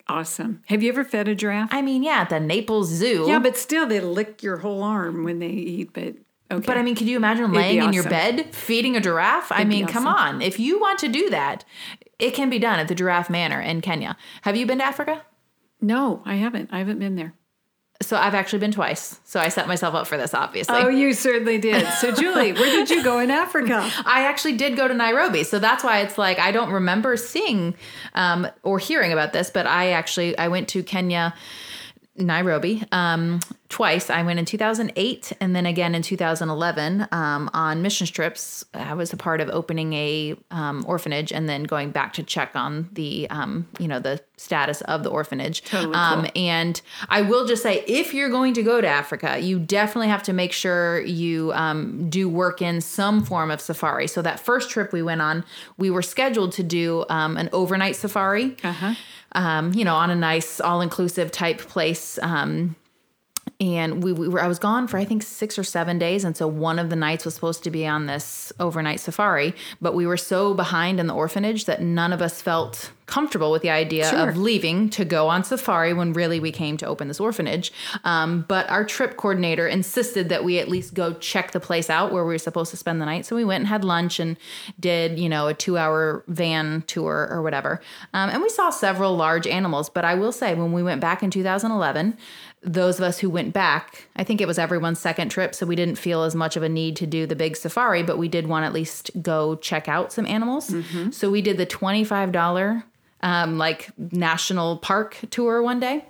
Awesome. 0.08 0.62
Have 0.68 0.84
you 0.84 0.89
ever 0.89 1.04
fed 1.04 1.27
a 1.27 1.34
giraffe? 1.34 1.70
I 1.72 1.82
mean, 1.82 2.04
yeah, 2.04 2.22
at 2.22 2.30
the 2.30 2.39
Naples 2.39 2.89
Zoo. 2.89 3.25
yeah, 3.27 3.39
but 3.39 3.58
still, 3.58 3.88
they 3.88 4.00
lick 4.00 4.44
your 4.44 4.58
whole 4.58 4.84
arm 4.84 5.24
when 5.24 5.39
they 5.39 5.50
eat. 5.50 5.94
But 5.94 6.15
okay. 6.52 6.66
But 6.66 6.78
I 6.78 6.84
mean, 6.84 6.96
could 6.96 7.08
you 7.08 7.18
imagine 7.18 7.52
laying 7.52 7.82
in 7.82 7.94
your 7.94 8.04
bed 8.04 8.54
feeding 8.54 8.96
a 8.96 9.02
giraffe? 9.02 9.52
I 9.52 9.64
be 9.64 9.70
mean, 9.70 9.88
come 9.88 10.08
on. 10.08 10.42
If 10.42 10.60
you 10.60 10.80
want 10.80 11.00
to 11.00 11.08
do 11.08 11.30
that, 11.30 11.66
it 12.20 12.32
can 12.32 12.50
be 12.50 12.60
done 12.60 12.80
at 12.80 12.88
the 12.88 12.96
Giraffe 12.96 13.30
Manor 13.30 13.62
in 13.62 13.82
Kenya. 13.82 14.16
Have 14.44 14.56
you 14.56 14.66
been 14.66 14.80
to 14.80 14.86
Africa? 14.86 15.24
no, 15.82 16.22
I 16.25 16.36
haven't. 16.36 16.70
I 16.72 16.80
haven't 16.80 17.00
been 17.00 17.16
there. 17.16 17.34
So 18.02 18.18
I've 18.18 18.36
actually 18.36 18.60
been 18.60 18.72
twice. 18.72 19.20
So 19.24 19.40
I 19.40 19.48
set 19.48 19.68
myself 19.68 19.96
up 19.96 20.06
for 20.06 20.18
this, 20.18 20.34
obviously. 20.34 20.75
Oh, 20.75 20.90
you 20.90 21.14
certainly 21.14 21.58
did. 21.58 21.88
So, 22.00 22.12
Julie, 22.16 22.52
where 22.52 22.70
did 22.70 22.90
you 22.90 23.02
go 23.04 23.20
in 23.20 23.32
Africa? 23.32 23.90
I 24.06 24.24
actually 24.25 24.58
did 24.58 24.75
go 24.75 24.88
to 24.88 24.94
Nairobi, 24.94 25.44
so 25.44 25.60
that's 25.60 25.84
why 25.84 26.02
it's 26.02 26.18
like 26.18 26.38
I 26.38 26.52
don't 26.52 26.72
remember 26.72 27.16
seeing 27.16 27.75
um, 28.14 28.48
or 28.64 28.79
hearing 28.79 29.14
about 29.14 29.31
this, 29.31 29.50
but 29.50 29.66
I 29.66 29.92
actually 29.92 30.38
I 30.38 30.50
went 30.50 30.68
to 30.70 30.84
Kenya, 30.84 31.34
Nairobi, 32.18 32.84
um, 32.92 33.42
twice. 33.68 34.10
I 34.10 34.24
went 34.24 34.40
in 34.40 34.46
2008 34.46 35.34
and 35.42 35.56
then 35.56 35.66
again 35.66 35.96
in 35.96 36.01
2011 36.01 37.08
um, 37.12 37.50
on 37.54 37.82
missions 37.82 38.10
trips. 38.10 38.64
I 38.74 38.94
was 38.94 39.12
a 39.12 39.18
part 39.18 39.42
of 39.42 39.50
opening 39.50 39.92
a 39.94 40.36
um, 40.51 40.86
orphanage 40.88 41.34
and 41.34 41.50
then 41.50 41.64
going 41.64 41.92
back 41.92 42.14
to 42.14 42.24
check 42.24 42.56
on 42.56 42.90
the 42.94 43.30
um, 43.30 43.68
you 43.80 43.88
know 43.88 44.00
the 44.00 44.22
status 44.38 44.82
of 44.82 45.04
the 45.04 45.10
orphanage. 45.10 45.62
Totally 45.64 45.94
Um, 45.96 46.22
cool. 46.22 46.32
and 46.36 46.82
I 47.10 47.22
will 47.22 47.46
just 47.46 47.64
say, 47.64 47.84
if 47.88 48.14
you're 48.14 48.30
going 48.30 48.54
to 48.54 48.64
go 48.64 48.80
to 48.80 48.88
Africa, 48.88 49.38
you 49.40 49.60
definitely 49.60 50.08
have 50.10 50.24
to 50.24 50.34
make 50.34 50.51
sure 50.54 51.01
you 51.01 51.51
um, 51.54 52.10
do 52.10 52.30
work 52.30 52.62
in 52.62 52.80
some 52.82 53.24
form 53.24 53.50
of 53.51 53.60
safari. 53.60 54.08
So 54.08 54.22
that 54.22 54.40
first 54.40 54.70
trip 54.70 54.94
we 54.94 55.01
went 55.01 55.22
on, 55.22 55.44
we 55.78 55.90
were 55.90 56.01
scheduled 56.01 56.51
to 56.54 56.64
do 56.64 57.06
um, 57.10 57.36
an 57.38 57.50
overnight 57.51 57.96
safari. 57.96 58.56
Uh-huh. 58.64 58.94
Um, 59.36 59.74
you 59.74 59.84
know, 59.84 59.96
on 59.96 60.10
a 60.10 60.16
nice 60.16 60.60
all-inclusive 60.62 61.30
type 61.32 61.60
place. 61.60 62.18
Um, 62.22 62.76
and 63.60 64.04
we, 64.04 64.12
we 64.12 64.28
were 64.28 64.42
I 64.42 64.48
was 64.48 64.60
gone 64.60 64.88
for 64.88 64.98
I 64.98 65.06
think 65.06 65.24
six 65.24 65.58
or 65.58 65.64
seven 65.64 65.98
days, 65.98 66.24
and 66.24 66.36
so 66.36 66.48
one 66.48 66.80
of 66.80 66.90
the 66.90 66.96
nights 66.96 67.26
was 67.26 67.36
supposed 67.36 67.64
to 67.64 67.72
be 67.72 67.86
on 67.88 68.06
this 68.06 68.52
overnight 68.60 69.00
safari, 69.00 69.54
but 69.82 69.94
we 69.94 70.06
were 70.08 70.18
so 70.18 70.54
behind 70.54 71.00
in 71.00 71.08
the 71.08 71.14
orphanage 71.14 71.66
that 71.66 71.82
none 71.82 72.12
of 72.12 72.22
us 72.22 72.42
felt 72.42 72.92
comfortable 73.05 73.51
with 73.51 73.61
the 73.61 73.70
idea 73.70 74.09
Sure. 74.09 74.29
of 74.29 74.37
leaving 74.37 74.89
to 74.91 75.05
go 75.05 75.27
on 75.27 75.44
safari 75.44 75.94
when 75.94 76.13
really 76.13 76.39
we 76.39 76.51
came 76.51 76.75
to 76.77 76.85
open 76.87 77.07
this 77.07 77.20
orphanage. 77.20 77.72
Um, 78.03 78.46
but 78.48 78.70
our 78.70 78.83
trip 78.83 79.15
coordinator 79.18 79.68
insisted 79.68 80.29
that 80.29 80.44
we 80.44 80.57
at 80.59 80.68
least 80.70 80.94
go 80.94 81.13
check 81.13 81.51
the 81.51 81.59
place 81.59 81.89
out 81.89 82.11
where 82.11 82.24
we 82.25 82.33
were 82.33 82.37
supposed 82.39 82.72
to 82.72 82.77
spend 82.77 83.00
the 83.01 83.05
night. 83.05 83.25
So 83.25 83.35
we 83.35 83.46
went 83.46 83.61
and 83.61 83.68
had 83.68 83.83
lunch 83.83 84.20
and 84.20 84.37
did 84.79 85.20
you 85.20 85.29
know 85.29 85.48
a 85.48 85.53
two 85.53 85.77
hour 85.77 86.24
van 86.27 86.83
tour 86.87 87.27
or 87.31 87.41
whatever, 87.41 87.79
um, 88.13 88.29
and 88.29 88.41
we 88.41 88.50
saw 88.50 88.70
several 88.70 89.15
large 89.15 89.46
animals. 89.48 89.89
But 89.89 90.03
I 90.05 90.15
will 90.15 90.31
say 90.31 90.55
when 90.55 90.72
we 90.74 90.81
went 90.83 91.01
back 91.01 91.22
in 91.24 91.29
2011 91.31 92.18
those 92.68 92.98
of 92.98 93.03
us 93.03 93.20
who 93.20 93.29
went 93.29 93.53
back, 93.53 94.07
I 94.15 94.24
think 94.24 94.41
it 94.41 94.48
was 94.48 94.57
everyone's 94.57 94.98
second 94.98 95.29
trip, 95.29 95.53
so 95.53 95.68
we 95.68 95.75
didn't 95.75 95.98
feel 96.00 96.24
as 96.24 96.33
much 96.33 96.57
of 96.57 96.63
a 96.63 96.70
need 96.70 96.96
to 96.96 97.05
do 97.05 97.27
the 97.27 97.35
big 97.35 97.55
safari, 97.55 98.01
but 98.01 98.18
we 98.18 98.27
did 98.27 98.48
want 98.48 98.63
to 98.63 98.65
at 98.65 98.74
least 98.74 99.11
go 99.22 99.53
check 99.57 99.87
out 99.87 100.11
some 100.11 100.25
animals. 100.25 100.74
So 101.11 101.29
we 101.29 101.44
did 101.44 101.57
the 101.57 101.68
$25 101.68 102.83
um, 103.25 103.57
like 103.57 103.90
national 103.98 104.77
park 104.77 105.18
tour 105.31 105.61
one 105.64 105.79
day. 105.79 106.05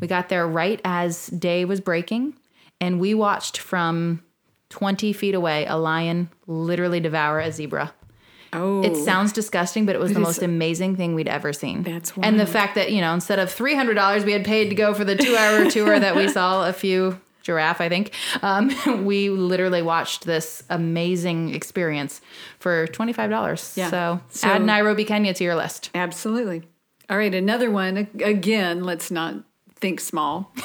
We 0.00 0.06
got 0.06 0.28
there 0.28 0.46
right 0.46 0.80
as 0.84 1.26
day 1.26 1.64
was 1.64 1.80
breaking, 1.80 2.34
and 2.80 3.00
we 3.00 3.12
watched 3.12 3.58
from 3.58 4.22
20 4.70 5.12
feet 5.12 5.34
away 5.34 5.66
a 5.66 5.76
lion 5.76 6.30
literally 6.46 7.00
devour 7.00 7.40
a 7.40 7.50
zebra. 7.50 7.92
Oh, 8.52 8.82
It 8.82 8.96
sounds 8.96 9.32
disgusting, 9.32 9.84
but 9.84 9.94
it 9.94 10.00
was 10.00 10.12
the 10.12 10.20
most 10.20 10.42
amazing 10.42 10.96
thing 10.96 11.14
we'd 11.14 11.28
ever 11.28 11.52
seen. 11.52 11.82
That's 11.82 12.12
and 12.20 12.38
the 12.38 12.46
fact 12.46 12.76
that 12.76 12.90
you 12.92 13.00
know 13.00 13.14
instead 13.14 13.38
of 13.38 13.50
three 13.50 13.74
hundred 13.74 13.94
dollars 13.94 14.24
we 14.24 14.32
had 14.32 14.44
paid 14.44 14.70
to 14.70 14.74
go 14.74 14.94
for 14.94 15.04
the 15.04 15.16
two-hour 15.16 15.70
tour 15.70 15.98
that 15.98 16.16
we 16.16 16.28
saw 16.28 16.68
a 16.68 16.72
few 16.72 17.20
giraffe, 17.42 17.80
I 17.80 17.88
think. 17.88 18.12
Um, 18.42 18.70
we 19.04 19.30
literally 19.30 19.82
watched 19.82 20.24
this 20.26 20.62
amazing 20.70 21.54
experience 21.54 22.20
for 22.58 22.86
twenty-five 22.88 23.30
dollars. 23.30 23.72
Yeah. 23.76 23.90
So, 23.90 24.20
So- 24.30 24.48
add 24.48 24.62
Nairobi, 24.62 25.04
Kenya 25.04 25.34
to 25.34 25.44
your 25.44 25.54
list. 25.56 25.90
absolutely. 25.94 26.62
All 27.08 27.16
right, 27.18 27.34
another 27.34 27.70
one. 27.70 28.08
Again, 28.22 28.84
let's 28.84 29.10
not 29.10 29.34
think 29.74 29.98
small. 30.00 30.52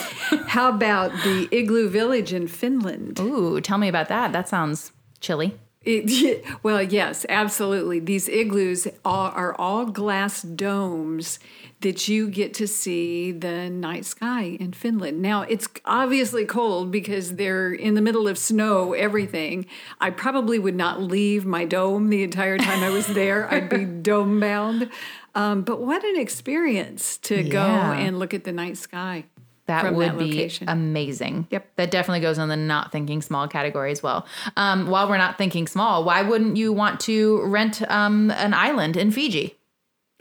How 0.47 0.69
about 0.69 1.11
the 1.23 1.47
Igloo 1.51 1.89
Village 1.89 2.33
in 2.33 2.47
Finland? 2.47 3.19
Ooh, 3.19 3.59
tell 3.61 3.77
me 3.79 3.87
about 3.87 4.09
that. 4.09 4.31
That 4.33 4.47
sounds 4.47 4.91
chilly. 5.21 5.57
It, 5.85 6.43
well, 6.63 6.81
yes, 6.81 7.25
absolutely. 7.29 7.99
These 7.99 8.27
igloos 8.27 8.87
are, 9.05 9.31
are 9.31 9.55
all 9.55 9.85
glass 9.85 10.41
domes 10.41 11.39
that 11.81 12.07
you 12.07 12.27
get 12.29 12.53
to 12.55 12.67
see 12.67 13.31
the 13.31 13.69
night 13.69 14.05
sky 14.05 14.57
in 14.59 14.73
Finland. 14.73 15.21
Now, 15.21 15.43
it's 15.43 15.67
obviously 15.85 16.45
cold 16.45 16.91
because 16.91 17.35
they're 17.35 17.71
in 17.71 17.93
the 17.93 18.01
middle 18.01 18.27
of 18.27 18.37
snow, 18.37 18.93
everything. 18.93 19.67
I 20.01 20.09
probably 20.09 20.57
would 20.57 20.75
not 20.75 21.01
leave 21.01 21.45
my 21.45 21.65
dome 21.65 22.09
the 22.09 22.23
entire 22.23 22.57
time 22.57 22.83
I 22.83 22.89
was 22.89 23.05
there. 23.07 23.47
I'd 23.53 23.69
be 23.69 23.85
dome 23.85 24.39
bound. 24.39 24.89
Um, 25.35 25.61
but 25.61 25.81
what 25.81 26.03
an 26.03 26.17
experience 26.17 27.17
to 27.17 27.43
go 27.43 27.59
and 27.59 28.17
look 28.17 28.33
at 28.33 28.45
the 28.45 28.53
night 28.53 28.77
sky. 28.77 29.25
That 29.67 29.93
would 29.95 30.09
that 30.09 30.17
be 30.17 30.25
location. 30.31 30.69
amazing. 30.69 31.47
Yep. 31.49 31.67
That 31.77 31.91
definitely 31.91 32.19
goes 32.19 32.37
in 32.37 32.49
the 32.49 32.55
not 32.55 32.91
thinking 32.91 33.21
small 33.21 33.47
category 33.47 33.91
as 33.91 34.03
well. 34.03 34.27
Um, 34.55 34.87
while 34.87 35.09
we're 35.09 35.17
not 35.17 35.37
thinking 35.37 35.65
small, 35.67 36.03
why 36.03 36.21
wouldn't 36.21 36.55
you 36.57 36.71
want 36.71 36.99
to 37.01 37.41
rent 37.45 37.81
um, 37.89 38.29
an 38.31 38.53
island 38.53 38.95
in 38.95 39.11
Fiji? 39.11 39.55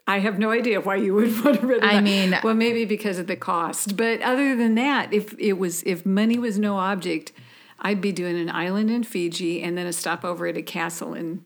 I 0.07 0.19
have 0.21 0.39
no 0.39 0.51
idea 0.51 0.81
why 0.81 0.97
you 0.97 1.15
would 1.15 1.33
want 1.45 1.61
to 1.61 1.67
rent. 1.67 1.85
I 1.85 2.01
mean- 2.01 2.39
well, 2.43 2.55
maybe 2.55 2.85
because 2.85 3.19
of 3.19 3.27
the 3.27 3.37
cost, 3.37 3.97
but 3.97 4.21
other 4.23 4.57
than 4.57 4.75
that, 4.77 5.13
if 5.13 5.35
it 5.39 5.55
was 5.55 5.83
if 5.85 6.05
money 6.07 6.39
was 6.39 6.59
no 6.59 6.77
object, 6.79 7.33
I'd 7.81 8.01
be 8.01 8.13
doing 8.13 8.39
an 8.39 8.49
island 8.51 8.91
in 8.91 9.03
Fiji 9.03 9.63
and 9.63 9.77
then 9.77 9.87
a 9.87 9.93
stopover 9.93 10.47
at 10.47 10.57
a 10.57 10.63
castle 10.63 11.13
in 11.15 11.45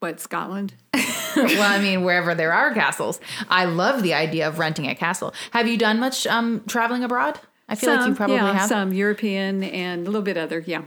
what 0.00 0.20
Scotland. 0.20 0.74
well, 1.58 1.62
I 1.62 1.80
mean, 1.80 2.04
wherever 2.04 2.34
there 2.34 2.52
are 2.52 2.72
castles. 2.74 3.20
I 3.48 3.64
love 3.64 4.02
the 4.02 4.14
idea 4.14 4.48
of 4.48 4.58
renting 4.58 4.86
a 4.88 4.94
castle. 4.94 5.34
Have 5.52 5.66
you 5.68 5.76
done 5.76 5.98
much 6.00 6.26
um, 6.26 6.62
traveling 6.66 7.04
abroad? 7.04 7.38
I 7.68 7.74
feel 7.76 7.94
like 7.94 8.08
you 8.08 8.14
probably 8.14 8.36
yeah, 8.36 8.52
have. 8.52 8.68
some 8.68 8.92
European 8.92 9.64
and 9.64 10.02
a 10.02 10.04
little 10.04 10.22
bit 10.22 10.36
other. 10.36 10.62
Yeah. 10.66 10.82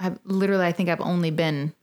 I've 0.00 0.18
literally, 0.24 0.64
I 0.64 0.72
think 0.72 0.88
I've 0.88 1.00
only 1.00 1.30
been, 1.30 1.74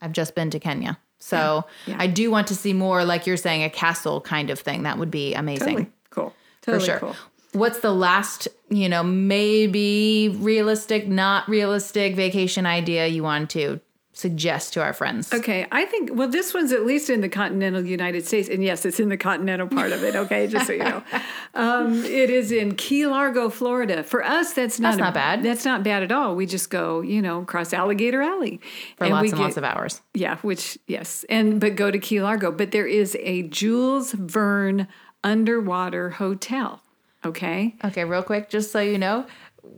I've 0.00 0.12
just 0.12 0.34
been 0.34 0.50
to 0.50 0.60
Kenya. 0.60 0.98
So 1.18 1.64
Yeah. 1.86 1.96
I 1.98 2.06
do 2.06 2.30
want 2.30 2.48
to 2.48 2.54
see 2.54 2.74
more, 2.74 3.04
like 3.04 3.26
you're 3.26 3.38
saying, 3.38 3.62
a 3.62 3.70
castle 3.70 4.20
kind 4.20 4.50
of 4.50 4.60
thing. 4.60 4.82
That 4.82 4.98
would 4.98 5.10
be 5.10 5.34
amazing. 5.34 5.66
Totally 5.66 5.92
cool. 6.10 6.34
For 6.60 6.72
Totally 6.72 6.84
sure. 6.84 6.98
cool. 6.98 7.16
What's 7.52 7.80
the 7.80 7.92
last, 7.92 8.48
you 8.68 8.88
know, 8.88 9.02
maybe 9.02 10.36
realistic, 10.40 11.08
not 11.08 11.48
realistic 11.48 12.16
vacation 12.16 12.66
idea 12.66 13.06
you 13.06 13.22
want 13.22 13.50
to 13.50 13.80
suggest 14.14 14.72
to 14.72 14.82
our 14.82 14.92
friends? 14.92 15.32
Okay, 15.32 15.66
I 15.70 15.84
think 15.84 16.10
well, 16.14 16.28
this 16.28 16.54
one's 16.54 16.72
at 16.72 16.86
least 16.86 17.10
in 17.10 17.20
the 17.20 17.28
continental 17.28 17.84
United 17.84 18.26
States, 18.26 18.48
and 18.48 18.62
yes, 18.64 18.86
it's 18.86 18.98
in 19.00 19.08
the 19.10 19.16
continental 19.16 19.66
part 19.68 19.92
of 19.92 20.02
it. 20.02 20.16
Okay, 20.16 20.46
just 20.46 20.66
so 20.66 20.72
you 20.72 20.78
know, 20.84 21.02
um, 21.54 22.04
it 22.04 22.30
is 22.30 22.50
in 22.52 22.74
Key 22.76 23.06
Largo, 23.06 23.50
Florida. 23.50 24.02
For 24.02 24.24
us, 24.24 24.52
that's 24.52 24.80
not 24.80 24.90
That's 24.90 24.98
not 25.00 25.14
bad. 25.14 25.42
That's 25.42 25.64
not 25.64 25.82
bad 25.82 26.02
at 26.02 26.12
all. 26.12 26.34
We 26.34 26.46
just 26.46 26.70
go, 26.70 27.00
you 27.02 27.20
know, 27.20 27.42
across 27.42 27.72
Alligator 27.72 28.22
Alley 28.22 28.60
For 28.96 29.08
lots 29.08 29.32
and 29.32 29.40
lots 29.40 29.56
of 29.56 29.64
hours. 29.64 30.00
yeah, 30.14 30.36
which 30.38 30.78
yes, 30.86 31.24
and 31.28 31.60
but 31.60 31.76
go 31.76 31.90
to 31.90 31.98
Key 31.98 32.22
Largo. 32.22 32.50
But 32.52 32.70
there 32.70 32.86
is 32.86 33.16
a 33.20 33.42
Jules 33.42 34.12
Verne 34.12 34.88
underwater 35.22 36.10
hotel. 36.10 36.80
Okay, 37.26 37.74
Okay, 37.82 38.04
real 38.04 38.22
quick, 38.22 38.50
just 38.50 38.70
so 38.70 38.80
you 38.80 38.98
know, 38.98 39.24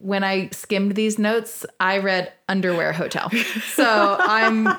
when 0.01 0.23
I 0.25 0.49
skimmed 0.51 0.95
these 0.95 1.19
notes, 1.19 1.65
I 1.81 1.99
read 1.99 2.33
underwear 2.49 2.93
hotel. 2.93 3.31
So 3.75 4.17
I'm 4.21 4.69
I'm 4.69 4.77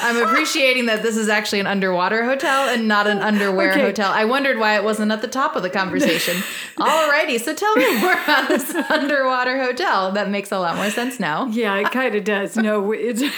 I'm 0.00 0.22
appreciating 0.28 0.86
that 0.86 1.02
this 1.02 1.16
is 1.16 1.28
actually 1.28 1.60
an 1.60 1.66
underwater 1.66 2.24
hotel 2.24 2.68
and 2.68 2.86
not 2.86 3.06
an 3.06 3.18
underwear 3.18 3.72
Okay. 3.72 3.80
hotel. 3.80 4.10
I 4.12 4.24
wondered 4.26 4.58
why 4.58 4.76
it 4.76 4.84
wasn't 4.84 5.10
at 5.12 5.22
the 5.22 5.28
top 5.28 5.56
of 5.56 5.62
the 5.62 5.70
conversation. 5.70 6.36
Alrighty, 6.76 7.40
so 7.40 7.54
tell 7.54 7.74
me 7.76 8.00
more 8.00 8.12
about 8.12 8.48
this 8.48 8.74
underwater 8.90 9.62
hotel. 9.62 10.12
That 10.12 10.30
makes 10.30 10.52
a 10.52 10.58
lot 10.58 10.76
more 10.76 10.90
sense 10.90 11.18
now. 11.18 11.46
yeah, 11.46 11.76
it 11.76 11.90
kind 11.90 12.14
of 12.14 12.24
does. 12.24 12.56
No, 12.56 12.92
it's. 12.92 13.22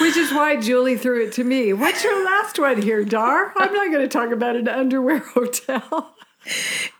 Which 0.00 0.16
is 0.16 0.32
why 0.32 0.56
Julie 0.56 0.96
threw 0.96 1.22
it 1.24 1.32
to 1.34 1.44
me. 1.44 1.72
What's 1.72 2.02
your 2.02 2.24
last 2.24 2.58
one 2.58 2.80
here, 2.82 3.04
Dar? 3.04 3.52
I'm 3.56 3.72
not 3.72 3.90
going 3.92 4.02
to 4.02 4.08
talk 4.08 4.30
about 4.32 4.56
an 4.56 4.66
underwear 4.66 5.18
hotel. 5.34 6.13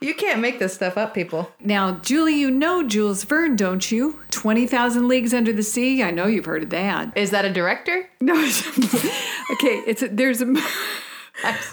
You 0.01 0.13
can't 0.13 0.39
make 0.39 0.59
this 0.59 0.73
stuff 0.73 0.97
up, 0.97 1.13
people. 1.13 1.51
Now, 1.59 1.93
Julie, 1.99 2.35
you 2.35 2.51
know 2.51 2.87
Jules 2.87 3.23
Verne, 3.23 3.55
don't 3.55 3.91
you? 3.91 4.19
20,000 4.31 5.07
Leagues 5.07 5.33
Under 5.33 5.53
the 5.53 5.63
Sea. 5.63 6.03
I 6.03 6.11
know 6.11 6.27
you've 6.27 6.45
heard 6.45 6.63
of 6.63 6.69
that. 6.71 7.15
Is 7.17 7.31
that 7.31 7.45
a 7.45 7.51
director? 7.51 8.09
No, 8.21 8.33
it's, 8.37 8.67
okay, 9.51 9.83
it's 9.87 10.01
a, 10.01 10.07
there's 10.09 10.41
a 10.41 10.45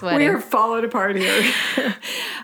We 0.01 0.25
are 0.27 0.41
falling 0.41 0.85
apart 0.85 1.15
here. 1.15 1.53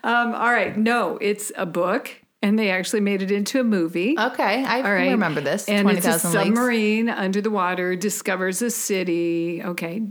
um, 0.03 0.33
all 0.33 0.51
right, 0.51 0.75
no, 0.77 1.17
it's 1.21 1.51
a 1.55 1.65
book, 1.65 2.09
and 2.41 2.57
they 2.57 2.71
actually 2.71 3.01
made 3.01 3.21
it 3.21 3.31
into 3.31 3.59
a 3.59 3.63
movie. 3.63 4.15
Okay, 4.17 4.63
I 4.63 4.81
right. 4.81 5.11
remember 5.11 5.41
this. 5.41 5.67
And 5.67 5.83
Twenty 5.83 5.97
it's 5.97 6.07
a 6.07 6.13
thousand 6.13 6.31
leagues. 6.31 6.47
submarine 6.57 7.09
under 7.09 7.41
the 7.41 7.51
water 7.51 7.95
discovers 7.95 8.61
a 8.61 8.71
city. 8.71 9.61
Okay, 9.63 10.03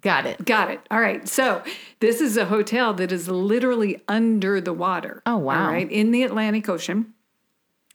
Got 0.00 0.26
it. 0.26 0.44
got 0.44 0.70
it. 0.70 0.80
All 0.90 1.00
right. 1.00 1.28
So 1.28 1.62
this 2.00 2.20
is 2.20 2.36
a 2.36 2.46
hotel 2.46 2.94
that 2.94 3.12
is 3.12 3.28
literally 3.28 4.00
under 4.08 4.60
the 4.60 4.72
water. 4.72 5.22
Oh, 5.26 5.36
wow. 5.36 5.66
All 5.66 5.72
right, 5.72 5.90
in 5.90 6.10
the 6.10 6.22
Atlantic 6.22 6.68
Ocean, 6.68 7.12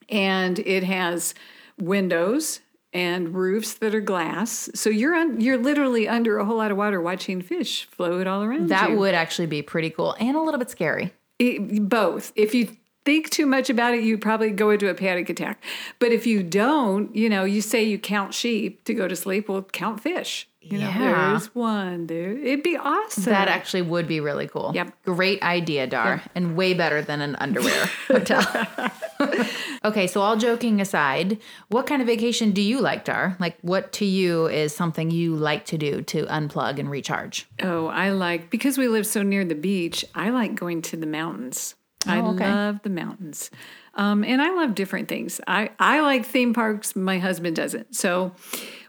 and 0.10 0.60
it 0.60 0.84
has 0.84 1.34
windows 1.80 2.62
and 2.94 3.34
roofs 3.36 3.74
that 3.76 3.94
are 3.94 4.02
glass. 4.02 4.70
So 4.74 4.90
you're 4.90 5.16
on, 5.16 5.42
you're 5.42 5.58
literally 5.58 6.08
under 6.08 6.38
a 6.38 6.46
whole 6.46 6.58
lot 6.58 6.72
of 6.72 6.78
water 6.78 7.02
watching 7.02 7.42
fish 7.42 7.86
float 7.86 8.28
all 8.28 8.44
around 8.44 8.70
That 8.70 8.92
you. 8.92 8.98
would 9.00 9.14
actually 9.14 9.48
be 9.48 9.62
pretty 9.62 9.90
cool 9.90 10.16
and 10.20 10.38
a 10.38 10.42
little 10.42 10.60
bit 10.60 10.70
scary. 10.70 11.14
It- 11.40 11.90
both. 11.90 12.32
If 12.36 12.54
you 12.56 12.70
think 13.04 13.30
too 13.30 13.46
much 13.46 13.70
about 13.70 13.94
it, 13.94 14.04
you'd 14.04 14.22
probably 14.22 14.52
go 14.52 14.70
into 14.70 14.90
a 14.90 14.94
panic 14.94 15.30
attack. 15.30 15.62
But 16.00 16.12
if 16.12 16.26
you 16.26 16.42
don't, 16.42 17.14
you 17.16 17.30
know, 17.30 17.44
you 17.44 17.62
say 17.62 17.84
you 17.84 18.00
count 18.00 18.34
sheep 18.34 18.84
to 18.86 18.94
go 18.94 19.08
to 19.08 19.16
sleep, 19.16 19.50
well, 19.50 19.62
count 19.64 20.00
fish. 20.02 20.48
You 20.68 20.80
know, 20.80 20.88
Yeah. 20.90 21.30
there's 21.32 21.54
one 21.54 22.08
dude. 22.08 22.44
It'd 22.44 22.64
be 22.64 22.76
awesome. 22.76 23.26
That 23.26 23.48
actually 23.48 23.84
would 23.84 24.08
be 24.08 24.20
really 24.20 24.48
cool. 24.48 24.72
Yep. 24.74 25.04
Great 25.06 25.42
idea, 25.44 25.86
Dar, 25.86 26.24
and 26.34 26.56
way 26.56 26.74
better 26.74 27.02
than 27.04 27.22
an 27.22 27.36
underwear 27.36 27.86
hotel. 28.08 28.42
okay, 29.86 30.08
so 30.08 30.22
all 30.22 30.38
joking 30.38 30.82
aside, 30.82 31.40
what 31.70 31.86
kind 31.88 32.02
of 32.02 32.08
vacation 32.08 32.52
do 32.52 32.62
you 32.62 32.82
like, 32.82 33.06
Dar? 33.06 33.38
Like, 33.40 33.58
what 33.62 33.92
to 33.94 34.06
you 34.06 34.48
is 34.48 34.76
something 34.76 35.12
you 35.12 35.36
like 35.36 35.66
to 35.66 35.78
do 35.78 36.02
to 36.04 36.26
unplug 36.26 36.80
and 36.80 36.90
recharge? 36.90 37.48
Oh, 37.62 37.88
I 37.88 38.10
like 38.10 38.50
because 38.50 38.78
we 38.78 38.88
live 38.88 39.06
so 39.06 39.22
near 39.24 39.46
the 39.46 39.56
beach. 39.56 40.04
I 40.16 40.30
like 40.30 40.56
going 40.56 40.82
to 40.84 40.98
the 40.98 41.08
mountains. 41.08 41.76
I 42.08 42.20
Oh, 42.20 42.36
okay. 42.36 42.48
love 42.52 42.82
the 42.84 42.92
mountains, 42.92 43.50
um, 43.96 44.24
and 44.24 44.40
I 44.40 44.52
love 44.54 44.76
different 44.76 45.08
things. 45.08 45.42
I 45.48 45.72
I 45.80 46.02
like 46.02 46.24
theme 46.24 46.54
parks. 46.54 46.96
My 46.96 47.18
husband 47.18 47.56
doesn't, 47.56 47.96
so 47.96 48.32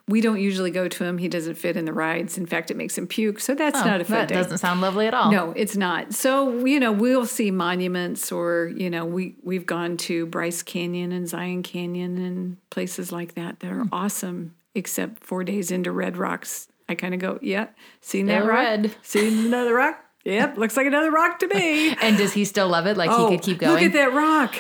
we 0.09 0.21
don't 0.21 0.41
usually 0.41 0.71
go 0.71 0.87
to 0.89 1.05
him. 1.05 1.19
He 1.19 1.29
doesn't 1.29 1.57
fit 1.57 1.77
in 1.77 1.85
the 1.85 1.93
rides. 1.93 2.39
In 2.39 2.47
fact, 2.47 2.71
it 2.71 2.77
makes 2.77 2.97
him 2.97 3.07
puke. 3.09 3.41
So 3.41 3.55
that's 3.55 3.85
not 3.85 4.01
a 4.01 4.05
fun 4.05 4.17
Oh, 4.17 4.21
that 4.21 4.29
day. 4.29 4.35
doesn't 4.37 4.59
sound 4.59 4.81
lovely 4.81 5.07
at 5.09 5.15
all. 5.15 5.33
No, 5.33 5.53
it's 5.57 5.77
not. 5.77 6.15
So, 6.15 6.65
you 6.65 6.79
know, 6.79 6.93
we'll 6.93 7.27
see 7.27 7.51
monuments 7.51 8.31
or, 8.31 8.73
you 8.77 8.89
know, 8.89 9.05
we, 9.05 9.35
we've 9.43 9.67
gone 9.67 9.97
to 9.99 10.27
Bryce 10.27 10.63
Canyon 10.63 11.11
and 11.11 11.29
Zion 11.29 11.63
Canyon 11.65 12.19
and 12.19 12.57
places 12.71 13.11
like 13.11 13.35
that 13.35 13.59
that 13.61 13.73
are 13.73 13.83
Hmm. 13.83 13.89
awesome, 13.93 14.55
except 14.77 15.25
four 15.25 15.43
days 15.43 15.71
into 15.73 15.91
Red 15.91 16.17
Rocks. 16.17 16.69
I 16.89 16.95
kind 16.95 17.13
of 17.13 17.19
go, 17.21 17.41
yeah, 17.43 17.67
seen 18.01 18.27
that 18.27 18.45
rock? 18.45 18.49
red. 18.51 18.95
Seen 19.03 19.47
another 19.47 19.75
rock? 19.75 19.99
Yep, 20.25 20.57
looks 20.57 20.77
like 20.77 20.87
another 20.87 21.11
rock 21.11 21.39
to 21.41 21.49
me. 21.49 21.95
And 22.01 22.17
does 22.17 22.33
he 22.33 22.45
still 22.45 22.69
love 22.69 22.87
it? 22.87 22.97
Like 22.97 23.11
he 23.11 23.29
could 23.37 23.43
keep 23.45 23.59
going. 23.59 23.73
Look 23.73 23.83
at 23.83 23.93
that 23.93 24.13
rock. 24.13 24.55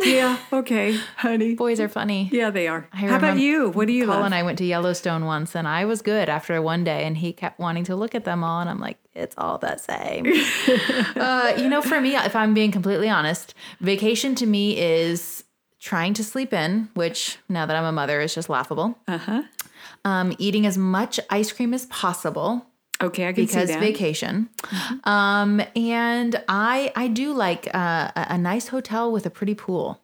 Yeah, 0.00 0.38
okay, 0.52 0.96
honey. 1.16 1.54
Boys 1.54 1.80
are 1.80 1.88
funny. 1.88 2.28
Yeah, 2.32 2.50
they 2.50 2.68
are. 2.68 2.88
How 2.92 3.16
about 3.16 3.38
you? 3.38 3.70
What 3.70 3.86
do 3.86 3.92
you 3.92 4.06
Paul 4.06 4.16
love? 4.16 4.26
and 4.26 4.34
I 4.34 4.42
went 4.42 4.58
to 4.58 4.64
Yellowstone 4.64 5.24
once, 5.24 5.54
and 5.56 5.66
I 5.66 5.84
was 5.84 6.02
good 6.02 6.28
after 6.28 6.60
one 6.62 6.84
day, 6.84 7.04
and 7.04 7.16
he 7.16 7.32
kept 7.32 7.58
wanting 7.58 7.84
to 7.84 7.96
look 7.96 8.14
at 8.14 8.24
them 8.24 8.44
all, 8.44 8.60
and 8.60 8.70
I'm 8.70 8.80
like, 8.80 8.98
it's 9.14 9.34
all 9.36 9.58
the 9.58 9.76
same. 9.76 10.26
uh, 11.16 11.54
you 11.58 11.68
know, 11.68 11.82
for 11.82 12.00
me, 12.00 12.16
if 12.16 12.36
I'm 12.36 12.54
being 12.54 12.70
completely 12.70 13.08
honest, 13.08 13.54
vacation 13.80 14.34
to 14.36 14.46
me 14.46 14.78
is 14.78 15.44
trying 15.80 16.14
to 16.14 16.24
sleep 16.24 16.52
in, 16.52 16.88
which 16.94 17.38
now 17.48 17.66
that 17.66 17.76
I'm 17.76 17.84
a 17.84 17.92
mother 17.92 18.20
is 18.20 18.34
just 18.34 18.48
laughable. 18.48 18.98
Uh 19.06 19.18
huh. 19.18 19.42
Um, 20.04 20.34
eating 20.38 20.66
as 20.66 20.78
much 20.78 21.18
ice 21.30 21.52
cream 21.52 21.74
as 21.74 21.86
possible 21.86 22.66
Okay, 23.00 23.28
I 23.28 23.32
can 23.32 23.44
because 23.44 23.68
see 23.68 23.74
that. 23.74 23.80
vacation. 23.80 24.48
Um, 25.04 25.62
and 25.76 26.42
I 26.48 26.92
I 26.96 27.08
do 27.08 27.32
like 27.32 27.68
uh, 27.74 28.10
a, 28.16 28.26
a 28.30 28.38
nice 28.38 28.68
hotel 28.68 29.12
with 29.12 29.24
a 29.26 29.30
pretty 29.30 29.54
pool. 29.54 30.00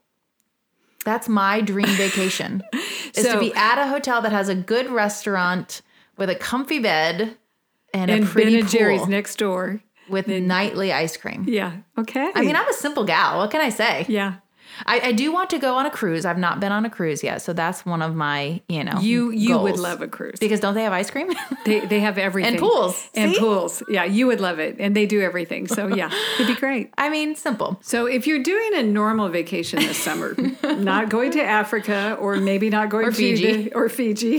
That's 1.05 1.29
my 1.29 1.61
dream 1.61 1.87
vacation. 1.97 2.63
is 3.15 3.27
to 3.27 3.39
be 3.39 3.53
at 3.55 3.79
a 3.79 3.89
hotel 3.89 4.23
that 4.23 4.33
has 4.33 4.49
a 4.49 4.55
good 4.55 4.89
restaurant 4.91 5.83
with 6.17 6.31
a 6.31 6.35
comfy 6.35 6.79
bed 6.79 7.37
and, 7.93 8.11
and 8.11 8.25
a 8.25 8.27
pretty 8.27 8.53
Ben 8.53 8.61
and 8.61 8.69
pool 8.69 8.79
Jerry's 8.79 9.07
next 9.09 9.37
door. 9.37 9.81
with 10.09 10.29
nightly 10.29 10.93
ice 10.93 11.17
cream. 11.17 11.45
Yeah. 11.49 11.73
Okay. 11.99 12.31
I 12.35 12.41
mean, 12.43 12.57
I'm 12.57 12.69
a 12.69 12.73
simple 12.73 13.05
gal. 13.05 13.39
What 13.39 13.51
can 13.51 13.61
I 13.61 13.69
say? 13.71 14.07
yeah. 14.09 14.37
I, 14.87 15.01
I 15.01 15.13
do 15.13 15.33
want 15.33 15.51
to 15.51 15.59
go 15.59 15.75
on 15.77 15.87
a 15.87 15.91
cruise. 15.91 16.25
I've 16.25 16.39
not 16.39 16.61
been 16.61 16.73
on 16.73 16.85
a 16.85 16.91
cruise 16.91 17.23
yet, 17.23 17.43
so 17.43 17.53
that's 17.53 17.85
one 17.87 18.03
of 18.03 18.15
my, 18.15 18.61
you 18.69 18.85
know, 18.85 18.99
You 19.01 19.31
you 19.31 19.59
would 19.59 19.79
love 19.79 20.03
a 20.03 20.09
cruise. 20.09 20.39
because 20.41 20.61
don't 20.61 20.75
they 20.75 20.83
have 20.85 20.93
ice 20.93 21.11
cream? 21.11 21.31
They 21.65 21.81
they 21.81 22.01
have 22.01 22.19
everything 22.19 22.53
and 22.55 22.61
pools. 22.61 23.09
and 23.15 23.33
See? 23.33 23.39
pools. 23.39 23.83
Yeah, 23.89 24.05
you 24.05 24.27
would 24.27 24.41
love 24.41 24.59
it, 24.59 24.77
and 24.79 24.95
they 24.95 25.07
do 25.07 25.23
everything. 25.23 25.67
So 25.67 25.87
yeah, 25.89 26.11
it'd 26.35 26.47
be 26.47 26.55
great. 26.55 26.93
I 26.99 27.09
mean, 27.09 27.35
simple. 27.37 27.79
So 27.83 28.05
if 28.07 28.27
you're 28.27 28.43
doing 28.43 28.75
a 28.75 28.83
normal 28.83 29.29
vacation 29.31 29.79
this 29.79 29.97
summer, 29.97 30.35
not 30.63 31.09
going 31.09 31.31
to 31.33 31.43
Africa 31.43 32.17
or 32.21 32.37
maybe 32.37 32.69
not 32.69 32.91
going 32.91 33.07
Or 33.07 33.11
to 33.11 33.17
Fiji. 33.17 33.63
the- 33.65 33.75
or 33.75 33.89
Fiji, 33.89 34.37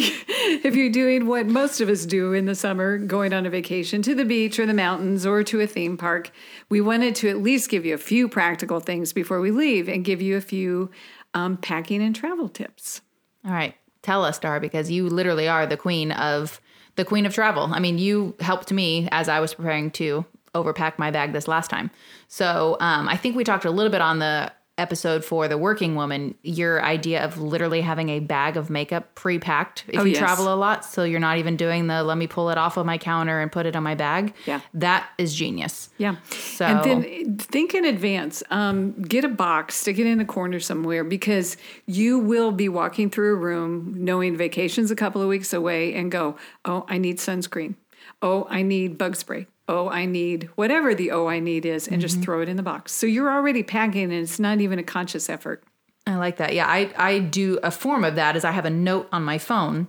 if 0.64 0.76
you're 0.76 0.92
doing 0.92 1.26
what 1.26 1.48
most 1.48 1.82
of 1.82 1.90
us 1.90 2.06
do 2.06 2.34
in 2.34 2.46
the 2.46 2.54
summer, 2.56 2.98
going 3.00 3.34
on 3.34 3.46
a 3.46 3.50
vacation 3.50 4.02
to 4.04 4.14
the 4.14 4.26
beach 4.26 4.60
or 4.60 4.66
the 4.68 4.74
mountains 4.74 5.26
or 5.26 5.44
to 5.44 5.62
a 5.62 5.68
theme 5.68 5.98
park, 5.98 6.30
we 6.70 6.82
wanted 6.82 7.16
to 7.16 7.30
at 7.30 7.42
least 7.42 7.70
give 7.70 7.86
you 7.86 7.94
a 7.94 8.00
few 8.00 8.28
practical 8.28 8.80
things 8.80 9.14
before 9.14 9.40
we 9.40 9.52
leave 9.52 9.88
and 9.88 10.04
give 10.04 10.22
you 10.22 10.36
a 10.38 10.42
few 10.42 10.90
um, 11.34 11.58
packing 11.58 12.02
and 12.02 12.16
travel 12.16 12.50
tips. 12.50 13.02
All 13.46 13.52
right. 13.52 13.76
Tell 14.02 14.24
us, 14.24 14.40
Dar, 14.40 14.60
because 14.60 14.92
you 14.92 15.10
literally 15.10 15.48
are 15.48 15.66
the 15.66 15.78
queen 15.78 16.12
of 16.12 16.62
the 16.96 17.06
queen 17.06 17.26
of 17.26 17.34
travel. 17.34 17.70
I 17.72 17.80
mean, 17.80 17.98
you 17.98 18.36
helped 18.40 18.72
me 18.72 19.08
as 19.12 19.28
I 19.28 19.40
was 19.40 19.54
preparing 19.54 19.92
to 19.92 20.26
overpack 20.54 20.98
my 20.98 21.12
bag 21.12 21.34
this 21.34 21.48
last 21.48 21.70
time. 21.70 21.92
So 22.28 22.78
um, 22.80 23.10
I 23.10 23.18
think 23.18 23.36
we 23.36 23.44
talked 23.44 23.66
a 23.66 23.72
little 23.72 23.92
bit 23.92 24.02
on 24.02 24.20
the 24.20 24.52
episode 24.78 25.24
for 25.24 25.48
the 25.48 25.58
working 25.58 25.96
woman, 25.96 26.36
your 26.44 26.84
idea 26.84 27.24
of 27.24 27.38
literally 27.40 27.80
having 27.82 28.10
a 28.10 28.20
bag 28.20 28.58
of 28.58 28.70
makeup 28.70 29.16
pre-packed 29.16 29.86
if 29.88 30.00
Oh, 30.00 30.04
you 30.04 30.12
yes. 30.12 30.20
travel 30.20 30.54
a 30.54 30.56
lot. 30.56 30.84
So 30.84 31.04
you're 31.04 31.20
not 31.22 31.38
even 31.38 31.56
doing 31.56 31.88
the 31.88 32.04
let 32.04 32.18
me 32.18 32.28
pull 32.28 32.50
it 32.50 32.58
off 32.58 32.76
of 32.76 32.86
my 32.86 32.98
counter 32.98 33.40
and 33.40 33.52
put 33.52 33.66
it 33.66 33.76
on 33.76 33.84
my 33.84 33.96
bag. 33.96 34.34
Yeah. 34.46 34.60
That 34.74 35.08
is 35.18 35.34
genius. 35.34 35.90
Yeah. 35.98 36.16
So- 36.32 36.66
and 36.66 36.84
then 36.84 37.38
think 37.38 37.74
in 37.74 37.86
advance. 37.86 38.44
Um, 38.50 39.02
get 39.02 39.24
a 39.24 39.30
box, 39.30 39.76
stick 39.76 39.98
it 39.98 40.06
in 40.06 40.20
a 40.20 40.26
corner 40.26 40.60
somewhere 40.60 41.04
because 41.06 41.56
you 41.86 42.20
will 42.20 42.52
be 42.52 42.68
walking 42.68 43.10
through 43.10 43.34
a 43.34 43.38
room 43.38 43.94
knowing 43.98 44.36
vacation's 44.36 44.92
a 44.92 44.96
couple 44.96 45.22
of 45.22 45.30
weeks 45.30 45.54
away 45.54 45.94
and 45.94 46.12
go, 46.12 46.36
oh, 46.66 46.86
I 46.90 46.98
need 46.98 47.18
sunscreen. 47.20 47.76
Oh, 48.22 48.46
I 48.50 48.62
need 48.62 48.98
bug 48.98 49.16
spray. 49.16 49.48
Oh, 49.68 49.90
I 49.90 50.06
need 50.06 50.50
whatever 50.56 50.94
the 50.94 51.12
oh, 51.12 51.28
I 51.28 51.40
need 51.40 51.66
is, 51.66 51.88
and 51.88 52.00
just 52.02 52.16
mm-hmm. 52.16 52.24
throw 52.24 52.42
it 52.42 52.50
in 52.50 52.58
the 52.58 52.64
box. 52.64 52.92
So 52.92 53.08
you're 53.08 53.32
already 53.32 53.64
packing, 53.64 54.04
and 54.04 54.14
it's 54.14 54.40
not 54.40 54.62
even 54.62 54.78
a 54.78 54.84
conscious 54.84 55.30
effort. 55.30 55.64
I 56.08 56.18
like 56.18 56.38
that. 56.38 56.54
Yeah, 56.54 56.68
I, 56.68 56.92
I 56.98 57.20
do 57.20 57.58
a 57.64 57.72
form 57.72 58.04
of 58.04 58.16
that 58.16 58.36
is 58.36 58.46
I 58.46 58.52
have 58.52 58.66
a 58.66 58.70
note 58.70 59.08
on 59.12 59.24
my 59.24 59.40
phone 59.40 59.88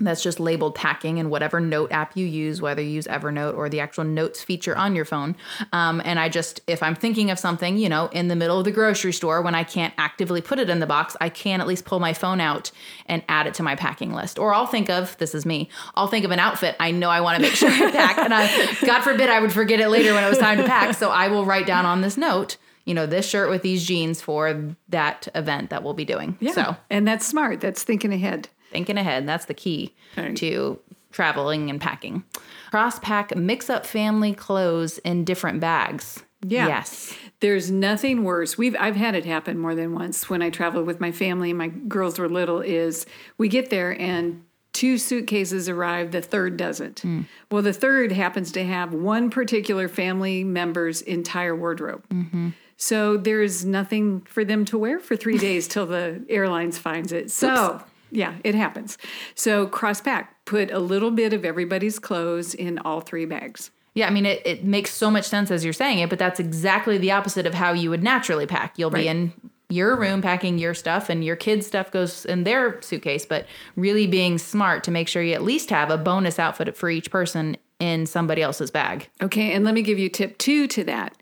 that's 0.00 0.22
just 0.22 0.40
labeled 0.40 0.74
packing 0.74 1.18
in 1.18 1.30
whatever 1.30 1.60
note 1.60 1.92
app 1.92 2.16
you 2.16 2.26
use, 2.26 2.60
whether 2.60 2.82
you 2.82 2.90
use 2.90 3.06
Evernote 3.06 3.56
or 3.56 3.68
the 3.68 3.80
actual 3.80 4.04
notes 4.04 4.42
feature 4.42 4.76
on 4.76 4.94
your 4.96 5.04
phone. 5.04 5.36
Um, 5.72 6.02
and 6.04 6.18
I 6.18 6.28
just, 6.28 6.60
if 6.66 6.82
I'm 6.82 6.94
thinking 6.94 7.30
of 7.30 7.38
something, 7.38 7.76
you 7.76 7.88
know, 7.88 8.06
in 8.08 8.28
the 8.28 8.36
middle 8.36 8.58
of 8.58 8.64
the 8.64 8.72
grocery 8.72 9.12
store 9.12 9.40
when 9.42 9.54
I 9.54 9.64
can't 9.64 9.94
actively 9.96 10.40
put 10.40 10.58
it 10.58 10.68
in 10.68 10.80
the 10.80 10.86
box, 10.86 11.16
I 11.20 11.28
can 11.28 11.60
at 11.60 11.66
least 11.66 11.84
pull 11.84 12.00
my 12.00 12.12
phone 12.12 12.40
out 12.40 12.70
and 13.06 13.22
add 13.28 13.46
it 13.46 13.54
to 13.54 13.62
my 13.62 13.76
packing 13.76 14.12
list. 14.12 14.38
Or 14.38 14.52
I'll 14.52 14.66
think 14.66 14.90
of, 14.90 15.16
this 15.18 15.34
is 15.34 15.46
me, 15.46 15.68
I'll 15.94 16.08
think 16.08 16.24
of 16.24 16.30
an 16.30 16.40
outfit 16.40 16.76
I 16.80 16.90
know 16.90 17.10
I 17.10 17.20
want 17.20 17.36
to 17.36 17.42
make 17.42 17.54
sure 17.54 17.70
I 17.70 17.90
pack. 17.90 18.18
And 18.18 18.34
I, 18.34 18.74
God 18.84 19.02
forbid 19.02 19.28
I 19.28 19.40
would 19.40 19.52
forget 19.52 19.80
it 19.80 19.88
later 19.88 20.14
when 20.14 20.24
it 20.24 20.28
was 20.28 20.38
time 20.38 20.58
to 20.58 20.64
pack. 20.64 20.96
So 20.96 21.10
I 21.10 21.28
will 21.28 21.44
write 21.44 21.66
down 21.66 21.86
on 21.86 22.00
this 22.00 22.16
note, 22.16 22.56
you 22.84 22.94
know, 22.94 23.06
this 23.06 23.28
shirt 23.28 23.48
with 23.48 23.62
these 23.62 23.84
jeans 23.84 24.20
for 24.20 24.74
that 24.88 25.28
event 25.34 25.70
that 25.70 25.82
we'll 25.82 25.94
be 25.94 26.04
doing. 26.04 26.36
Yeah. 26.40 26.52
So 26.52 26.76
And 26.90 27.06
that's 27.06 27.26
smart. 27.26 27.60
That's 27.60 27.82
thinking 27.82 28.12
ahead. 28.12 28.48
Thinking 28.74 28.98
ahead. 28.98 29.26
That's 29.26 29.46
the 29.46 29.54
key 29.54 29.94
Right. 30.18 30.36
to 30.36 30.78
traveling 31.12 31.70
and 31.70 31.80
packing. 31.80 32.24
Cross 32.70 32.98
pack, 32.98 33.34
mix 33.36 33.70
up 33.70 33.86
family 33.86 34.34
clothes 34.34 34.98
in 34.98 35.24
different 35.24 35.60
bags. 35.60 36.24
Yeah. 36.46 36.66
Yes. 36.66 37.14
There's 37.40 37.70
nothing 37.70 38.24
worse. 38.24 38.58
We've 38.58 38.76
I've 38.78 38.96
had 38.96 39.14
it 39.14 39.24
happen 39.24 39.58
more 39.58 39.74
than 39.74 39.94
once 39.94 40.28
when 40.28 40.42
I 40.42 40.50
traveled 40.50 40.86
with 40.86 41.00
my 41.00 41.12
family 41.12 41.50
and 41.50 41.58
my 41.58 41.68
girls 41.68 42.18
were 42.18 42.28
little 42.28 42.60
is 42.60 43.06
we 43.38 43.48
get 43.48 43.70
there 43.70 43.98
and 43.98 44.42
two 44.72 44.98
suitcases 44.98 45.68
arrive, 45.68 46.10
the 46.10 46.20
third 46.20 46.56
doesn't. 46.56 47.00
Hmm. 47.00 47.22
Well, 47.50 47.62
the 47.62 47.72
third 47.72 48.10
happens 48.10 48.50
to 48.52 48.64
have 48.64 48.92
one 48.92 49.30
particular 49.30 49.86
family 49.88 50.42
member's 50.42 51.00
entire 51.00 51.54
wardrobe. 51.54 52.02
Mm-hmm. 52.08 52.48
So 52.76 53.16
there's 53.16 53.64
nothing 53.64 54.22
for 54.22 54.44
them 54.44 54.64
to 54.64 54.76
wear 54.76 54.98
for 54.98 55.14
3 55.14 55.38
days 55.38 55.68
till 55.68 55.86
the 55.86 56.24
airlines 56.28 56.76
finds 56.76 57.12
it. 57.12 57.30
So, 57.30 57.80
yeah, 58.14 58.34
it 58.44 58.54
happens. 58.54 58.96
So 59.34 59.66
cross 59.66 60.00
pack, 60.00 60.44
put 60.44 60.70
a 60.70 60.78
little 60.78 61.10
bit 61.10 61.32
of 61.32 61.44
everybody's 61.44 61.98
clothes 61.98 62.54
in 62.54 62.78
all 62.78 63.00
three 63.00 63.26
bags. 63.26 63.70
Yeah, 63.94 64.06
I 64.08 64.10
mean, 64.10 64.26
it, 64.26 64.42
it 64.46 64.64
makes 64.64 64.92
so 64.92 65.10
much 65.10 65.24
sense 65.24 65.50
as 65.50 65.62
you're 65.64 65.72
saying 65.72 65.98
it, 66.00 66.10
but 66.10 66.18
that's 66.18 66.40
exactly 66.40 66.98
the 66.98 67.12
opposite 67.12 67.46
of 67.46 67.54
how 67.54 67.72
you 67.72 67.90
would 67.90 68.02
naturally 68.02 68.46
pack. 68.46 68.78
You'll 68.78 68.90
Right. 68.90 69.02
be 69.02 69.08
in 69.08 69.32
your 69.68 69.96
room 69.96 70.20
packing 70.20 70.58
your 70.58 70.74
stuff, 70.74 71.08
and 71.08 71.24
your 71.24 71.36
kids' 71.36 71.66
stuff 71.66 71.90
goes 71.90 72.24
in 72.24 72.44
their 72.44 72.80
suitcase, 72.82 73.24
but 73.24 73.46
really 73.76 74.06
being 74.06 74.36
smart 74.38 74.84
to 74.84 74.90
make 74.90 75.08
sure 75.08 75.22
you 75.22 75.32
at 75.34 75.42
least 75.42 75.70
have 75.70 75.90
a 75.90 75.96
bonus 75.96 76.38
outfit 76.38 76.76
for 76.76 76.90
each 76.90 77.10
person 77.10 77.56
in 77.80 78.06
somebody 78.06 78.42
else's 78.42 78.70
bag. 78.70 79.08
Okay, 79.22 79.52
and 79.52 79.64
let 79.64 79.74
me 79.74 79.82
give 79.82 79.98
you 79.98 80.08
tip 80.08 80.38
two 80.38 80.66
to 80.68 80.84
that. 80.84 81.16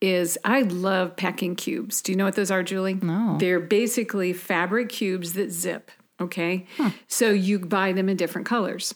Is 0.00 0.38
I 0.44 0.62
love 0.62 1.16
packing 1.16 1.56
cubes. 1.56 2.00
Do 2.00 2.12
you 2.12 2.16
know 2.18 2.24
what 2.24 2.36
those 2.36 2.52
are, 2.52 2.62
Julie? 2.62 2.94
No. 2.94 3.36
They're 3.40 3.58
basically 3.58 4.32
fabric 4.32 4.90
cubes 4.90 5.32
that 5.32 5.50
zip. 5.50 5.90
Okay, 6.20 6.66
so 7.06 7.30
you 7.30 7.60
buy 7.60 7.92
them 7.92 8.08
in 8.08 8.16
different 8.16 8.46
colors. 8.46 8.94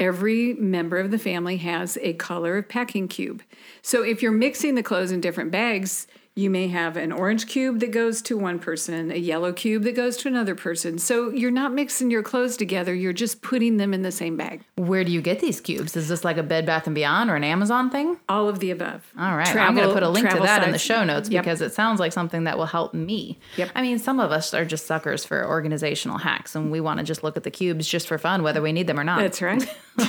Every 0.00 0.54
member 0.54 0.98
of 0.98 1.10
the 1.10 1.18
family 1.18 1.58
has 1.58 1.98
a 2.00 2.14
color 2.14 2.56
of 2.58 2.68
packing 2.68 3.08
cube. 3.08 3.42
So 3.82 4.02
if 4.02 4.22
you're 4.22 4.32
mixing 4.32 4.74
the 4.74 4.82
clothes 4.82 5.12
in 5.12 5.20
different 5.20 5.50
bags, 5.50 6.06
you 6.34 6.48
may 6.48 6.68
have 6.68 6.96
an 6.96 7.12
orange 7.12 7.46
cube 7.46 7.80
that 7.80 7.90
goes 7.90 8.22
to 8.22 8.38
one 8.38 8.58
person, 8.58 9.10
a 9.10 9.16
yellow 9.16 9.52
cube 9.52 9.82
that 9.82 9.94
goes 9.94 10.16
to 10.16 10.28
another 10.28 10.54
person. 10.54 10.98
So 10.98 11.30
you're 11.30 11.50
not 11.50 11.74
mixing 11.74 12.10
your 12.10 12.22
clothes 12.22 12.56
together, 12.56 12.94
you're 12.94 13.12
just 13.12 13.42
putting 13.42 13.76
them 13.76 13.92
in 13.92 14.00
the 14.00 14.10
same 14.12 14.36
bag. 14.36 14.62
Where 14.76 15.04
do 15.04 15.12
you 15.12 15.20
get 15.20 15.40
these 15.40 15.60
cubes? 15.60 15.94
Is 15.96 16.08
this 16.08 16.24
like 16.24 16.38
a 16.38 16.42
Bed 16.42 16.64
Bath 16.64 16.86
and 16.86 16.94
Beyond 16.94 17.28
or 17.30 17.36
an 17.36 17.44
Amazon 17.44 17.90
thing? 17.90 18.18
All 18.30 18.48
of 18.48 18.60
the 18.60 18.70
above. 18.70 19.04
All 19.18 19.36
right. 19.36 19.54
I'm 19.54 19.74
going 19.74 19.86
to 19.88 19.92
put 19.94 20.02
a 20.02 20.08
link 20.08 20.24
to 20.26 20.30
travel 20.30 20.46
that 20.46 20.64
in 20.64 20.72
the 20.72 20.78
show 20.78 21.04
notes 21.04 21.28
Yep. 21.28 21.44
because 21.44 21.60
it 21.60 21.74
sounds 21.74 22.00
like 22.00 22.12
something 22.12 22.44
that 22.44 22.56
will 22.56 22.66
help 22.66 22.94
me. 22.94 23.38
Yep. 23.56 23.70
I 23.74 23.82
mean, 23.82 23.98
some 23.98 24.18
of 24.18 24.30
us 24.32 24.54
are 24.54 24.64
just 24.64 24.86
suckers 24.86 25.24
for 25.26 25.46
organizational 25.46 26.18
hacks 26.18 26.54
and 26.54 26.72
we 26.72 26.80
want 26.80 26.98
to 26.98 27.04
just 27.04 27.22
look 27.22 27.36
at 27.36 27.42
the 27.42 27.50
cubes 27.50 27.86
just 27.86 28.08
for 28.08 28.16
fun, 28.16 28.42
whether 28.42 28.62
we 28.62 28.72
need 28.72 28.86
them 28.86 28.98
or 28.98 29.04
not. 29.04 29.20
That's 29.20 29.42
right. 29.42 29.64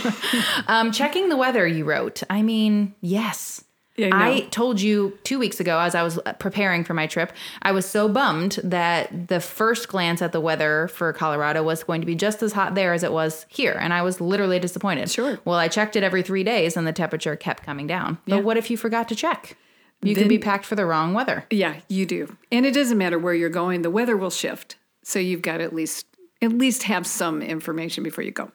Um, 0.67 0.91
checking 0.91 1.27
the 1.29 1.35
weather, 1.37 1.67
you 1.67 1.83
wrote. 1.85 2.23
I 2.29 2.41
mean, 2.41 2.95
yes. 3.01 3.63
Yeah, 3.95 4.09
I 4.11 4.31
I 4.31 4.39
told 4.49 4.81
you 4.81 5.17
two 5.23 5.37
weeks 5.37 5.59
ago 5.59 5.77
as 5.79 5.93
I 5.93 6.01
was 6.01 6.17
uh, 6.25 6.33
preparing 6.33 6.83
for 6.83 6.93
my 6.95 7.05
trip, 7.05 7.31
I 7.61 7.71
was 7.71 7.85
so 7.85 8.09
bummed 8.09 8.59
that 8.63 9.27
the 9.27 9.39
first 9.39 9.87
glance 9.87 10.21
at 10.21 10.31
the 10.31 10.41
weather 10.41 10.87
for 10.87 11.13
Colorado 11.13 11.61
was 11.61 11.83
going 11.83 12.01
to 12.01 12.07
be 12.07 12.15
just 12.15 12.41
as 12.41 12.53
hot 12.53 12.73
there 12.73 12.93
as 12.93 13.03
it 13.03 13.11
was 13.11 13.45
here. 13.49 13.77
And 13.79 13.93
I 13.93 14.01
was 14.01 14.19
literally 14.19 14.57
disappointed. 14.59 15.11
Sure. 15.11 15.39
Well, 15.45 15.57
I 15.59 15.67
checked 15.67 15.95
it 15.95 16.01
every 16.03 16.23
three 16.23 16.43
days 16.43 16.75
and 16.75 16.87
the 16.87 16.93
temperature 16.93 17.35
kept 17.35 17.63
coming 17.63 17.85
down. 17.85 18.17
Yeah. 18.25 18.37
But 18.37 18.45
what 18.45 18.57
if 18.57 18.71
you 18.71 18.77
forgot 18.77 19.07
to 19.09 19.15
check? 19.15 19.57
You 20.01 20.15
could 20.15 20.23
Then- 20.23 20.27
be 20.29 20.39
packed 20.39 20.65
for 20.65 20.75
the 20.75 20.85
wrong 20.85 21.13
weather. 21.13 21.45
Yeah, 21.51 21.79
you 21.87 22.05
do. 22.07 22.35
And 22.51 22.65
it 22.65 22.73
doesn't 22.73 22.97
matter 22.97 23.19
where 23.19 23.33
you're 23.35 23.49
going, 23.49 23.83
the 23.83 23.91
weather 23.91 24.17
will 24.17 24.31
shift. 24.31 24.75
So 25.03 25.19
you've 25.19 25.41
got 25.43 25.57
to 25.57 25.63
at 25.65 25.73
least 25.73 26.07
at 26.41 26.51
least 26.51 26.83
have 26.83 27.05
some 27.07 27.41
information 27.41 28.03
before 28.03 28.23
you 28.23 28.31
go. 28.31 28.51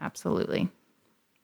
Absolutely. 0.00 0.68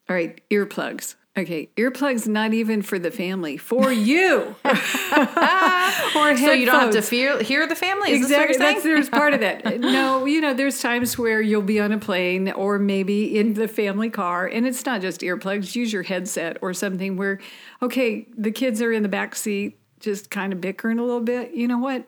All 0.09 0.17
right, 0.17 0.41
earplugs. 0.51 1.15
Okay, 1.37 1.69
earplugs 1.77 2.29
not 2.29 2.55
even 2.55 2.81
for 2.81 2.97
the 2.97 3.11
family, 3.11 3.57
for 3.57 3.91
you. 3.91 4.55
or 4.65 4.75
So 6.37 6.53
you 6.53 6.67
don't 6.67 6.81
have 6.81 6.93
to 6.93 7.03
fear, 7.03 7.43
hear 7.43 7.67
the 7.67 7.75
family? 7.75 8.13
Is 8.13 8.23
Exactly. 8.23 8.57
That's 8.57 8.85
there's 8.85 9.09
part 9.09 9.35
of 9.35 9.41
that. 9.41 9.81
No, 9.81 10.27
you 10.27 10.41
know, 10.41 10.55
there's 10.55 10.81
times 10.81 11.19
where 11.19 11.41
you'll 11.41 11.63
be 11.63 11.81
on 11.81 11.91
a 11.91 11.99
plane 11.99 12.53
or 12.53 12.79
maybe 12.79 13.37
in 13.37 13.55
the 13.55 13.67
family 13.67 14.11
car, 14.11 14.47
and 14.47 14.65
it's 14.65 14.87
not 14.87 15.01
just 15.01 15.23
earplugs. 15.23 15.75
Use 15.75 15.93
your 15.93 16.05
headset 16.05 16.57
or 16.63 16.73
something 16.73 17.17
where, 17.17 17.41
okay, 17.83 18.29
the 18.37 18.53
kids 18.53 18.81
are 18.81 18.93
in 18.93 19.03
the 19.03 19.09
back 19.09 19.35
seat, 19.35 19.79
just 19.99 20.31
kind 20.31 20.53
of 20.53 20.61
bickering 20.61 21.01
a 21.01 21.03
little 21.03 21.21
bit. 21.21 21.53
You 21.53 21.67
know 21.67 21.79
what? 21.79 22.07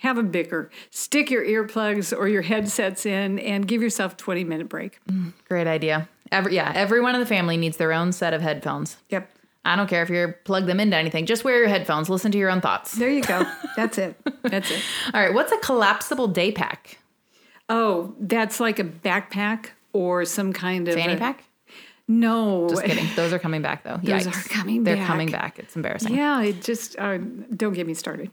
Have 0.00 0.18
a 0.18 0.22
bicker. 0.22 0.70
Stick 0.90 1.30
your 1.30 1.44
earplugs 1.44 2.16
or 2.16 2.28
your 2.28 2.42
headsets 2.42 3.06
in, 3.06 3.38
and 3.38 3.66
give 3.66 3.80
yourself 3.80 4.12
a 4.14 4.16
20 4.16 4.44
minute 4.44 4.68
break. 4.68 4.98
Mm, 5.10 5.32
great 5.48 5.66
idea. 5.66 6.08
Every, 6.32 6.54
yeah, 6.54 6.72
everyone 6.74 7.14
in 7.14 7.20
the 7.20 7.26
family 7.26 7.56
needs 7.56 7.76
their 7.76 7.92
own 7.92 8.12
set 8.12 8.32
of 8.34 8.40
headphones. 8.42 8.96
Yep. 9.10 9.30
I 9.64 9.76
don't 9.76 9.88
care 9.88 10.02
if 10.02 10.08
you're 10.08 10.32
plug 10.44 10.66
them 10.66 10.80
into 10.80 10.96
anything. 10.96 11.26
Just 11.26 11.44
wear 11.44 11.58
your 11.58 11.68
headphones. 11.68 12.08
Listen 12.08 12.32
to 12.32 12.38
your 12.38 12.50
own 12.50 12.60
thoughts. 12.60 12.92
There 12.92 13.10
you 13.10 13.22
go. 13.22 13.42
That's 13.76 13.98
it. 13.98 14.16
That's 14.42 14.70
it. 14.70 14.80
All 15.12 15.20
right. 15.20 15.34
What's 15.34 15.52
a 15.52 15.58
collapsible 15.58 16.28
day 16.28 16.50
pack? 16.52 16.98
Oh, 17.68 18.14
that's 18.18 18.58
like 18.58 18.80
a 18.80 18.84
backpack 18.84 19.66
or 19.92 20.24
some 20.24 20.52
kind 20.52 20.88
of 20.88 20.94
Fanny 20.96 21.12
a- 21.12 21.16
pack? 21.18 21.44
No, 22.08 22.68
Just 22.68 22.82
kidding. 22.82 23.06
Those 23.14 23.32
are 23.32 23.38
coming 23.38 23.62
back 23.62 23.84
though. 23.84 23.96
Those 24.02 24.26
Yikes. 24.26 24.46
are 24.46 24.48
coming 24.48 24.82
They're 24.82 24.96
back. 24.96 25.06
coming 25.06 25.30
back. 25.30 25.58
It's 25.60 25.76
embarrassing. 25.76 26.16
Yeah, 26.16 26.42
it 26.42 26.62
just 26.62 26.98
uh, 26.98 27.18
don't 27.54 27.72
get 27.74 27.86
me 27.86 27.94
started. 27.94 28.32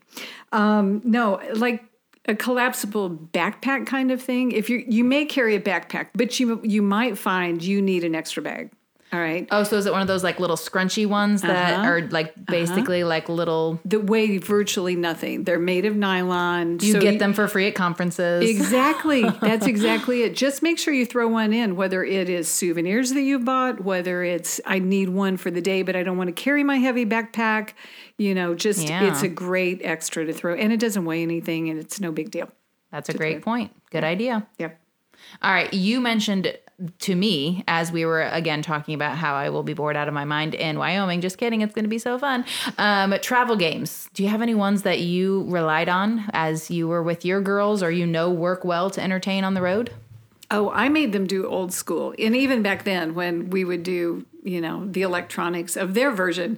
Um, 0.52 1.02
no, 1.04 1.40
like 1.54 1.84
a 2.28 2.36
collapsible 2.36 3.10
backpack 3.10 3.88
kind 3.88 4.12
of 4.12 4.22
thing. 4.22 4.52
If 4.52 4.70
you 4.70 4.84
you 4.88 5.04
may 5.04 5.26
carry 5.26 5.56
a 5.56 5.62
backpack, 5.62 6.10
but 6.14 6.40
you 6.40 6.62
you 6.64 6.82
might 6.82 7.18
find 7.18 7.64
you 7.64 7.82
need 7.82 8.04
an 8.04 8.16
extra 8.16 8.44
bag. 8.44 8.72
All 9.14 9.20
right, 9.22 9.48
Oh, 9.52 9.64
so 9.64 9.78
is 9.78 9.86
it 9.86 9.94
one 9.94 10.02
of 10.02 10.08
those 10.10 10.22
like 10.22 10.38
little 10.38 10.58
scrunchy 10.58 11.06
ones 11.08 11.42
that 11.42 11.76
Uh-huh. 11.76 11.88
are 11.88 12.02
like 12.10 12.34
basically 12.46 13.06
like 13.06 13.30
little? 13.30 13.80
that 13.86 14.04
weigh 14.04 14.38
virtually 14.38 14.98
nothing. 14.98 15.46
They're 15.46 15.60
made 15.60 15.86
of 15.86 15.96
nylon. 15.96 16.80
You 16.82 16.92
so 16.92 17.00
get 17.00 17.18
them 17.18 17.32
for 17.34 17.48
free 17.48 17.68
at 17.68 17.76
conferences. 17.76 18.50
Exactly. 18.50 19.24
That's 19.42 19.66
exactly 19.66 20.24
it. 20.24 20.36
Just 20.36 20.62
make 20.62 20.78
sure 20.78 20.94
you 20.94 21.06
throw 21.06 21.30
one 21.30 21.54
in, 21.54 21.78
whether 21.78 22.04
it 22.04 22.28
is 22.28 22.50
souvenirs 22.50 23.12
that 23.14 23.22
you 23.22 23.40
bought, 23.40 23.82
whether 23.82 24.24
it's 24.24 24.60
I 24.66 24.80
need 24.80 25.08
one 25.08 25.38
for 25.38 25.52
the 25.52 25.62
day, 25.62 25.84
but 25.84 25.96
I 25.96 26.04
don't 26.04 26.18
want 26.18 26.28
to 26.28 26.34
carry 26.44 26.66
my 26.66 26.76
heavy 26.76 27.06
backpack. 27.06 27.70
You 28.18 28.36
know, 28.36 28.56
just 28.56 28.90
Yeah. 28.90 29.04
it's 29.10 29.24
a 29.24 29.30
great 29.30 29.80
extra 29.86 30.26
to 30.26 30.34
throw, 30.34 30.54
and 30.54 30.74
it 30.74 30.82
doesn't 30.82 31.06
weigh 31.06 31.22
anything, 31.22 31.70
and 31.70 31.80
it's 31.80 32.02
no 32.02 32.12
big 32.12 32.30
deal. 32.30 32.50
That's 32.92 33.08
a 33.08 33.14
great 33.14 33.42
point. 33.42 33.72
Good 33.90 34.04
idea. 34.04 34.48
Yep. 34.60 34.78
All 35.42 35.54
right. 35.54 35.74
You 35.74 36.02
mentioned 36.02 36.54
to 37.00 37.16
me 37.16 37.64
as 37.68 37.92
we 37.92 38.06
were 38.06 38.22
again 38.22 38.62
talking 38.62 38.94
about 38.94 39.18
how 39.18 39.36
I 39.36 39.50
will 39.50 39.64
be 39.64 39.74
bored 39.74 39.96
out 39.96 40.08
of 40.08 40.14
my 40.14 40.26
mind 40.26 40.54
in 40.54 40.78
Wyoming. 40.78 41.22
Just 41.22 41.38
kidding. 41.38 41.62
It's 41.62 41.74
going 41.74 41.86
to 41.86 41.90
be 41.90 41.98
so 41.98 42.20
fun. 42.20 42.46
Um, 42.78 43.16
travel 43.22 43.56
games. 43.56 44.10
Do 44.14 44.24
you 44.24 44.30
have 44.30 44.42
any 44.42 44.54
ones 44.54 44.84
that 44.84 45.00
you 45.00 45.44
relied 45.48 45.90
on 45.90 46.30
as 46.34 46.70
you 46.70 46.88
were 46.88 47.02
with 47.02 47.26
your 47.26 47.42
girls 47.42 47.82
or 47.82 47.90
you 47.90 48.06
know 48.06 48.30
work 48.30 48.64
well 48.64 48.90
to 48.92 49.02
entertain 49.02 49.44
on 49.44 49.56
the 49.56 49.62
road? 49.62 49.92
Oh, 50.50 50.70
I 50.70 50.88
made 50.88 51.12
them 51.12 51.28
do 51.28 51.46
old 51.46 51.74
school, 51.74 52.14
and 52.18 52.34
even 52.36 52.62
back 52.62 52.86
then 52.86 53.14
when 53.16 53.50
we 53.50 53.66
would 53.66 53.84
do, 53.84 54.26
you 54.44 54.62
know, 54.62 54.86
the 54.88 55.02
electronics 55.02 55.76
of 55.76 55.94
their 55.94 56.10
version. 56.10 56.58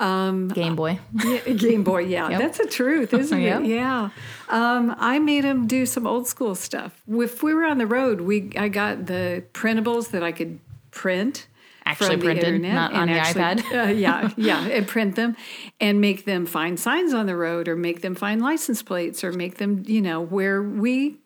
Um, 0.00 0.48
Game 0.48 0.74
Boy. 0.74 0.98
Yeah, 1.24 1.38
Game 1.52 1.84
Boy, 1.84 2.00
yeah, 2.00 2.28
Yep. 2.30 2.40
that's 2.40 2.58
the 2.58 2.66
truth, 2.66 3.14
isn't 3.14 3.40
Yep. 3.50 3.60
it? 3.62 3.66
Yeah. 3.68 4.10
Um, 4.48 4.92
I 4.98 5.20
made 5.20 5.44
them 5.44 5.68
do 5.68 5.86
some 5.86 6.04
old 6.04 6.26
school 6.26 6.56
stuff. 6.56 7.00
If 7.06 7.40
we 7.44 7.54
were 7.54 7.64
on 7.64 7.78
the 7.78 7.86
road, 7.86 8.22
we 8.22 8.50
I 8.56 8.66
got 8.68 9.06
the 9.06 9.44
printables 9.52 10.10
that 10.10 10.24
I 10.24 10.32
could 10.32 10.58
print. 10.90 11.46
Actually 11.86 12.16
printed, 12.18 12.44
internet 12.44 12.74
not 12.74 12.92
on 12.92 13.06
the 13.06 13.14
actually- 13.14 13.40
iPad. 13.62 13.86
uh, 13.88 13.92
yeah, 13.92 14.30
yeah, 14.36 14.66
and 14.66 14.86
print 14.86 15.14
them, 15.14 15.36
and 15.80 16.00
make 16.00 16.24
them 16.26 16.44
find 16.44 16.78
signs 16.78 17.14
on 17.14 17.26
the 17.26 17.36
road, 17.36 17.68
or 17.68 17.76
make 17.76 18.00
them 18.02 18.14
find 18.16 18.42
license 18.42 18.82
plates, 18.82 19.22
or 19.22 19.32
make 19.32 19.58
them, 19.58 19.84
you 19.86 20.02
know, 20.02 20.20
where 20.20 20.60
we. 20.60 21.18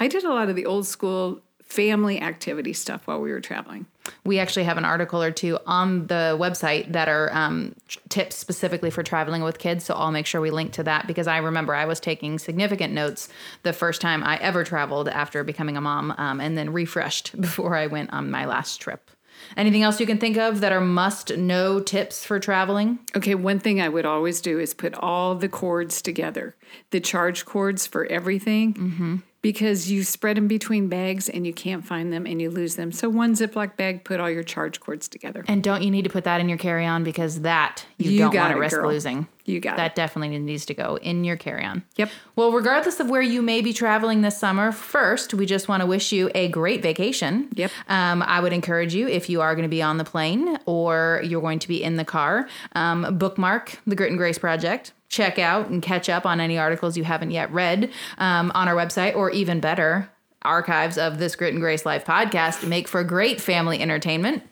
I 0.00 0.08
did 0.08 0.24
a 0.24 0.30
lot 0.30 0.48
of 0.48 0.56
the 0.56 0.64
old 0.66 0.86
school 0.86 1.40
family 1.68 2.20
activity 2.20 2.72
stuff 2.72 3.06
while 3.06 3.20
we 3.20 3.30
were 3.30 3.40
traveling. 3.40 3.86
we 4.24 4.38
actually 4.38 4.64
have 4.64 4.78
an 4.78 4.86
article 4.86 5.22
or 5.22 5.30
two 5.30 5.58
on 5.66 6.06
the 6.06 6.34
website 6.40 6.90
that 6.92 7.08
are 7.08 7.30
um, 7.32 7.74
tips 8.08 8.36
specifically 8.36 8.90
for 8.90 9.02
traveling 9.02 9.42
with 9.42 9.58
kids. 9.58 9.84
So 9.84 9.94
I'll 9.94 10.10
make 10.10 10.24
sure 10.24 10.40
we 10.40 10.50
link 10.50 10.72
to 10.72 10.82
that 10.84 11.06
because 11.06 11.26
I 11.26 11.36
remember 11.36 11.74
I 11.74 11.84
was 11.84 12.00
taking 12.00 12.38
significant 12.38 12.94
notes 12.94 13.28
the 13.64 13.74
first 13.74 14.00
time 14.00 14.24
I 14.24 14.38
ever 14.38 14.64
traveled 14.64 15.08
after 15.08 15.44
becoming 15.44 15.76
a 15.76 15.80
mom 15.82 16.14
um, 16.16 16.40
and 16.40 16.56
then 16.56 16.72
refreshed 16.72 17.38
before 17.40 17.76
I 17.76 17.86
went 17.86 18.12
on 18.14 18.30
my 18.30 18.46
last 18.46 18.80
trip. 18.80 19.10
Anything 19.56 19.82
else 19.82 20.00
you 20.00 20.06
can 20.06 20.18
think 20.18 20.36
of 20.36 20.60
that 20.60 20.72
are 20.72 20.80
must 20.80 21.36
know 21.36 21.78
tips 21.78 22.24
for 22.24 22.40
traveling? 22.40 22.98
Okay, 23.14 23.34
one 23.34 23.60
thing 23.60 23.80
I 23.80 23.88
would 23.88 24.06
always 24.06 24.40
do 24.40 24.58
is 24.58 24.74
put 24.74 24.94
all 24.94 25.34
the 25.34 25.48
cords 25.48 26.02
together 26.02 26.56
the 26.90 27.00
charge 27.00 27.44
cords 27.44 27.86
for 27.86 28.04
everything. 28.06 28.74
Mm-hmm 28.74 29.16
because 29.42 29.90
you 29.90 30.02
spread 30.02 30.36
them 30.36 30.48
between 30.48 30.88
bags 30.88 31.28
and 31.28 31.46
you 31.46 31.52
can't 31.52 31.84
find 31.84 32.12
them 32.12 32.26
and 32.26 32.40
you 32.40 32.50
lose 32.50 32.76
them. 32.76 32.92
So 32.92 33.08
one 33.08 33.34
Ziploc 33.34 33.76
bag, 33.76 34.04
put 34.04 34.20
all 34.20 34.30
your 34.30 34.42
charge 34.42 34.80
cords 34.80 35.08
together. 35.08 35.44
And 35.46 35.62
don't 35.62 35.82
you 35.82 35.90
need 35.90 36.02
to 36.02 36.10
put 36.10 36.24
that 36.24 36.40
in 36.40 36.48
your 36.48 36.58
carry-on 36.58 37.04
because 37.04 37.42
that 37.42 37.86
you, 37.98 38.10
you 38.10 38.18
don't 38.18 38.34
want 38.34 38.52
to 38.52 38.58
risk 38.58 38.76
girl. 38.76 38.90
losing. 38.90 39.28
You 39.48 39.60
got 39.60 39.76
that. 39.76 39.92
It. 39.92 39.94
Definitely 39.96 40.38
needs 40.38 40.66
to 40.66 40.74
go 40.74 40.98
in 40.98 41.24
your 41.24 41.36
carry-on. 41.36 41.82
Yep. 41.96 42.10
Well, 42.36 42.52
regardless 42.52 43.00
of 43.00 43.08
where 43.10 43.22
you 43.22 43.42
may 43.42 43.60
be 43.62 43.72
traveling 43.72 44.20
this 44.20 44.38
summer, 44.38 44.70
first 44.70 45.34
we 45.34 45.46
just 45.46 45.68
want 45.68 45.80
to 45.80 45.86
wish 45.86 46.12
you 46.12 46.30
a 46.34 46.48
great 46.48 46.82
vacation. 46.82 47.48
Yep. 47.54 47.70
Um, 47.88 48.22
I 48.22 48.40
would 48.40 48.52
encourage 48.52 48.94
you 48.94 49.08
if 49.08 49.28
you 49.28 49.40
are 49.40 49.54
going 49.54 49.64
to 49.64 49.68
be 49.68 49.82
on 49.82 49.96
the 49.96 50.04
plane 50.04 50.58
or 50.66 51.22
you're 51.24 51.40
going 51.40 51.58
to 51.60 51.68
be 51.68 51.82
in 51.82 51.96
the 51.96 52.04
car, 52.04 52.48
um, 52.74 53.18
bookmark 53.18 53.78
the 53.86 53.96
Grit 53.96 54.10
and 54.10 54.18
Grace 54.18 54.38
Project 54.38 54.92
check 55.08 55.38
out 55.38 55.68
and 55.68 55.82
catch 55.82 56.08
up 56.08 56.26
on 56.26 56.38
any 56.38 56.58
articles 56.58 56.96
you 56.96 57.04
haven't 57.04 57.30
yet 57.30 57.50
read 57.50 57.90
um, 58.18 58.52
on 58.54 58.68
our 58.68 58.74
website, 58.74 59.16
or 59.16 59.30
even 59.30 59.58
better, 59.58 60.10
archives 60.42 60.98
of 60.98 61.18
this 61.18 61.34
Grit 61.34 61.54
and 61.54 61.62
Grace 61.62 61.86
Life 61.86 62.04
podcast 62.04 62.66
make 62.68 62.86
for 62.86 63.02
great 63.04 63.40
family 63.40 63.80
entertainment. 63.80 64.42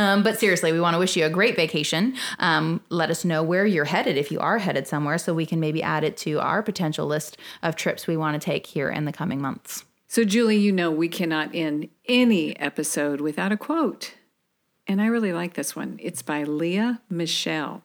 Um, 0.00 0.22
but 0.22 0.40
seriously, 0.40 0.72
we 0.72 0.80
want 0.80 0.94
to 0.94 0.98
wish 0.98 1.14
you 1.14 1.26
a 1.26 1.30
great 1.30 1.56
vacation. 1.56 2.14
Um, 2.38 2.80
let 2.88 3.10
us 3.10 3.22
know 3.22 3.42
where 3.42 3.66
you're 3.66 3.84
headed 3.84 4.16
if 4.16 4.32
you 4.32 4.40
are 4.40 4.56
headed 4.56 4.86
somewhere 4.86 5.18
so 5.18 5.34
we 5.34 5.44
can 5.44 5.60
maybe 5.60 5.82
add 5.82 6.04
it 6.04 6.16
to 6.18 6.40
our 6.40 6.62
potential 6.62 7.06
list 7.06 7.36
of 7.62 7.76
trips 7.76 8.06
we 8.06 8.16
want 8.16 8.40
to 8.40 8.42
take 8.42 8.66
here 8.66 8.88
in 8.88 9.04
the 9.04 9.12
coming 9.12 9.42
months. 9.42 9.84
So, 10.08 10.24
Julie, 10.24 10.56
you 10.56 10.72
know 10.72 10.90
we 10.90 11.10
cannot 11.10 11.54
end 11.54 11.90
any 12.08 12.58
episode 12.58 13.20
without 13.20 13.52
a 13.52 13.58
quote. 13.58 14.14
And 14.86 15.02
I 15.02 15.06
really 15.06 15.34
like 15.34 15.52
this 15.52 15.76
one. 15.76 15.98
It's 16.02 16.22
by 16.22 16.44
Leah 16.44 17.02
Michelle. 17.10 17.82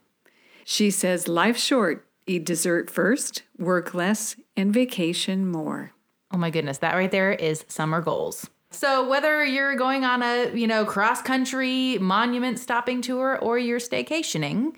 She 0.63 0.91
says, 0.91 1.27
Life's 1.27 1.63
short. 1.63 2.07
Eat 2.27 2.45
dessert 2.45 2.89
first, 2.89 3.43
work 3.57 3.93
less, 3.93 4.37
and 4.55 4.73
vacation 4.73 5.51
more. 5.51 5.91
Oh 6.31 6.37
my 6.37 6.49
goodness, 6.49 6.77
that 6.77 6.95
right 6.95 7.11
there 7.11 7.33
is 7.33 7.65
summer 7.67 7.99
goals. 7.99 8.49
So 8.75 9.07
whether 9.07 9.43
you're 9.43 9.75
going 9.75 10.03
on 10.03 10.21
a, 10.21 10.53
you 10.53 10.67
know, 10.67 10.83
cross-country 10.83 11.97
monument 11.99 12.59
stopping 12.59 13.01
tour 13.01 13.39
or 13.41 13.57
you're 13.57 13.79
staycationing, 13.79 14.75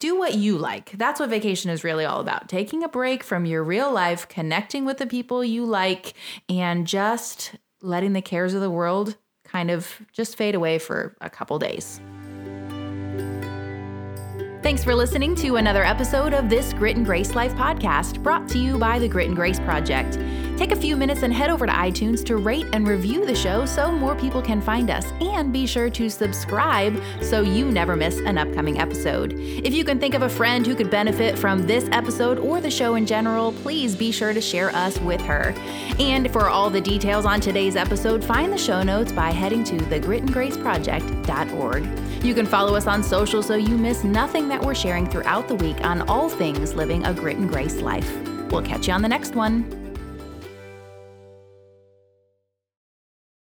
do 0.00 0.18
what 0.18 0.34
you 0.34 0.58
like. 0.58 0.90
That's 0.92 1.20
what 1.20 1.30
vacation 1.30 1.70
is 1.70 1.84
really 1.84 2.04
all 2.04 2.20
about. 2.20 2.48
Taking 2.48 2.82
a 2.82 2.88
break 2.88 3.22
from 3.22 3.46
your 3.46 3.62
real 3.62 3.92
life, 3.92 4.28
connecting 4.28 4.84
with 4.84 4.98
the 4.98 5.06
people 5.06 5.44
you 5.44 5.64
like, 5.64 6.14
and 6.48 6.86
just 6.86 7.54
letting 7.80 8.14
the 8.14 8.20
cares 8.20 8.52
of 8.52 8.60
the 8.60 8.70
world 8.70 9.16
kind 9.44 9.70
of 9.70 10.02
just 10.12 10.36
fade 10.36 10.54
away 10.54 10.78
for 10.78 11.16
a 11.20 11.30
couple 11.30 11.58
days. 11.58 12.00
Thanks 14.62 14.84
for 14.84 14.94
listening 14.94 15.34
to 15.36 15.56
another 15.56 15.82
episode 15.84 16.34
of 16.34 16.50
this 16.50 16.74
Grit 16.74 16.94
and 16.94 17.06
Grace 17.06 17.34
Life 17.34 17.54
podcast 17.54 18.22
brought 18.22 18.46
to 18.50 18.58
you 18.58 18.76
by 18.76 18.98
the 18.98 19.08
Grit 19.08 19.28
and 19.28 19.34
Grace 19.34 19.58
Project. 19.58 20.18
Take 20.58 20.72
a 20.72 20.76
few 20.76 20.98
minutes 20.98 21.22
and 21.22 21.32
head 21.32 21.48
over 21.48 21.64
to 21.64 21.72
iTunes 21.72 22.22
to 22.26 22.36
rate 22.36 22.66
and 22.74 22.86
review 22.86 23.24
the 23.24 23.34
show 23.34 23.64
so 23.64 23.90
more 23.90 24.14
people 24.14 24.42
can 24.42 24.60
find 24.60 24.90
us. 24.90 25.10
And 25.22 25.50
be 25.50 25.66
sure 25.66 25.88
to 25.88 26.10
subscribe 26.10 27.02
so 27.22 27.40
you 27.40 27.70
never 27.72 27.96
miss 27.96 28.18
an 28.18 28.36
upcoming 28.36 28.78
episode. 28.78 29.32
If 29.38 29.72
you 29.72 29.82
can 29.82 29.98
think 29.98 30.12
of 30.12 30.20
a 30.20 30.28
friend 30.28 30.66
who 30.66 30.74
could 30.74 30.90
benefit 30.90 31.38
from 31.38 31.62
this 31.62 31.88
episode 31.92 32.38
or 32.38 32.60
the 32.60 32.70
show 32.70 32.96
in 32.96 33.06
general, 33.06 33.52
please 33.52 33.96
be 33.96 34.12
sure 34.12 34.34
to 34.34 34.42
share 34.42 34.68
us 34.76 35.00
with 35.00 35.22
her. 35.22 35.54
And 36.00 36.32
for 36.32 36.48
all 36.48 36.70
the 36.70 36.80
details 36.80 37.26
on 37.26 37.42
today's 37.42 37.76
episode, 37.76 38.24
find 38.24 38.50
the 38.50 38.56
show 38.56 38.82
notes 38.82 39.12
by 39.12 39.32
heading 39.32 39.62
to 39.64 39.76
thegritandgraceproject.org. 39.76 42.24
You 42.24 42.34
can 42.34 42.46
follow 42.46 42.74
us 42.74 42.86
on 42.86 43.02
social 43.02 43.42
so 43.42 43.56
you 43.56 43.76
miss 43.76 44.02
nothing 44.02 44.48
that 44.48 44.64
we're 44.64 44.74
sharing 44.74 45.06
throughout 45.06 45.46
the 45.46 45.56
week 45.56 45.84
on 45.84 46.00
all 46.08 46.30
things 46.30 46.72
living 46.72 47.04
a 47.04 47.12
grit 47.12 47.36
and 47.36 47.50
grace 47.50 47.82
life. 47.82 48.10
We'll 48.50 48.62
catch 48.62 48.88
you 48.88 48.94
on 48.94 49.02
the 49.02 49.08
next 49.08 49.34
one. 49.34 49.79